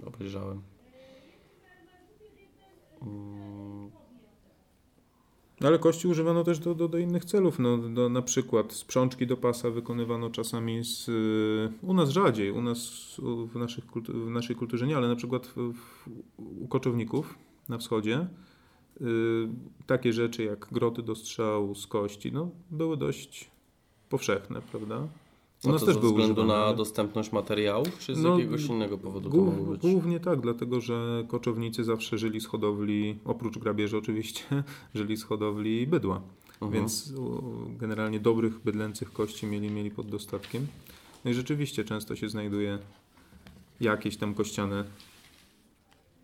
Czy 0.00 0.06
obejrzałem. 0.06 0.60
Mm. 3.02 4.03
No 5.64 5.68
ale 5.68 5.78
kości 5.78 6.08
używano 6.08 6.44
też 6.44 6.58
do, 6.58 6.74
do, 6.74 6.88
do 6.88 6.98
innych 6.98 7.24
celów. 7.24 7.58
No, 7.58 7.78
do, 7.78 8.08
na 8.08 8.22
przykład 8.22 8.72
sprzączki 8.72 9.26
do 9.26 9.36
pasa 9.36 9.70
wykonywano 9.70 10.30
czasami 10.30 10.84
z, 10.84 11.10
u 11.82 11.94
nas 11.94 12.10
rzadziej, 12.10 12.50
u 12.50 12.62
nas 12.62 12.90
w, 13.52 13.56
naszych 13.56 13.84
w 14.08 14.30
naszej 14.30 14.56
kulturze 14.56 14.86
nie, 14.86 14.96
ale 14.96 15.08
na 15.08 15.16
przykład 15.16 15.46
w, 15.46 15.72
w, 15.72 16.08
u 16.60 16.68
koczowników 16.68 17.38
na 17.68 17.78
wschodzie 17.78 18.26
y, 19.00 19.04
takie 19.86 20.12
rzeczy 20.12 20.44
jak 20.44 20.68
groty 20.72 21.02
do 21.02 21.14
strzału 21.14 21.74
z 21.74 21.86
kości 21.86 22.32
no, 22.32 22.50
były 22.70 22.96
dość 22.96 23.50
powszechne, 24.08 24.60
prawda? 24.70 25.08
U 25.64 25.72
nas 25.72 25.84
też 25.84 25.94
ze 25.94 26.00
względu 26.00 26.44
na 26.44 26.74
dostępność 26.74 27.32
materiałów, 27.32 27.98
czy 27.98 28.14
z 28.14 28.22
no, 28.22 28.38
jakiegoś 28.38 28.66
innego 28.66 28.98
powodu 28.98 29.30
głów, 29.30 29.54
to 29.56 29.62
być? 29.62 29.80
Głównie 29.80 30.20
tak, 30.20 30.40
dlatego 30.40 30.80
że 30.80 31.24
koczownicy 31.28 31.84
zawsze 31.84 32.18
żyli 32.18 32.40
z 32.40 32.46
hodowli, 32.46 33.18
oprócz 33.24 33.58
grabieży 33.58 33.98
oczywiście, 33.98 34.44
żyli 34.94 35.16
z 35.16 35.24
hodowli 35.24 35.86
bydła. 35.86 36.22
Mhm. 36.52 36.72
Więc 36.72 37.12
generalnie 37.78 38.20
dobrych 38.20 38.60
bydlęcych 38.60 39.12
kości 39.12 39.46
mieli, 39.46 39.70
mieli 39.70 39.90
pod 39.90 40.08
dostatkiem. 40.08 40.66
No 41.24 41.30
i 41.30 41.34
rzeczywiście 41.34 41.84
często 41.84 42.16
się 42.16 42.28
znajduje 42.28 42.78
jakieś 43.80 44.16
tam 44.16 44.34
kościane 44.34 44.84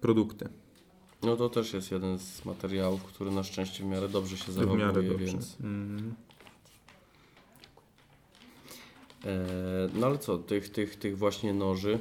produkty. 0.00 0.48
No 1.22 1.36
to 1.36 1.48
też 1.48 1.72
jest 1.72 1.90
jeden 1.90 2.18
z 2.18 2.44
materiałów, 2.44 3.04
który 3.04 3.30
na 3.30 3.42
szczęście 3.42 3.84
w 3.84 3.86
miarę 3.86 4.08
dobrze 4.08 4.36
się 4.36 4.52
zachowuje, 4.52 4.84
w 4.84 4.88
miarę 4.88 5.02
dobrze. 5.02 5.24
więc... 5.24 5.56
Mm. 5.60 6.14
E, 9.24 9.88
no 9.94 10.06
ale 10.06 10.18
co, 10.18 10.38
tych, 10.38 10.68
tych, 10.68 10.96
tych 10.96 11.18
właśnie 11.18 11.54
noży. 11.54 11.98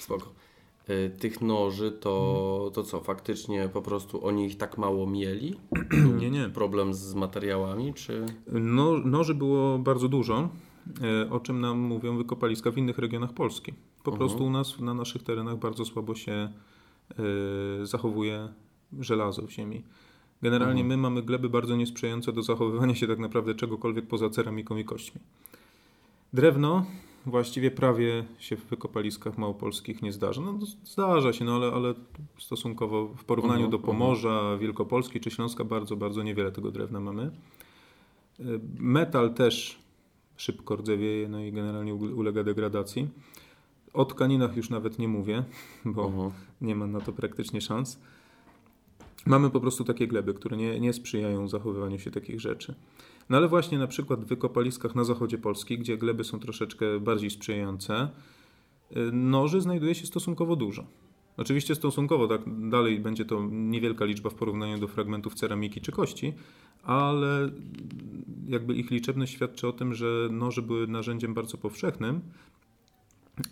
Spoko. 0.00 0.32
E, 0.88 1.08
tych 1.10 1.40
noży 1.40 1.92
to, 1.92 2.70
to 2.74 2.82
co, 2.82 3.00
faktycznie 3.00 3.68
po 3.68 3.82
prostu 3.82 4.26
oni 4.26 4.46
ich 4.46 4.56
tak 4.56 4.78
mało 4.78 5.06
mieli? 5.06 5.54
nie, 6.20 6.30
nie. 6.30 6.48
Problem 6.48 6.94
z 6.94 7.14
materiałami, 7.14 7.94
czy? 7.94 8.26
No, 8.52 8.98
noży 8.98 9.34
było 9.34 9.78
bardzo 9.78 10.08
dużo, 10.08 10.48
e, 11.02 11.30
o 11.30 11.40
czym 11.40 11.60
nam 11.60 11.78
mówią 11.78 12.16
wykopaliska 12.16 12.70
w 12.70 12.78
innych 12.78 12.98
regionach 12.98 13.32
Polski. 13.32 13.72
Po 14.02 14.10
mhm. 14.10 14.18
prostu 14.18 14.44
u 14.44 14.50
nas, 14.50 14.80
na 14.80 14.94
naszych 14.94 15.22
terenach 15.22 15.56
bardzo 15.56 15.84
słabo 15.84 16.14
się 16.14 16.52
zachowuje 17.82 18.48
żelazo 19.00 19.42
w 19.42 19.50
ziemi. 19.50 19.82
Generalnie 20.42 20.80
mhm. 20.80 20.88
my 20.88 20.96
mamy 20.96 21.22
gleby 21.22 21.48
bardzo 21.48 21.76
niesprzyjające 21.76 22.32
do 22.32 22.42
zachowywania 22.42 22.94
się 22.94 23.06
tak 23.06 23.18
naprawdę 23.18 23.54
czegokolwiek 23.54 24.06
poza 24.06 24.30
ceramiką 24.30 24.76
i 24.76 24.84
kośćmi. 24.84 25.20
Drewno 26.32 26.86
właściwie 27.26 27.70
prawie 27.70 28.24
się 28.38 28.56
w 28.56 28.64
wykopaliskach 28.64 29.38
małopolskich 29.38 30.02
nie 30.02 30.12
zdarza. 30.12 30.40
No, 30.40 30.58
zdarza 30.84 31.32
się, 31.32 31.44
no 31.44 31.56
ale, 31.56 31.72
ale 31.72 31.94
stosunkowo 32.38 33.08
w 33.08 33.24
porównaniu 33.24 33.64
uh 33.64 33.70
do 33.70 33.76
mhm, 33.76 33.86
Pomorza, 33.86 34.58
Wielkopolski 34.58 35.20
czy 35.20 35.30
Śląska 35.30 35.64
bardzo, 35.64 35.96
bardzo 35.96 36.22
niewiele 36.22 36.52
tego 36.52 36.70
drewna 36.70 37.00
mamy. 37.00 37.22
E, 37.22 38.44
metal 38.78 39.34
też 39.34 39.78
szybko 40.36 40.76
rdzewieje, 40.76 41.28
no 41.28 41.40
i 41.40 41.52
generalnie 41.52 41.94
ulega 41.94 42.44
degradacji. 42.44 43.08
O 43.92 44.04
tkaninach 44.04 44.56
już 44.56 44.70
nawet 44.70 44.98
nie 44.98 45.08
mówię, 45.08 45.44
bo 45.84 46.06
uh 46.06 46.32
nie 46.60 46.74
ma 46.74 46.86
na 46.86 47.00
to 47.00 47.12
praktycznie 47.12 47.60
szans. 47.60 47.98
Mamy 49.26 49.50
po 49.50 49.60
prostu 49.60 49.84
takie 49.84 50.06
gleby, 50.06 50.34
które 50.34 50.56
nie, 50.56 50.80
nie 50.80 50.92
sprzyjają 50.92 51.48
zachowywaniu 51.48 51.98
się 51.98 52.10
takich 52.10 52.40
rzeczy. 52.40 52.74
No 53.30 53.36
ale 53.36 53.48
właśnie 53.48 53.78
na 53.78 53.86
przykład 53.86 54.24
w 54.24 54.28
wykopaliskach 54.28 54.94
na 54.94 55.04
zachodzie 55.04 55.38
Polski, 55.38 55.78
gdzie 55.78 55.98
gleby 55.98 56.24
są 56.24 56.40
troszeczkę 56.40 57.00
bardziej 57.00 57.30
sprzyjające, 57.30 58.08
y, 58.96 59.12
noży 59.12 59.60
znajduje 59.60 59.94
się 59.94 60.06
stosunkowo 60.06 60.56
dużo. 60.56 60.86
Oczywiście 61.36 61.74
stosunkowo, 61.74 62.28
tak 62.28 62.68
dalej 62.68 63.00
będzie 63.00 63.24
to 63.24 63.48
niewielka 63.50 64.04
liczba 64.04 64.30
w 64.30 64.34
porównaniu 64.34 64.78
do 64.78 64.88
fragmentów 64.88 65.34
ceramiki 65.34 65.80
czy 65.80 65.92
kości, 65.92 66.32
ale 66.82 67.50
jakby 68.48 68.74
ich 68.74 68.90
liczebność 68.90 69.32
świadczy 69.32 69.68
o 69.68 69.72
tym, 69.72 69.94
że 69.94 70.28
noże 70.30 70.62
były 70.62 70.86
narzędziem 70.86 71.34
bardzo 71.34 71.58
powszechnym 71.58 72.20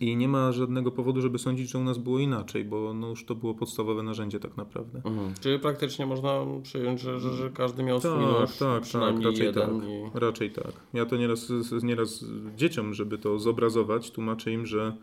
I 0.01 0.17
nie 0.17 0.29
ma 0.29 0.53
żadnego 0.53 0.91
powodu, 0.91 1.21
żeby 1.21 1.39
sądzić, 1.39 1.71
że 1.71 1.79
u 1.79 1.85
nas 1.85 1.99
było 1.99 2.19
inaczej, 2.19 2.65
bo 2.65 2.95
no 2.95 3.09
już 3.09 3.25
to 3.25 3.35
było 3.35 3.55
podstawowe 3.55 4.03
narzędzie 4.03 4.41
tak 4.41 4.57
naprawdę. 4.57 5.03
Mhm. 5.05 5.35
Czyli 5.41 5.59
praktycznie 5.59 6.07
można 6.07 6.47
przyjąć, 6.63 7.01
że, 7.01 7.21
że, 7.21 7.33
że 7.33 7.51
każdy 7.51 7.83
miał 7.83 8.01
tak, 8.01 8.13
swój 8.13 8.27
nóż, 8.27 8.57
tak, 8.57 8.89
tak, 8.89 9.25
raczej 9.25 9.47
jeden. 9.47 9.81
Tak, 9.81 9.89
i... 9.89 10.19
Raczej 10.19 10.51
tak. 10.51 10.73
Ja 10.95 11.07
to 11.07 11.17
nieraz, 11.17 11.53
nieraz 11.83 12.25
dzieciom, 12.57 12.95
żeby 12.95 13.19
to 13.19 13.39
zobrazować, 13.39 14.11
tłumaczę 14.11 14.53
im, 14.53 14.67
że 14.67 14.97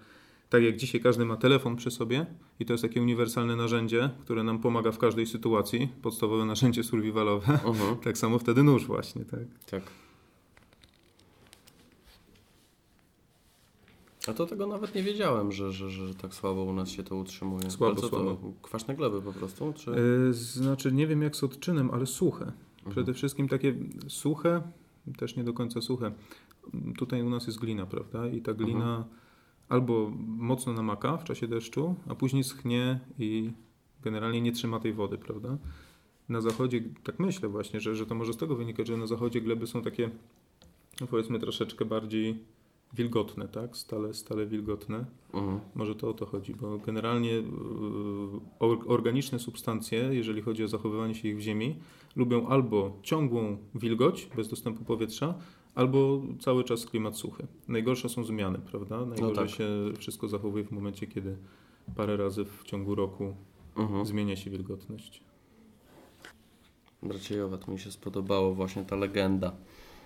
tak 0.49 0.63
jak 0.63 0.77
dzisiaj 0.77 1.01
każdy 1.01 1.25
ma 1.25 1.37
telefon 1.37 1.75
przy 1.75 1.91
sobie 1.91 2.25
i 2.59 2.65
to 2.65 2.73
jest 2.73 2.83
takie 2.83 3.01
uniwersalne 3.01 3.55
narzędzie, 3.55 4.09
które 4.21 4.43
nam 4.43 4.59
pomaga 4.59 4.91
w 4.91 4.97
każdej 4.97 5.25
sytuacji, 5.25 5.89
podstawowe 6.01 6.45
narzędzie 6.45 6.83
survivalowe, 6.83 7.53
uh 7.53 7.65
mhm. 7.65 7.75
-huh. 7.75 7.99
tak 8.03 8.17
samo 8.17 8.39
wtedy 8.39 8.63
nóż 8.63 8.85
właśnie, 8.85 9.25
tak. 9.25 9.39
Tak. 9.71 9.83
A 14.27 14.33
to 14.33 14.45
tego 14.45 14.67
nawet 14.67 14.95
nie 14.95 15.03
wiedziałem, 15.03 15.51
że, 15.51 15.71
że, 15.71 15.89
że 15.89 16.15
tak 16.15 16.33
słabo 16.33 16.63
u 16.63 16.73
nas 16.73 16.89
się 16.89 17.03
to 17.03 17.15
utrzymuje. 17.15 17.71
Słabo, 17.71 18.01
co 18.01 18.07
słabo. 18.07 18.35
To, 18.35 18.53
kwaśne 18.61 18.95
gleby 18.95 19.21
po 19.21 19.33
prostu? 19.33 19.73
Czy... 19.75 19.91
Yy, 19.91 20.33
znaczy 20.33 20.91
nie 20.91 21.07
wiem 21.07 21.21
jak 21.21 21.35
z 21.35 21.43
odczynem, 21.43 21.91
ale 21.91 22.05
suche. 22.05 22.45
Mhm. 22.45 22.91
Przede 22.91 23.13
wszystkim 23.13 23.47
takie 23.47 23.75
suche, 24.07 24.61
też 25.17 25.35
nie 25.35 25.43
do 25.43 25.53
końca 25.53 25.81
suche. 25.81 26.11
Tutaj 26.97 27.21
u 27.21 27.29
nas 27.29 27.47
jest 27.47 27.59
glina, 27.59 27.85
prawda? 27.85 28.27
I 28.27 28.41
ta 28.41 28.53
glina 28.53 28.97
mhm. 28.97 29.03
albo 29.69 30.11
mocno 30.27 30.73
namaka 30.73 31.17
w 31.17 31.23
czasie 31.23 31.47
deszczu, 31.47 31.95
a 32.07 32.15
później 32.15 32.43
schnie 32.43 32.99
i 33.19 33.51
generalnie 34.03 34.41
nie 34.41 34.51
trzyma 34.51 34.79
tej 34.79 34.93
wody, 34.93 35.17
prawda? 35.17 35.57
Na 36.29 36.41
zachodzie, 36.41 36.81
tak 37.03 37.19
myślę 37.19 37.49
właśnie, 37.49 37.79
że, 37.79 37.95
że 37.95 38.05
to 38.05 38.15
może 38.15 38.33
z 38.33 38.37
tego 38.37 38.55
wynikać, 38.55 38.87
że 38.87 38.97
na 38.97 39.07
zachodzie 39.07 39.41
gleby 39.41 39.67
są 39.67 39.81
takie, 39.81 40.09
no 41.01 41.07
powiedzmy, 41.07 41.39
troszeczkę 41.39 41.85
bardziej 41.85 42.37
wilgotne, 42.93 43.47
tak? 43.47 43.77
Stale, 43.77 44.13
stale 44.13 44.45
wilgotne. 44.45 45.05
Mhm. 45.33 45.59
Może 45.75 45.95
to 45.95 46.09
o 46.09 46.13
to 46.13 46.25
chodzi, 46.25 46.53
bo 46.53 46.77
generalnie 46.77 47.31
y, 47.31 47.43
organiczne 48.87 49.39
substancje, 49.39 50.09
jeżeli 50.11 50.41
chodzi 50.41 50.63
o 50.63 50.67
zachowywanie 50.67 51.15
się 51.15 51.27
ich 51.27 51.37
w 51.37 51.39
ziemi, 51.39 51.75
lubią 52.15 52.47
albo 52.47 52.99
ciągłą 53.03 53.57
wilgoć 53.75 54.29
bez 54.35 54.47
dostępu 54.47 54.83
powietrza, 54.83 55.33
albo 55.75 56.21
cały 56.39 56.63
czas 56.63 56.85
klimat 56.85 57.17
suchy. 57.17 57.47
Najgorsze 57.67 58.09
są 58.09 58.23
zmiany, 58.23 58.59
prawda? 58.59 59.05
Najgorzej 59.05 59.35
no 59.35 59.41
tak. 59.41 59.49
się 59.49 59.67
wszystko 59.97 60.27
zachowuje 60.27 60.63
w 60.63 60.71
momencie, 60.71 61.07
kiedy 61.07 61.37
parę 61.95 62.17
razy 62.17 62.45
w 62.45 62.63
ciągu 62.63 62.95
roku 62.95 63.35
mhm. 63.75 64.05
zmienia 64.05 64.35
się 64.35 64.49
wilgotność. 64.49 65.23
Braciejowa, 67.03 67.57
to 67.57 67.71
mi 67.71 67.79
się 67.79 67.91
spodobało 67.91 68.53
właśnie 68.53 68.85
ta 68.85 68.95
legenda, 68.95 69.55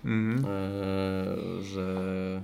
mhm. 0.04 0.44
e, 0.44 1.62
że 1.62 2.42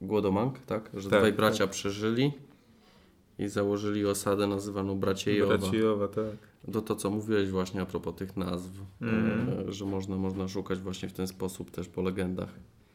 Głodomank, 0.00 0.58
tak? 0.58 0.90
Że 0.94 1.10
tak, 1.10 1.18
dwaj 1.18 1.32
bracia 1.32 1.64
tak. 1.64 1.70
przeżyli 1.70 2.32
i 3.38 3.48
założyli 3.48 4.06
osadę 4.06 4.46
nazywaną 4.46 4.98
Braciejowa. 4.98 5.58
Braciejowa, 5.58 6.08
tak. 6.08 6.36
To 6.72 6.82
to, 6.82 6.96
co 6.96 7.10
mówiłeś 7.10 7.50
właśnie 7.50 7.80
a 7.80 7.86
propos 7.86 8.14
tych 8.14 8.36
nazw, 8.36 8.70
mm. 9.00 9.72
że 9.72 9.84
można, 9.84 10.16
można 10.16 10.48
szukać 10.48 10.78
właśnie 10.78 11.08
w 11.08 11.12
ten 11.12 11.26
sposób 11.26 11.70
też 11.70 11.88
po 11.88 12.02
legendach. 12.02 12.48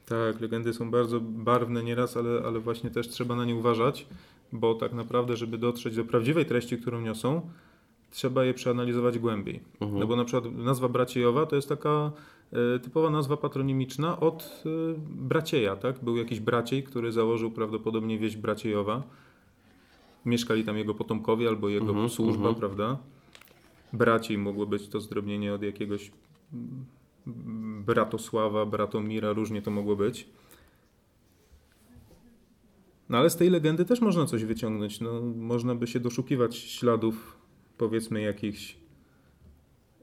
Tak, 0.06 0.42
legendy 0.42 0.74
są 0.74 0.92
bardzo 0.92 1.20
barwne 1.22 1.84
nieraz, 1.84 2.18
ale, 2.18 2.42
ale 2.46 2.60
właśnie 2.60 2.90
też 2.90 3.08
trzeba 3.10 3.36
na 3.36 3.46
nie 3.46 3.56
uważać, 3.56 4.08
bo 4.52 4.76
tak 4.76 4.94
naprawdę, 4.94 5.38
żeby 5.38 5.58
dotrzeć 5.58 5.96
do 5.96 6.06
prawdziwej 6.06 6.46
treści, 6.46 6.78
którą 6.78 7.02
niosą, 7.02 7.50
trzeba 8.16 8.46
je 8.46 8.54
przeanalizować 8.54 9.20
głębiej. 9.20 9.60
Mhm. 9.82 10.00
No 10.00 10.08
bo 10.08 10.16
na 10.16 10.26
przykład 10.26 10.54
nazwa 10.54 10.90
Braciejowa 10.90 11.46
to 11.46 11.56
jest 11.56 11.70
taka 11.70 12.12
E, 12.54 12.80
typowa 12.80 13.10
nazwa 13.10 13.38
patronimiczna 13.38 14.20
od 14.20 14.64
e, 14.66 14.70
Bracieja, 15.08 15.76
tak? 15.76 16.04
Był 16.04 16.18
jakiś 16.18 16.40
Braciej, 16.40 16.84
który 16.84 17.12
założył 17.12 17.52
prawdopodobnie 17.52 18.20
wieś 18.20 18.38
Braciejowa. 18.38 19.04
Mieszkali 20.26 20.64
tam 20.64 20.78
jego 20.78 20.94
potomkowie 20.94 21.48
albo 21.48 21.70
jego 21.70 21.90
mhm, 21.90 22.10
służba, 22.10 22.50
mhm. 22.50 22.56
prawda? 22.56 22.98
Braciej 23.94 24.38
mogło 24.38 24.66
być 24.66 24.88
to 24.88 25.02
zdrobnienie 25.02 25.54
od 25.54 25.62
jakiegoś 25.62 26.12
Bratosława, 27.86 28.66
Bratomira, 28.66 29.34
różnie 29.34 29.62
to 29.62 29.72
mogło 29.72 29.96
być. 29.96 30.30
No 33.10 33.18
ale 33.18 33.30
z 33.30 33.36
tej 33.36 33.50
legendy 33.50 33.86
też 33.86 34.02
można 34.02 34.26
coś 34.26 34.44
wyciągnąć. 34.44 35.02
No, 35.02 35.22
można 35.22 35.76
by 35.76 35.88
się 35.88 36.00
doszukiwać 36.00 36.56
śladów, 36.58 37.38
powiedzmy, 37.78 38.22
jakichś 38.22 38.78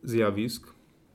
zjawisk 0.03 0.75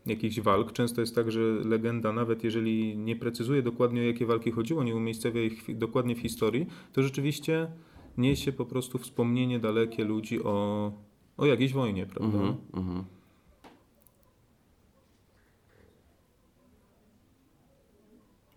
jakichś 0.09 0.39
walk. 0.39 0.71
Często 0.71 1.01
jest 1.01 1.15
tak, 1.15 1.31
że 1.31 1.39
legenda, 1.63 2.13
nawet 2.13 2.43
jeżeli 2.43 2.97
nie 2.97 3.15
precyzuje 3.15 3.61
dokładnie 3.61 4.01
o 4.01 4.03
jakie 4.03 4.25
walki 4.25 4.51
chodziło, 4.51 4.83
nie 4.83 4.95
umiejscawia 4.95 5.41
ich 5.41 5.77
dokładnie 5.77 6.15
w 6.15 6.19
historii, 6.19 6.67
to 6.93 7.03
rzeczywiście 7.03 7.71
niesie 8.17 8.51
po 8.51 8.65
prostu 8.65 8.97
wspomnienie 8.97 9.59
dalekie 9.59 10.03
ludzi 10.03 10.43
o, 10.43 10.91
o 11.37 11.45
jakiejś 11.45 11.73
wojnie, 11.73 12.05
prawda? 12.05 12.37
Mm 12.37 12.55
-hmm. 12.73 13.03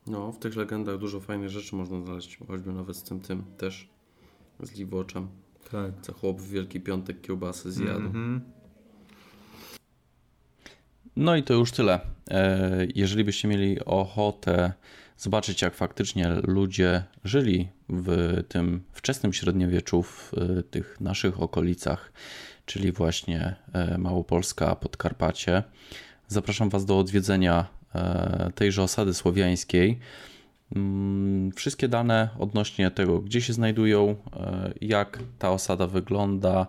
No, 0.07 0.33
w 0.33 0.39
tych 0.39 0.57
legendach 0.57 0.99
dużo 0.99 1.21
fajnych 1.21 1.49
rzeczy 1.49 1.77
można 1.77 2.01
znaleźć, 2.01 2.39
choćby 2.49 2.73
nawet 2.73 2.97
z 2.97 3.03
tym 3.03 3.21
tym 3.21 3.43
też, 3.57 3.89
z 4.61 4.79
Liwoczem. 4.79 5.29
Tak. 5.71 5.93
Co 6.03 6.13
chłop 6.13 6.41
w 6.41 6.51
Wielki 6.51 6.81
Piątek 6.81 7.21
kiełbasy 7.21 7.73
zjadł. 7.73 7.99
Mm 7.99 8.13
-hmm. 8.13 8.61
No 11.17 11.37
i 11.37 11.43
to 11.43 11.55
już 11.55 11.73
tyle. 11.73 12.01
E, 12.31 12.87
jeżeli 12.95 13.25
byście 13.25 13.49
mieli 13.49 13.85
ochotę 13.85 14.73
zobaczyć, 15.17 15.63
jak 15.63 15.75
faktycznie 15.75 16.29
ludzie 16.29 17.03
żyli 17.25 17.69
w 17.89 18.43
tym 18.49 18.83
wczesnym 18.93 19.33
średniowieczu, 19.33 20.03
w 20.03 20.33
e, 20.35 20.63
tych 20.63 21.01
naszych 21.01 21.43
okolicach, 21.43 22.13
czyli 22.67 22.93
właśnie 22.93 23.57
e, 23.73 23.99
Małopolska, 23.99 24.77
Podkarpacie, 24.77 25.63
zapraszam 26.29 26.69
Was 26.69 26.85
do 26.85 26.99
odwiedzenia 26.99 27.67
tejże 28.55 28.83
osady 28.83 29.15
słowiańskiej. 29.15 29.99
Mm, 30.77 31.53
wszystkie 31.53 31.89
dane 31.89 32.29
odnośnie 32.39 32.91
tego, 32.91 33.19
gdzie 33.19 33.41
się 33.41 33.53
znajdują, 33.53 34.17
jak 34.81 35.19
ta 35.39 35.51
osada 35.51 35.87
wygląda, 35.87 36.67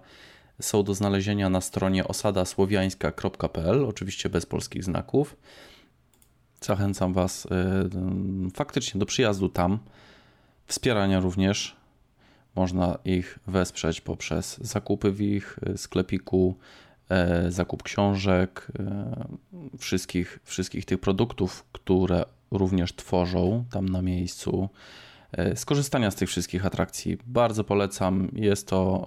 są 0.59 0.83
do 0.83 0.93
znalezienia 0.93 1.49
na 1.49 1.61
stronie 1.61 2.07
osadasłowiańska.pl, 2.07 3.85
oczywiście 3.85 4.29
bez 4.29 4.45
polskich 4.45 4.83
znaków. 4.83 5.37
Zachęcam 6.61 7.13
Was 7.13 7.45
y, 7.45 7.49
faktycznie 8.53 8.99
do 8.99 9.05
przyjazdu 9.05 9.49
tam, 9.49 9.79
wspierania 10.65 11.19
również. 11.19 11.75
Można 12.55 12.97
ich 13.05 13.39
wesprzeć 13.47 14.01
poprzez 14.01 14.57
zakupy 14.57 15.11
w 15.11 15.21
ich 15.21 15.59
y, 15.69 15.77
sklepiku, 15.77 16.57
zakup 17.49 17.83
książek, 17.83 18.67
wszystkich, 19.77 20.39
wszystkich 20.43 20.85
tych 20.85 20.99
produktów, 20.99 21.65
które 21.71 22.25
również 22.51 22.95
tworzą 22.95 23.65
tam 23.71 23.89
na 23.89 24.01
miejscu. 24.01 24.69
E, 25.31 25.55
skorzystania 25.55 26.11
z 26.11 26.15
tych 26.15 26.29
wszystkich 26.29 26.65
atrakcji. 26.65 27.17
Bardzo 27.25 27.63
polecam. 27.63 28.31
Jest 28.33 28.67
to 28.67 29.05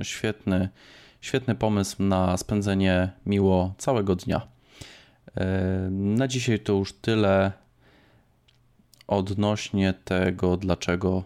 e, 0.00 0.04
świetny, 0.04 0.68
świetny 1.20 1.54
pomysł 1.54 2.02
na 2.02 2.36
spędzenie 2.36 3.10
miło 3.26 3.74
całego 3.78 4.16
dnia. 4.16 4.48
E, 5.36 5.88
na 5.90 6.28
dzisiaj 6.28 6.60
to 6.60 6.72
już 6.72 6.92
tyle 6.92 7.52
odnośnie 9.06 9.94
tego, 10.04 10.56
dlaczego 10.56 11.24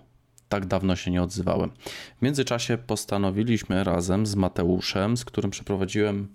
tak 0.49 0.67
dawno 0.67 0.97
się 0.97 1.11
nie 1.11 1.23
odzywałem. 1.23 1.71
W 2.19 2.23
międzyczasie 2.23 2.79
postanowiliśmy 2.79 3.85
razem 3.85 4.27
z 4.27 4.35
Mateuszem, 4.35 5.17
z 5.17 5.25
którym 5.25 5.51
przeprowadziłem 5.51 6.29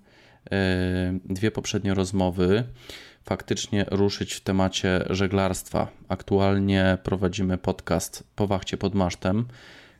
dwie 1.25 1.51
poprzednie 1.51 1.93
rozmowy, 1.93 2.63
faktycznie 3.27 3.85
ruszyć 3.91 4.33
w 4.33 4.41
temacie 4.41 5.05
żeglarstwa. 5.09 5.87
Aktualnie 6.07 6.97
prowadzimy 7.03 7.57
podcast 7.57 8.23
po 8.35 8.47
wachcie 8.47 8.77
pod 8.77 8.95
masztem, 8.95 9.45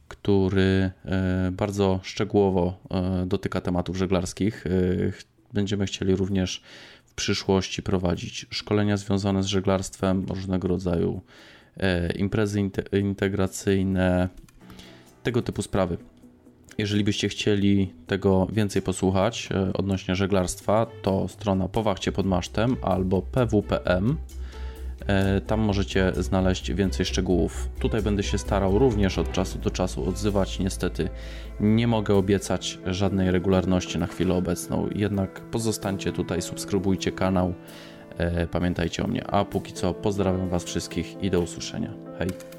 który 0.07 0.91
e, 1.05 1.49
bardzo 1.51 1.99
szczegółowo 2.03 2.79
e, 2.91 3.25
dotyka 3.25 3.61
tematów 3.61 3.97
żeglarskich. 3.97 4.67
E, 4.67 4.69
będziemy 5.53 5.85
chcieli 5.85 6.15
również 6.15 6.61
w 7.05 7.13
przyszłości 7.13 7.83
prowadzić 7.83 8.45
szkolenia 8.49 8.97
związane 8.97 9.43
z 9.43 9.45
żeglarstwem, 9.45 10.25
różnego 10.29 10.67
rodzaju 10.67 11.21
imprezy 12.15 12.69
integracyjne, 12.91 14.29
tego 15.23 15.41
typu 15.41 15.61
sprawy. 15.61 15.97
Jeżeli 16.77 17.03
byście 17.03 17.29
chcieli 17.29 17.93
tego 18.07 18.47
więcej 18.53 18.81
posłuchać 18.81 19.49
e, 19.51 19.73
odnośnie 19.73 20.15
żeglarstwa, 20.15 20.87
to 21.01 21.27
strona 21.27 21.67
Powachcie 21.67 22.11
pod 22.11 22.25
masztem 22.25 22.77
albo 22.81 23.21
pwpm. 23.21 24.17
E, 25.07 25.41
tam 25.41 25.59
możecie 25.59 26.11
znaleźć 26.15 26.71
więcej 26.71 27.05
szczegółów. 27.05 27.69
Tutaj 27.79 28.01
będę 28.01 28.23
się 28.23 28.37
starał 28.37 28.79
również 28.79 29.17
od 29.17 29.31
czasu 29.31 29.59
do 29.59 29.71
czasu 29.71 30.09
odzywać. 30.09 30.59
Niestety 30.59 31.09
nie 31.59 31.87
mogę 31.87 32.15
obiecać 32.15 32.79
żadnej 32.85 33.31
regularności 33.31 33.97
na 33.97 34.07
chwilę 34.07 34.33
obecną, 34.33 34.89
jednak 34.95 35.41
pozostańcie 35.41 36.11
tutaj, 36.11 36.41
subskrybujcie 36.41 37.11
kanał, 37.11 37.53
e, 38.17 38.47
pamiętajcie 38.47 39.03
o 39.03 39.07
mnie. 39.07 39.27
A 39.27 39.45
póki 39.45 39.73
co 39.73 39.93
pozdrawiam 39.93 40.49
Was 40.49 40.63
wszystkich 40.63 41.23
i 41.23 41.29
do 41.31 41.39
usłyszenia. 41.39 41.93
Hej! 42.19 42.56